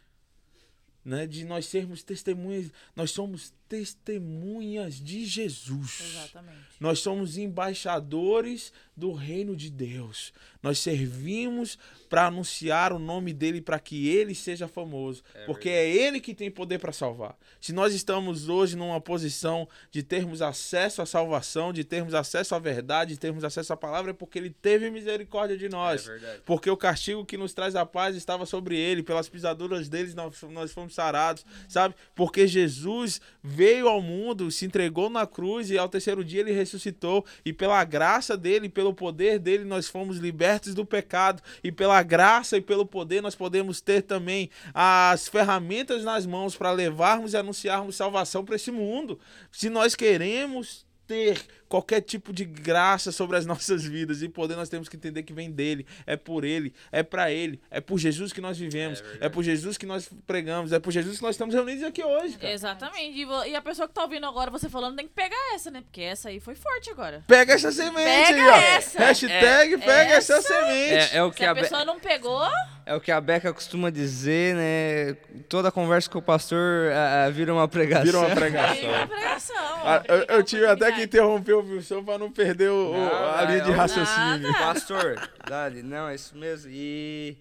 Né? 1.04 1.26
De 1.26 1.44
nós 1.44 1.66
sermos 1.66 2.04
testemunhas, 2.04 2.72
nós 2.96 3.12
somos 3.12 3.54
testemunhas 3.68 4.96
de 4.96 5.26
Jesus. 5.26 6.02
Exatamente. 6.02 6.58
Nós 6.80 7.00
somos 7.00 7.38
embaixadores 7.38 8.72
do 8.96 9.14
reino 9.14 9.56
de 9.56 9.70
Deus. 9.70 10.34
Nós 10.62 10.80
servimos 10.80 11.78
para 12.08 12.28
anunciar 12.28 12.92
o 12.92 13.00
nome 13.00 13.32
dele 13.34 13.62
para 13.62 13.80
que 13.80 14.10
ele 14.10 14.36
seja 14.36 14.68
famoso, 14.68 15.24
É 15.34 15.46
porque 15.46 15.70
é 15.70 15.90
ele 15.90 16.20
que 16.20 16.36
tem 16.36 16.52
poder 16.52 16.78
para 16.78 16.92
salvar. 16.92 17.38
Se 17.60 17.72
nós 17.72 17.94
estamos 17.94 18.50
hoje 18.50 18.76
numa 18.76 19.00
posição 19.00 19.66
de 19.90 20.04
termos 20.04 20.42
acesso 20.42 21.02
à 21.02 21.06
salvação, 21.06 21.72
de 21.72 21.86
termos 21.86 22.14
acesso 22.14 22.54
à 22.54 22.60
verdade, 22.60 23.14
de 23.14 23.20
termos 23.20 23.46
acesso 23.46 23.72
à 23.72 23.78
palavra, 23.78 24.12
é 24.12 24.14
porque 24.14 24.38
ele 24.38 24.50
teve 24.50 24.92
misericórdia 24.92 25.58
de 25.58 25.70
nós. 25.70 26.06
É 26.06 26.12
verdade. 26.12 26.42
Porque 26.46 26.70
o 26.70 26.76
castigo 26.76 27.26
que 27.26 27.38
nos 27.38 27.54
traz 27.54 27.78
a 27.78 27.86
paz 27.86 28.14
estava 28.18 28.46
sobre 28.46 28.78
ele, 28.78 29.04
pelas 29.04 29.30
pisaduras 29.30 29.88
deles 29.88 30.14
nós, 30.14 30.42
nós 30.50 30.74
fomos 30.74 30.94
sarados, 30.94 31.46
sabe? 31.70 31.96
Porque 32.14 32.46
Jesus 32.46 33.22
veio 33.42 33.88
ao 33.88 34.02
mundo, 34.02 34.52
se 34.52 34.66
entregou 34.66 35.10
na 35.10 35.26
cruz 35.26 35.70
e 35.72 35.78
ao 35.78 35.88
terceiro 35.88 36.26
dia 36.26 36.42
ele 36.42 36.52
ressuscitou, 36.52 37.26
e 37.46 37.54
pela 37.54 37.82
graça 37.86 38.36
dele, 38.36 38.68
pelo 38.68 38.94
poder 38.94 39.40
dele, 39.40 39.64
nós 39.64 39.88
fomos 39.88 40.18
libertos 40.18 40.51
do 40.60 40.86
pecado, 40.86 41.42
e 41.64 41.72
pela 41.72 42.02
graça 42.04 42.58
e 42.58 42.62
pelo 42.62 42.86
poder 42.86 43.22
nós 43.22 43.36
podemos 43.36 43.82
ter 43.82 44.02
também 44.02 44.50
as 44.74 45.28
ferramentas 45.28 46.04
nas 46.04 46.26
mãos 46.26 46.56
para 46.56 46.72
levarmos 46.72 47.34
e 47.34 47.38
anunciarmos 47.38 47.96
salvação 47.96 48.44
para 48.44 48.56
esse 48.56 48.72
mundo. 48.72 49.20
Se 49.52 49.70
nós 49.70 49.96
queremos 49.96 50.86
ter 51.08 51.40
qualquer 51.72 52.02
tipo 52.02 52.34
de 52.34 52.44
graça 52.44 53.14
sobre 53.14 53.38
as 53.38 53.46
nossas 53.48 53.84
vidas. 53.86 54.22
E 54.22 54.28
poder 54.28 54.58
nós 54.58 54.68
temos 54.68 54.90
que 54.90 54.98
entender 54.98 55.24
que 55.24 55.32
vem 55.32 55.50
dele, 55.50 55.88
é 56.06 56.18
por 56.18 56.44
ele, 56.44 56.74
é 56.92 57.02
para 57.02 57.32
ele, 57.32 57.62
é 57.72 57.80
por 57.80 57.98
Jesus 57.98 58.34
que 58.34 58.42
nós 58.42 58.58
vivemos, 58.58 59.02
É 59.22 59.28
é, 59.28 59.30
por 59.30 59.42
Jesus 59.42 59.78
que 59.78 59.86
nós 59.86 60.10
pregamos, 60.28 60.74
é 60.74 60.80
por 60.80 60.92
Jesus 60.92 61.18
que 61.18 61.24
nós 61.24 61.36
estamos 61.36 61.56
reunidos 61.56 61.84
aqui 61.84 62.04
hoje, 62.04 62.38
cara. 62.38 62.52
Exatamente. 62.54 63.26
E, 63.48 63.56
a 63.56 63.62
pessoa 63.62 63.88
que 63.88 63.94
tá 63.94 64.04
ouvindo 64.04 64.26
agora 64.26 64.52
você 64.52 64.68
falando 64.68 64.98
tem 64.98 65.08
que 65.08 65.14
pegar 65.14 65.56
essa, 65.56 65.72
né? 65.72 65.82
Porque 65.82 66.02
essa 66.02 66.28
aí 66.30 66.40
foi 66.40 66.56
forte 66.56 66.90
agora. 66.90 67.24
Pega 67.26 67.54
essa 67.54 67.72
semente 67.72 68.04
Pega 68.04 68.44
aí, 68.44 68.50
ó. 68.50 68.56
essa. 68.56 69.00
Hashtag 69.00 69.78
pega 69.78 70.14
essa, 70.16 70.34
essa. 70.34 70.42
semente. 70.48 71.16
É, 71.16 71.18
é 71.18 71.24
o 71.24 71.32
Se 71.32 71.38
que 71.38 71.46
a 71.46 71.52
a, 71.52 71.54
Be- 71.54 71.62
pessoa 71.62 71.86
não 71.86 72.00
pegou, 72.00 72.46
é 72.86 72.96
o 72.96 73.00
que 73.00 73.12
a 73.12 73.22
Beca 73.22 73.54
costuma 73.54 73.90
dizer, 73.90 74.56
né? 74.56 75.14
Toda 75.48 75.72
conversa 75.72 76.10
com 76.10 76.20
o 76.20 76.22
pastor 76.22 76.92
ah, 76.92 77.26
ah, 77.26 77.30
vira 77.30 77.54
uma 77.54 77.68
pregação. 77.68 78.06
Vira 78.06 78.18
uma 78.20 78.36
pregação. 78.36 78.90
uma 78.90 79.08
pregação. 79.08 79.56
Ah, 79.86 80.04
eu, 80.08 80.38
eu 80.38 80.44
tive 80.44 80.66
até 80.66 80.92
que 80.92 81.04
interromper 81.04 81.54
o 81.62 81.76
Wilson 81.76 82.04
pra 82.04 82.18
não 82.18 82.32
perder 82.32 82.70
o, 82.70 82.92
Não, 82.92 83.30
a 83.30 83.44
linha 83.44 83.62
de 83.62 83.72
raciocínio. 83.72 84.52
Pastor, 84.54 85.32
Dali, 85.48 85.84
não, 85.84 86.08
é 86.08 86.16
isso 86.16 86.36
mesmo. 86.36 86.72
E, 86.74 87.38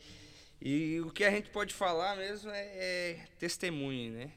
e 0.61 1.01
o 1.01 1.11
que 1.11 1.25
a 1.25 1.31
gente 1.31 1.51
pode 1.51 1.73
falar 1.73 2.17
mesmo 2.17 2.51
é, 2.51 2.61
é 2.61 3.27
testemunho, 3.39 4.13
né? 4.13 4.31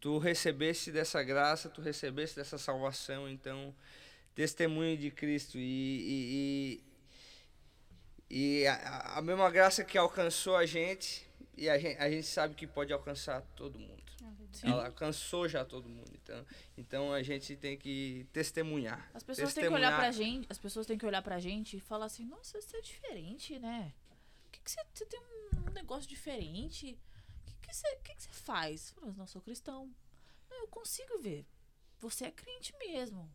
Tu 0.00 0.16
recebeste 0.18 0.90
dessa 0.90 1.22
graça, 1.22 1.68
tu 1.68 1.82
recebeste 1.82 2.36
dessa 2.36 2.56
salvação, 2.56 3.28
então, 3.28 3.74
testemunho 4.34 4.96
de 4.96 5.10
Cristo. 5.10 5.58
E, 5.58 5.60
e, 5.60 6.82
e, 8.30 8.62
e 8.62 8.66
a, 8.66 9.18
a 9.18 9.22
mesma 9.22 9.50
graça 9.50 9.84
que 9.84 9.98
alcançou 9.98 10.56
a 10.56 10.64
gente, 10.64 11.28
e 11.56 11.68
a 11.68 11.78
gente, 11.78 11.98
a 11.98 12.10
gente 12.10 12.26
sabe 12.26 12.54
que 12.54 12.66
pode 12.66 12.92
alcançar 12.92 13.42
todo 13.54 13.78
mundo. 13.78 13.99
Ela 14.62 14.86
alcançou 14.86 15.48
já 15.48 15.64
todo 15.64 15.88
mundo. 15.88 16.10
Então, 16.14 16.46
então 16.76 17.12
a 17.12 17.22
gente 17.22 17.56
tem 17.56 17.76
que 17.76 18.26
testemunhar. 18.32 19.10
As 19.14 19.22
pessoas 19.22 19.54
têm 19.54 19.64
que 19.64 19.68
olhar 19.68 19.90
Testemunhar. 19.90 20.00
pra 20.00 20.10
gente, 20.10 20.46
as 20.50 20.58
pessoas 20.58 20.86
têm 20.86 20.98
que 20.98 21.06
olhar 21.06 21.22
pra 21.22 21.38
gente 21.38 21.76
e 21.76 21.80
falar 21.80 22.06
assim, 22.06 22.24
nossa, 22.24 22.60
você 22.60 22.76
é 22.76 22.80
diferente, 22.80 23.58
né? 23.58 23.92
O 24.46 24.50
que, 24.50 24.60
que 24.60 24.70
você, 24.70 24.80
você 24.92 25.06
tem 25.06 25.20
um 25.20 25.72
negócio 25.72 26.08
diferente? 26.08 26.98
O 27.42 27.46
que, 27.46 27.68
que, 27.68 27.74
você, 27.74 27.96
que, 27.96 28.14
que 28.14 28.22
você 28.22 28.32
faz? 28.32 28.94
Eu 29.00 29.12
não, 29.12 29.26
sou 29.26 29.40
cristão. 29.40 29.90
Não, 30.50 30.62
eu 30.62 30.68
consigo 30.68 31.18
ver. 31.18 31.46
Você 32.00 32.24
é 32.24 32.30
crente 32.30 32.74
mesmo. 32.78 33.30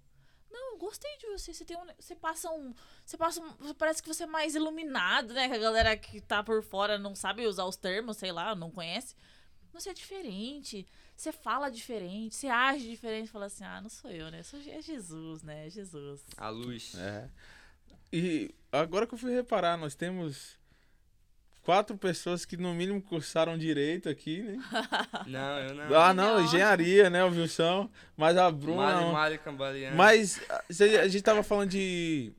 Não, 0.52 0.72
eu 0.72 0.78
gostei 0.78 1.18
de 1.18 1.28
você. 1.28 1.54
Você 1.54 1.66
tem 1.66 1.78
um. 1.78 1.86
Você 2.00 2.16
passa 2.16 2.50
um. 2.52 2.74
Você 3.06 3.18
passa 3.18 3.42
um. 3.42 3.74
Parece 3.74 4.02
que 4.02 4.08
você 4.08 4.24
é 4.24 4.28
mais 4.28 4.56
iluminado, 4.56 5.34
né? 5.34 5.48
Que 5.48 5.56
a 5.56 5.60
galera 5.60 5.98
que 5.98 6.22
tá 6.22 6.44
por 6.44 6.64
fora 6.64 6.98
não 6.98 7.16
sabe 7.16 7.46
usar 7.46 7.66
os 7.66 7.76
termos, 7.76 8.18
sei 8.18 8.32
lá, 8.32 8.56
não 8.56 8.72
conhece. 8.72 9.16
Você 9.74 9.90
é 9.90 9.94
diferente. 9.94 10.88
Você 11.16 11.32
fala 11.32 11.70
diferente. 11.70 12.36
Você 12.36 12.48
age 12.48 12.88
diferente. 12.90 13.30
Fala 13.32 13.46
assim, 13.46 13.64
ah, 13.64 13.80
não 13.82 13.90
sou 13.90 14.12
eu, 14.12 14.30
né? 14.30 14.44
Sou, 14.44 14.60
é 14.68 14.82
Jesus, 14.82 15.44
né? 15.44 15.68
É 15.68 15.70
Jesus. 15.70 16.22
A 16.38 16.50
luz. 16.50 16.94
É. 16.96 17.30
E 18.12 18.54
agora 18.72 19.08
que 19.08 19.14
eu 19.14 19.18
fui 19.18 19.34
reparar, 19.34 19.78
nós 19.78 19.96
temos 19.96 20.58
quatro 21.64 21.98
pessoas 21.98 22.46
que 22.46 22.56
no 22.58 22.74
mínimo 22.74 23.02
cursaram 23.02 23.58
direito 23.58 24.08
aqui, 24.10 24.42
né? 24.42 24.58
Não, 25.28 25.60
eu 25.60 25.74
não. 25.76 25.96
Ah, 26.00 26.14
não, 26.14 26.36
Não. 26.38 26.46
engenharia, 26.46 27.10
né, 27.10 27.24
o 27.24 27.30
Wilson? 27.32 27.90
Mas 28.16 28.38
a 28.38 28.52
Bruna. 28.52 29.12
Mali 29.12 29.38
Cambaleano. 29.40 29.96
Mas 29.98 30.40
a 30.50 30.64
cê- 30.72 30.98
a 31.00 31.08
gente 31.08 31.24
tava 31.24 31.42
falando 31.42 31.70
de 31.72 32.32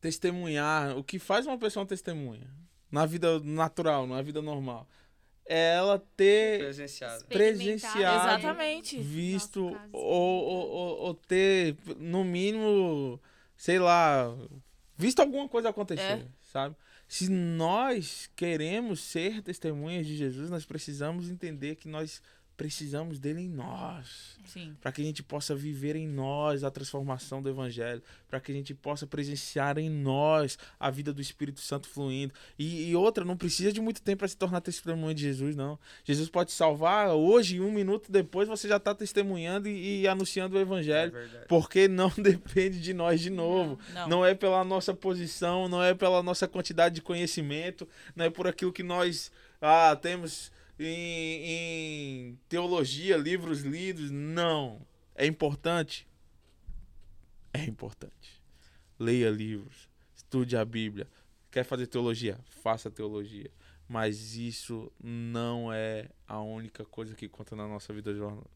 testemunhar. 0.00 0.96
O 0.96 1.04
que 1.04 1.18
faz 1.18 1.46
uma 1.46 1.58
pessoa 1.58 1.82
uma 1.82 1.88
testemunha? 1.88 2.46
Na 2.90 3.06
vida 3.06 3.40
natural, 3.40 4.06
na 4.06 4.22
vida 4.22 4.40
normal. 4.40 4.88
É 5.46 5.74
ela 5.74 5.98
ter 6.16 6.60
Presenciado. 6.60 7.24
presenciado, 7.26 8.28
Exatamente. 8.38 8.98
visto 8.98 9.78
ou, 9.92 10.42
ou, 10.44 10.68
ou- 10.70 10.98
ou 11.00 11.14
ter, 11.14 11.76
no 11.98 12.24
mínimo, 12.24 13.20
sei 13.56 13.78
lá, 13.78 14.34
visto 14.96 15.20
alguma 15.20 15.46
coisa 15.48 15.68
acontecer, 15.68 16.02
É. 16.02 16.26
sabe? 16.50 16.74
Se 17.06 17.28
nós 17.30 18.30
queremos 18.34 19.00
ser 19.00 19.42
testemunhas 19.42 20.06
de 20.06 20.16
Jesus, 20.16 20.48
nós 20.48 20.64
precisamos 20.64 21.28
entender 21.28 21.76
que 21.76 21.88
nós 21.88 22.22
precisamos 22.56 23.18
dele 23.18 23.40
em 23.42 23.48
nós 23.48 24.38
Sim. 24.46 24.76
para 24.80 24.92
que 24.92 25.02
a 25.02 25.04
gente 25.04 25.22
possa 25.22 25.54
viver 25.54 25.96
em 25.96 26.06
nós 26.06 26.62
a 26.62 26.70
transformação 26.70 27.42
do 27.42 27.48
evangelho, 27.48 28.02
para 28.28 28.38
que 28.40 28.52
a 28.52 28.54
gente 28.54 28.72
possa 28.74 29.06
presenciar 29.06 29.78
em 29.78 29.90
nós 29.90 30.58
a 30.78 30.90
vida 30.90 31.12
do 31.12 31.20
Espírito 31.20 31.60
Santo 31.60 31.88
fluindo. 31.88 32.32
E, 32.58 32.90
e 32.90 32.96
outra, 32.96 33.24
não 33.24 33.36
precisa 33.36 33.72
de 33.72 33.80
muito 33.80 34.00
tempo 34.02 34.20
para 34.20 34.28
se 34.28 34.36
tornar 34.36 34.60
testemunha 34.60 35.14
de 35.14 35.22
Jesus, 35.22 35.56
não. 35.56 35.78
Jesus 36.04 36.28
pode 36.28 36.52
salvar 36.52 37.10
hoje, 37.10 37.56
e 37.56 37.60
um 37.60 37.72
minuto 37.72 38.10
depois 38.12 38.46
você 38.48 38.68
já 38.68 38.76
está 38.76 38.94
testemunhando 38.94 39.68
e, 39.68 40.02
e 40.02 40.08
anunciando 40.08 40.54
o 40.56 40.58
É 40.58 40.62
evangelho. 40.62 41.12
verdade. 41.12 41.46
Porque 41.48 41.88
não 41.88 42.08
depende 42.16 42.80
de 42.80 42.94
nós 42.94 43.20
de 43.20 43.30
novo. 43.30 43.78
Não. 43.92 44.08
Não 44.08 44.24
é 44.26 44.34
pela 44.34 44.62
nossa 44.64 44.94
posição, 44.94 45.68
não 45.68 45.82
é 45.82 45.94
pela 45.94 46.22
nossa 46.22 46.46
quantidade 46.46 46.94
de 46.94 47.02
conhecimento, 47.02 47.88
não 48.14 48.24
é 48.24 48.30
por 48.30 48.46
aquilo 48.46 48.72
que 48.72 48.82
nós 48.82 49.32
ah, 49.60 49.96
temos 49.96 50.52
em, 50.78 51.44
em 51.44 52.38
teologia, 52.48 53.16
livros 53.16 53.60
lidos. 53.60 54.10
Não. 54.10 54.86
É 55.14 55.26
importante? 55.26 56.06
É 57.52 57.64
importante. 57.64 58.42
Leia 58.98 59.30
livros, 59.30 59.88
estude 60.14 60.56
a 60.56 60.64
Bíblia. 60.64 61.08
Quer 61.50 61.64
fazer 61.64 61.86
teologia? 61.86 62.38
Faça 62.62 62.90
teologia. 62.90 63.50
Mas 63.88 64.34
isso 64.36 64.90
não 65.00 65.72
é 65.72 66.08
a 66.26 66.40
única 66.40 66.84
coisa 66.84 67.14
que 67.14 67.28
conta 67.28 67.54
na 67.54 67.68
nossa 67.68 67.92
vida 67.92 68.14
jornal-. 68.14 68.50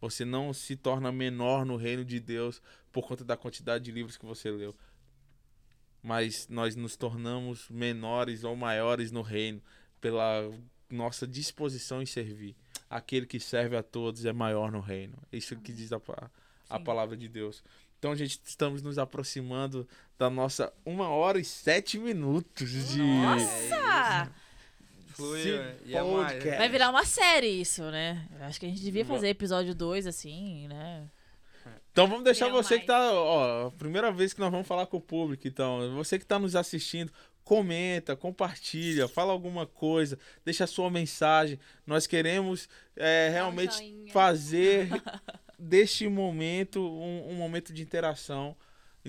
Você 0.00 0.24
não 0.24 0.52
se 0.52 0.76
torna 0.76 1.12
menor 1.12 1.66
no 1.66 1.76
reino 1.76 2.04
de 2.04 2.18
Deus 2.18 2.62
por 2.90 3.06
conta 3.06 3.24
da 3.24 3.36
quantidade 3.36 3.84
de 3.84 3.92
livros 3.92 4.16
que 4.16 4.24
você 4.24 4.50
leu. 4.50 4.74
Mas 6.02 6.48
nós 6.48 6.74
nos 6.74 6.96
tornamos 6.96 7.68
menores 7.68 8.44
ou 8.44 8.56
maiores 8.56 9.12
no 9.12 9.22
reino 9.22 9.62
pela 10.00 10.50
nossa 10.92 11.26
disposição 11.26 12.02
em 12.02 12.06
servir. 12.06 12.54
Aquele 12.88 13.26
que 13.26 13.40
serve 13.40 13.76
a 13.76 13.82
todos 13.82 14.24
é 14.24 14.32
maior 14.32 14.70
no 14.70 14.80
reino. 14.80 15.16
Isso 15.32 15.56
que 15.56 15.72
diz 15.72 15.92
a, 15.92 16.00
a 16.68 16.78
Sim. 16.78 16.84
palavra 16.84 17.16
de 17.16 17.28
Deus. 17.28 17.62
Então, 17.98 18.14
gente, 18.14 18.40
estamos 18.44 18.82
nos 18.82 18.98
aproximando 18.98 19.88
da 20.18 20.28
nossa 20.28 20.72
uma 20.84 21.08
hora 21.08 21.38
e 21.38 21.44
sete 21.44 21.98
minutos 21.98 22.70
de. 22.88 22.98
Nossa! 22.98 24.32
Fluiu, 25.14 25.58
né? 25.58 25.76
E 25.84 25.94
é 25.94 26.02
mais, 26.02 26.32
podcast. 26.32 26.58
Vai 26.58 26.68
virar 26.68 26.90
uma 26.90 27.04
série 27.04 27.46
isso, 27.46 27.82
né? 27.90 28.26
Acho 28.40 28.58
que 28.58 28.66
a 28.66 28.68
gente 28.68 28.82
devia 28.82 29.04
fazer 29.04 29.28
episódio 29.28 29.74
2, 29.74 30.06
assim, 30.06 30.66
né? 30.68 31.08
Então 31.92 32.08
vamos 32.08 32.24
deixar 32.24 32.46
Deu 32.46 32.54
você 32.54 32.78
que 32.78 32.88
mais. 32.88 33.00
tá, 33.02 33.12
ó, 33.12 33.70
primeira 33.70 34.10
vez 34.10 34.32
que 34.32 34.40
nós 34.40 34.50
vamos 34.50 34.66
falar 34.66 34.86
com 34.86 34.96
o 34.96 35.00
público, 35.00 35.46
então, 35.46 35.94
você 35.94 36.18
que 36.18 36.24
tá 36.24 36.38
nos 36.38 36.56
assistindo, 36.56 37.12
comenta, 37.44 38.14
compartilha, 38.16 39.08
fala 39.08 39.32
alguma 39.32 39.66
coisa, 39.66 40.18
deixa 40.44 40.64
a 40.64 40.66
sua 40.66 40.90
mensagem. 40.90 41.58
Nós 41.86 42.06
queremos 42.06 42.68
é, 42.96 43.28
realmente 43.30 43.74
joinha. 43.76 44.12
fazer 44.12 44.88
deste 45.58 46.08
momento 46.08 46.80
um, 46.80 47.30
um 47.30 47.34
momento 47.34 47.72
de 47.72 47.82
interação. 47.82 48.56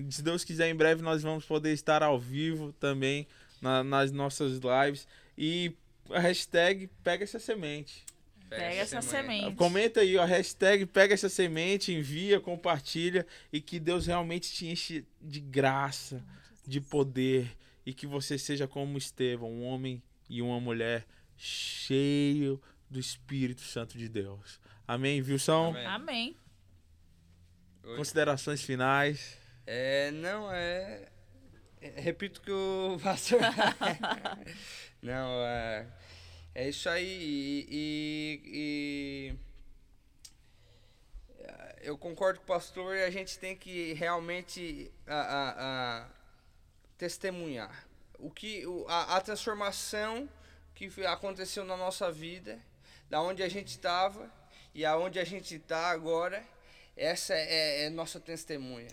Se 0.09 0.21
Deus 0.23 0.43
quiser, 0.43 0.69
em 0.69 0.75
breve 0.75 1.01
nós 1.01 1.21
vamos 1.21 1.45
poder 1.45 1.71
estar 1.73 2.01
ao 2.01 2.19
vivo 2.19 2.73
também 2.73 3.27
na- 3.61 3.83
nas 3.83 4.11
nossas 4.11 4.53
lives. 4.59 5.07
E 5.37 5.71
a 6.09 6.19
hashtag 6.19 6.89
pega 7.03 7.23
essa 7.23 7.39
semente. 7.39 8.03
Pega 8.49 8.75
essa 8.75 9.01
semente. 9.01 9.55
Comenta 9.55 10.01
aí, 10.01 10.15
ó, 10.17 10.25
hashtag 10.25 10.85
pega 10.85 11.13
essa 11.13 11.29
semente, 11.29 11.91
envia, 11.93 12.39
compartilha 12.39 13.25
e 13.51 13.59
que 13.61 13.79
Deus 13.79 14.05
realmente 14.05 14.51
te 14.51 14.67
enche 14.67 15.05
de 15.21 15.39
graça, 15.39 16.23
de 16.67 16.79
poder 16.81 17.55
e 17.85 17.93
que 17.93 18.05
você 18.07 18.37
seja 18.37 18.67
como 18.67 18.97
Estevão, 18.97 19.51
um 19.51 19.63
homem 19.63 20.01
e 20.29 20.41
uma 20.41 20.59
mulher 20.59 21.05
cheio 21.37 22.61
do 22.89 22.99
Espírito 22.99 23.61
Santo 23.61 23.97
de 23.97 24.07
Deus. 24.07 24.59
Amém, 24.87 25.21
Wilson? 25.21 25.69
Amém. 25.69 25.85
Amém. 25.85 26.37
Considerações 27.97 28.61
finais. 28.63 29.37
É, 29.65 30.11
não, 30.11 30.51
é. 30.51 31.09
é, 31.81 31.99
Repito 32.01 32.41
que 32.41 32.51
o 32.51 32.97
pastor. 33.03 33.39
não, 35.01 35.43
é. 35.45 35.87
É 36.55 36.69
isso 36.69 36.87
aí. 36.87 37.65
E. 37.69 38.41
e- 38.45 39.35
eu 41.81 41.97
concordo 41.97 42.39
com 42.39 42.45
o 42.45 42.47
pastor 42.47 42.95
e 42.95 43.03
a 43.03 43.09
gente 43.11 43.37
tem 43.37 43.57
que 43.57 43.91
realmente 43.93 44.89
a, 45.05 45.15
a- 45.15 45.55
a 46.03 46.09
testemunhar. 46.97 47.87
O 48.19 48.29
que, 48.29 48.65
o- 48.65 48.85
a, 48.87 49.17
a 49.17 49.21
transformação 49.21 50.29
que 50.75 50.89
aconteceu 51.05 51.63
na 51.63 51.77
nossa 51.77 52.11
vida, 52.11 52.59
da 53.09 53.21
onde 53.21 53.43
a 53.43 53.49
gente 53.49 53.69
estava 53.69 54.31
e 54.73 54.85
aonde 54.85 55.19
a 55.19 55.23
gente 55.23 55.55
está 55.55 55.87
agora, 55.87 56.43
essa 56.95 57.33
é, 57.33 57.85
é 57.85 57.89
nossa 57.89 58.19
testemunha. 58.19 58.89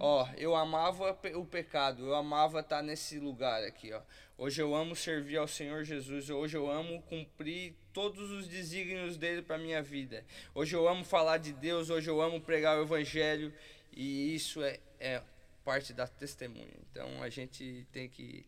Ó, 0.00 0.28
eu 0.36 0.54
amava 0.54 1.18
o 1.34 1.44
pecado, 1.44 2.06
eu 2.06 2.14
amava 2.14 2.60
estar 2.60 2.82
nesse 2.82 3.18
lugar 3.18 3.62
aqui, 3.64 3.92
ó. 3.92 4.00
Hoje 4.36 4.62
eu 4.62 4.72
amo 4.74 4.94
servir 4.94 5.36
ao 5.38 5.48
Senhor 5.48 5.82
Jesus, 5.82 6.30
hoje 6.30 6.56
eu 6.56 6.70
amo 6.70 7.02
cumprir 7.02 7.74
todos 7.92 8.30
os 8.30 8.46
desígnios 8.46 9.16
dele 9.16 9.42
para 9.42 9.58
minha 9.58 9.82
vida. 9.82 10.24
Hoje 10.54 10.76
eu 10.76 10.86
amo 10.86 11.04
falar 11.04 11.38
de 11.38 11.52
Deus, 11.52 11.90
hoje 11.90 12.08
eu 12.08 12.20
amo 12.22 12.40
pregar 12.40 12.78
o 12.78 12.82
evangelho 12.82 13.52
E 13.92 14.34
isso 14.34 14.62
é, 14.62 14.78
é 15.00 15.22
parte 15.68 15.92
da 15.92 16.06
testemunha. 16.06 16.72
Então 16.90 17.22
a 17.22 17.28
gente 17.28 17.86
tem 17.92 18.08
que 18.08 18.46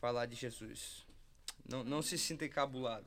falar 0.00 0.26
de 0.26 0.34
Jesus. 0.34 1.06
Não, 1.64 1.84
não 1.84 2.02
se 2.02 2.18
sinta 2.18 2.44
encabulado. 2.44 3.06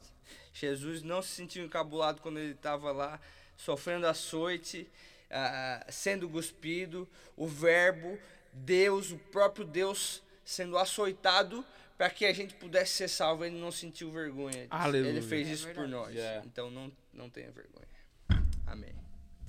Jesus 0.53 1.03
não 1.03 1.22
se 1.22 1.31
sentiu 1.36 1.65
encabulado 1.65 2.22
quando 2.22 2.40
ele 2.40 2.53
estava 2.53 2.94
lá 2.94 3.19
sofrendo 3.57 4.07
açoite, 4.07 4.88
ah, 5.30 5.86
sendo 5.90 6.30
cuspido, 6.30 7.06
o 7.36 7.45
verbo, 7.45 8.18
Deus, 8.53 9.11
o 9.11 9.18
próprio 9.18 9.65
Deus 9.65 10.23
sendo 10.45 10.77
açoitado 10.77 11.65
para 11.98 12.10
que 12.10 12.26
a 12.26 12.31
gente 12.31 12.53
pudesse 12.53 12.94
ser 12.94 13.10
salvo. 13.10 13.44
Ele 13.44 13.60
não 13.60 13.73
sentiu 13.73 14.10
vergonha. 14.10 14.68
Aleluia. 14.69 15.11
Ele 15.11 15.22
fez 15.22 15.49
É 15.49 15.52
isso 15.52 15.68
por 15.73 15.86
nós. 15.86 16.15
Yeah. 16.15 16.45
Então 16.45 16.72
não, 16.72 16.90
não 17.14 17.30
tenha 17.30 17.52
vergonha. 17.52 17.90
Amém. 18.65 18.98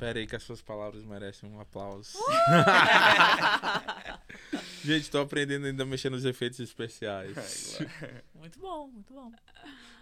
Pera 0.01 0.19
aí 0.19 0.27
que 0.27 0.35
as 0.35 0.43
suas 0.43 0.61
palavras 0.63 1.05
merecem 1.05 1.51
um 1.51 1.61
aplauso. 1.61 2.17
Gente, 4.83 5.11
tô 5.11 5.19
aprendendo 5.19 5.67
ainda 5.67 5.83
a 5.83 5.87
mexer 5.87 6.09
nos 6.09 6.25
efeitos 6.25 6.59
especiais. 6.59 7.79
Muito 8.35 8.59
bom, 8.59 8.89
muito 8.89 9.13
bom. 9.13 9.31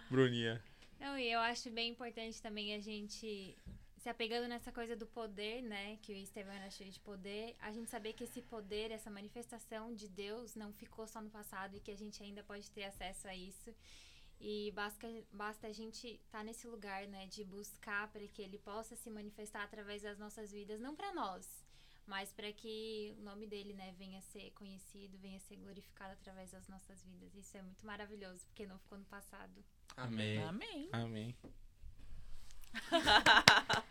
Bruninha. 0.09 0.63
Não, 1.01 1.19
e 1.19 1.29
eu 1.29 1.41
acho 1.41 1.69
bem 1.69 1.91
importante 1.91 2.41
também 2.41 2.73
a 2.73 2.79
gente 2.79 3.57
se 3.97 4.07
apegando 4.07 4.47
nessa 4.47 4.71
coisa 4.71 4.95
do 4.95 5.05
poder, 5.05 5.61
né? 5.63 5.97
Que 6.01 6.13
o 6.13 6.15
Estevão 6.15 6.53
era 6.53 6.69
cheio 6.69 6.89
de 6.89 6.99
poder, 7.01 7.57
a 7.59 7.73
gente 7.73 7.89
saber 7.89 8.13
que 8.13 8.23
esse 8.23 8.41
poder, 8.41 8.91
essa 8.91 9.09
manifestação 9.09 9.93
de 9.93 10.07
Deus 10.07 10.55
não 10.55 10.71
ficou 10.71 11.09
só 11.09 11.21
no 11.21 11.29
passado 11.29 11.75
e 11.75 11.81
que 11.81 11.91
a 11.91 11.97
gente 11.97 12.23
ainda 12.23 12.41
pode 12.41 12.71
ter 12.71 12.85
acesso 12.85 13.27
a 13.27 13.35
isso. 13.35 13.75
E 14.39 14.71
basta, 14.71 15.07
basta 15.31 15.67
a 15.67 15.71
gente 15.73 16.07
estar 16.07 16.43
nesse 16.43 16.67
lugar, 16.67 17.05
né? 17.07 17.27
De 17.27 17.43
buscar 17.43 18.07
para 18.11 18.25
que 18.27 18.41
ele 18.41 18.57
possa 18.57 18.95
se 18.95 19.09
manifestar 19.09 19.63
através 19.63 20.01
das 20.01 20.17
nossas 20.17 20.51
vidas, 20.51 20.79
não 20.79 20.95
para 20.95 21.13
nós, 21.13 21.45
mas 22.07 22.31
para 22.31 22.51
que 22.53 23.13
o 23.19 23.21
nome 23.21 23.45
dele, 23.45 23.73
né, 23.73 23.93
venha 23.97 24.19
a 24.19 24.21
ser 24.21 24.51
conhecido, 24.51 25.17
venha 25.17 25.37
a 25.37 25.41
ser 25.41 25.57
glorificado 25.57 26.13
através 26.13 26.51
das 26.51 26.67
nossas 26.67 27.03
vidas. 27.03 27.35
Isso 27.35 27.57
é 27.57 27.61
muito 27.61 27.85
maravilhoso, 27.85 28.45
porque 28.47 28.65
não 28.65 28.79
ficou 28.79 28.97
no 28.97 29.05
passado. 29.05 29.63
Amém. 29.97 30.41
Amém. 30.41 30.89
Amém. 30.91 31.35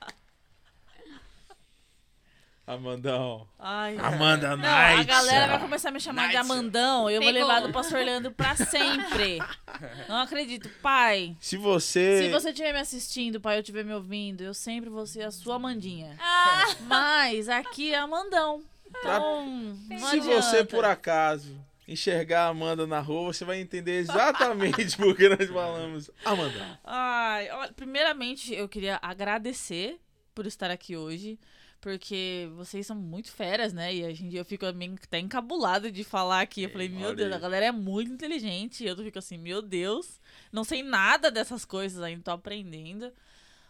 Amandão. 2.69 3.49
Ai, 3.59 3.97
Amanda 3.99 4.55
Não, 4.57 4.69
a 4.69 4.89
Knight. 4.97 5.07
galera 5.07 5.47
vai 5.47 5.59
começar 5.59 5.89
a 5.89 5.93
me 5.93 6.01
chamar 6.01 6.28
de. 6.28 6.36
Amandão. 6.36 7.09
Eu 7.09 7.23
vou 7.23 7.31
levar 7.31 7.61
do 7.62 7.73
pastor 7.73 8.05
Leandro 8.05 8.31
pra 8.31 8.55
sempre. 8.57 9.39
Não 10.09 10.19
acredito. 10.19 10.69
Pai, 10.82 11.35
Se 11.40 11.57
você. 11.57 12.23
se 12.24 12.28
você 12.31 12.51
estiver 12.51 12.73
me 12.74 12.81
assistindo, 12.81 13.40
pai, 13.40 13.57
eu 13.57 13.61
estiver 13.61 13.85
me 13.85 13.95
ouvindo, 13.95 14.43
eu 14.43 14.53
sempre 14.53 14.90
vou 14.90 15.07
ser 15.07 15.23
a 15.23 15.31
sua 15.31 15.57
Amandinha. 15.57 16.16
Ah! 16.20 16.66
Mas 16.86 17.49
aqui 17.49 17.95
é 17.95 17.99
Amandão. 17.99 18.62
Então, 18.86 19.47
não 19.89 19.99
Se 20.11 20.20
você, 20.20 20.62
por 20.65 20.85
acaso, 20.85 21.59
enxergar 21.86 22.45
a 22.45 22.49
Amanda 22.49 22.86
na 22.86 23.01
rua, 23.01 23.32
você 23.32 23.45
vai 23.47 23.61
entender 23.61 23.99
exatamente 23.99 24.97
por 24.99 25.16
que 25.16 25.28
nós 25.28 25.49
falamos 25.49 26.11
Amanda. 26.24 26.78
Ai, 26.85 27.51
olha, 27.51 27.73
primeiramente 27.73 28.55
eu 28.55 28.69
queria 28.69 28.99
agradecer 29.01 29.99
por 30.35 30.47
estar 30.47 30.70
aqui 30.70 30.97
hoje, 30.97 31.39
porque 31.80 32.48
vocês 32.56 32.86
são 32.86 32.96
muito 32.96 33.30
feras, 33.30 33.72
né? 33.72 33.94
E 33.94 34.05
a 34.05 34.12
gente, 34.12 34.36
eu 34.36 34.44
fico 34.44 34.66
até 34.66 35.18
encabulado 35.18 35.90
de 35.90 36.02
falar 36.02 36.40
aqui. 36.40 36.64
Eu 36.64 36.70
falei, 36.70 36.88
meu 36.88 37.14
Deus, 37.14 37.32
a 37.32 37.38
galera 37.38 37.66
é 37.66 37.72
muito 37.72 38.12
inteligente. 38.12 38.84
E 38.84 38.88
eu 38.88 38.96
fico 38.96 39.18
assim, 39.18 39.38
meu 39.38 39.62
Deus, 39.62 40.20
não 40.52 40.64
sei 40.64 40.82
nada 40.82 41.30
dessas 41.30 41.64
coisas 41.64 42.02
ainda, 42.02 42.22
tô 42.24 42.30
aprendendo. 42.32 43.12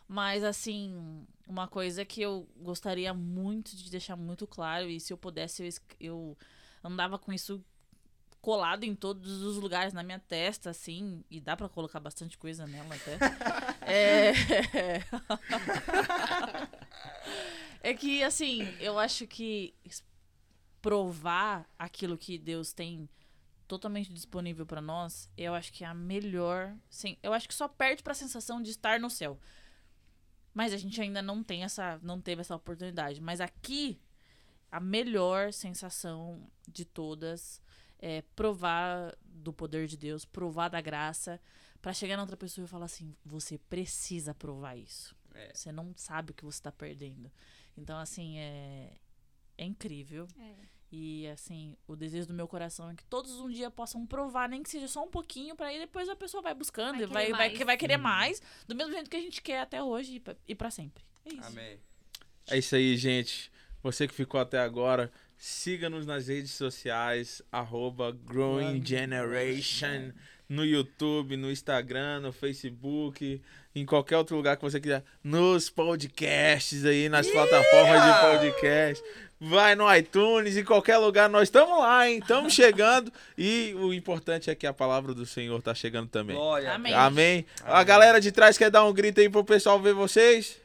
Mas, 0.07 0.43
assim, 0.43 1.27
uma 1.47 1.69
coisa 1.69 2.03
que 2.05 2.23
eu 2.23 2.49
gostaria 2.57 3.13
muito 3.13 3.77
de 3.77 3.91
deixar 3.91 4.17
muito 4.17 4.47
claro, 4.47 4.89
e 4.89 4.99
se 4.99 5.13
eu 5.13 5.19
pudesse, 5.19 5.63
eu, 5.63 5.73
eu 6.01 6.37
andava 6.83 7.19
com 7.19 7.31
isso 7.31 7.63
colado 8.41 8.85
em 8.85 8.95
todos 8.95 9.43
os 9.43 9.59
lugares 9.59 9.93
na 9.93 10.03
minha 10.03 10.19
testa, 10.19 10.71
assim, 10.71 11.23
e 11.31 11.41
dá 11.41 11.55
pra 11.55 11.69
colocar 11.69 12.01
bastante 12.01 12.39
coisa 12.39 12.67
nela 12.67 12.95
até. 12.95 13.19
é... 13.85 14.33
é 17.83 17.95
que, 17.95 18.23
assim, 18.23 18.63
eu 18.81 18.99
acho 18.99 19.27
que 19.27 19.75
provar 20.81 21.69
aquilo 21.79 22.17
que 22.17 22.39
Deus 22.39 22.73
tem 22.73 23.09
totalmente 23.67 24.13
disponível 24.13 24.65
pra 24.65 24.81
nós, 24.81 25.31
eu 25.37 25.55
acho 25.55 25.73
que 25.73 25.85
é 25.85 25.87
a 25.87 25.95
melhor, 25.95 26.75
sim, 26.89 27.19
eu 27.23 27.35
acho 27.35 27.47
que 27.47 27.55
só 27.55 27.69
perde 27.69 28.03
pra 28.03 28.15
sensação 28.15 28.63
de 28.63 28.71
estar 28.71 28.99
no 28.99 29.11
céu. 29.11 29.39
Mas 30.55 30.73
a 30.73 30.77
gente 30.77 31.01
ainda 31.01 31.21
não 31.21 31.45
tem 31.45 31.63
essa, 31.63 32.01
não 32.03 32.21
teve 32.21 32.41
essa 32.41 32.57
oportunidade, 32.57 33.21
mas 33.21 33.41
aqui 33.41 34.01
a 34.71 34.81
melhor 34.81 35.53
sensação 35.53 36.51
de 36.67 36.85
todas 36.85 37.61
é 37.99 38.23
provar 38.35 39.15
do 39.23 39.53
poder 39.53 39.87
de 39.87 39.97
Deus, 39.97 40.25
provar 40.25 40.69
da 40.69 40.81
graça, 40.81 41.41
pra 41.81 41.93
chegar 41.93 42.17
na 42.17 42.23
outra 42.23 42.37
pessoa 42.37 42.65
e 42.65 42.69
falar 42.69 42.87
assim: 42.87 43.15
você 43.25 43.59
precisa 43.59 44.35
provar 44.35 44.77
isso. 44.77 45.17
É. 45.35 45.53
Você 45.55 45.71
não 45.71 45.93
sabe 45.97 46.33
o 46.33 46.35
que 46.35 46.45
você 46.45 46.63
tá 46.63 46.73
perdendo. 46.73 47.31
Então, 47.83 47.99
assim, 47.99 48.39
é, 48.39 48.93
é 49.57 49.65
incrível. 49.65 50.27
É. 50.39 50.55
E, 50.91 51.27
assim, 51.29 51.77
o 51.87 51.95
desejo 51.95 52.29
do 52.29 52.35
meu 52.35 52.49
coração 52.49 52.91
é 52.91 52.95
que 52.95 53.05
todos 53.05 53.33
um 53.41 53.51
dia 53.51 53.71
possam 53.71 54.07
provar, 54.07 54.49
nem 54.49 54.63
que 54.63 54.71
seja 54.71 54.89
só 54.89 55.05
um 55.05 55.09
pouquinho, 55.11 55.55
pra 55.55 55.67
aí 55.67 55.79
depois 55.79 56.09
a 56.09 56.17
pessoa 56.17 56.43
vai 56.43 56.55
buscando 56.55 56.95
Vai 56.95 57.03
e 57.03 57.07
vai, 57.07 57.25
querer 57.25 57.31
vai, 57.33 57.47
mais. 57.49 57.59
que 57.59 57.65
vai 57.65 57.77
querer 57.77 57.97
mais, 57.99 58.43
do 58.67 58.75
mesmo 58.75 58.93
jeito 58.93 59.11
que 59.11 59.17
a 59.17 59.21
gente 59.21 59.43
quer 59.43 59.61
até 59.61 59.83
hoje 59.83 60.15
e 60.15 60.21
pra, 60.21 60.37
e 60.47 60.55
pra 60.55 60.71
sempre. 60.71 61.05
É 61.27 61.35
isso. 61.35 61.49
Amém. 61.49 61.79
É 62.49 62.57
isso 62.57 62.75
aí, 62.75 62.97
gente. 62.97 63.53
Você 63.83 64.09
que 64.09 64.15
ficou 64.15 64.41
até 64.41 64.59
agora, 64.59 65.13
siga-nos 65.37 66.07
nas 66.07 66.29
redes 66.29 66.53
sociais, 66.53 67.43
arroba 67.53 68.11
Growing 68.11 68.85
Generation, 68.85 70.13
no 70.49 70.65
YouTube, 70.65 71.37
no 71.37 71.51
Instagram, 71.51 72.21
no 72.21 72.33
Facebook, 72.33 73.41
em 73.75 73.85
qualquer 73.85 74.17
outro 74.17 74.37
lugar 74.37 74.57
que 74.57 74.63
você 74.63 74.81
quiser, 74.81 75.05
nos 75.23 75.69
podcasts 75.69 76.85
aí, 76.85 77.09
nas 77.09 77.27
plataformas 77.27 78.03
de 78.03 78.21
podcast. 78.21 79.05
Vai 79.41 79.77
no 79.77 79.95
iTunes, 79.95 80.57
em 80.57 80.65
qualquer 80.65 80.97
lugar, 80.99 81.29
nós 81.29 81.45
estamos 81.45 81.79
lá, 81.79 82.09
hein? 82.09 82.19
Estamos 82.19 82.53
chegando. 82.53 83.13
E 83.37 83.73
o 83.79 83.95
importante 83.95 84.51
é 84.51 84.55
que 84.55 84.67
a 84.67 84.73
palavra 84.73 85.15
do 85.15 85.25
Senhor 85.25 85.63
tá 85.63 85.73
chegando 85.75 86.09
também. 86.09 86.35
Glória. 86.35 86.73
Amém. 86.73 86.93
Deus. 86.93 87.05
Amém. 87.05 87.47
A 87.63 87.75
Amém. 87.75 87.87
galera 87.87 88.21
de 88.21 88.33
trás 88.33 88.59
quer 88.59 88.71
dar 88.71 88.85
um 88.85 88.93
grito 88.93 89.21
aí 89.21 89.29
pro 89.29 89.45
pessoal 89.45 89.81
ver 89.81 89.95
vocês? 89.95 90.61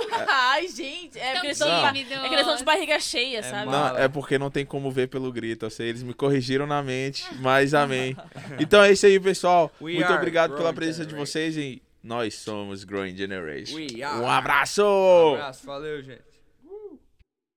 Ai, 0.28 0.68
gente, 0.68 1.18
é 1.18 1.32
porque 1.34 1.52
de, 1.52 1.58
tímidos. 1.58 2.12
é 2.12 2.28
que 2.28 2.34
eles 2.34 2.40
estão 2.40 2.56
de 2.56 2.64
barriga 2.64 2.98
cheia, 3.00 3.38
É 3.38 3.42
sabe? 3.42 3.70
Não, 3.70 3.98
é 3.98 4.08
porque 4.08 4.38
não 4.38 4.50
tem 4.50 4.64
como 4.64 4.90
ver 4.90 5.08
pelo 5.08 5.30
grito. 5.32 5.66
Eu 5.66 5.70
sei, 5.70 5.88
eles 5.88 6.02
me 6.02 6.14
corrigiram 6.14 6.66
na 6.66 6.82
mente, 6.82 7.24
mas 7.40 7.74
amém. 7.74 8.16
Então 8.58 8.82
é 8.82 8.92
isso 8.92 9.06
aí, 9.06 9.18
pessoal. 9.20 9.70
We 9.80 9.94
Muito 9.94 10.12
obrigado 10.12 10.56
pela 10.56 10.72
presença 10.72 11.04
de 11.04 11.10
Generation. 11.10 11.32
vocês 11.32 11.56
e 11.56 11.82
nós 12.02 12.34
somos 12.34 12.84
Growing 12.84 13.16
Generation. 13.16 13.76
We 13.76 14.02
are. 14.02 14.20
Um 14.20 14.28
abraço! 14.28 14.82
Um 14.82 15.34
abraço. 15.34 15.66
Valeu, 15.66 16.02
gente. 16.02 16.27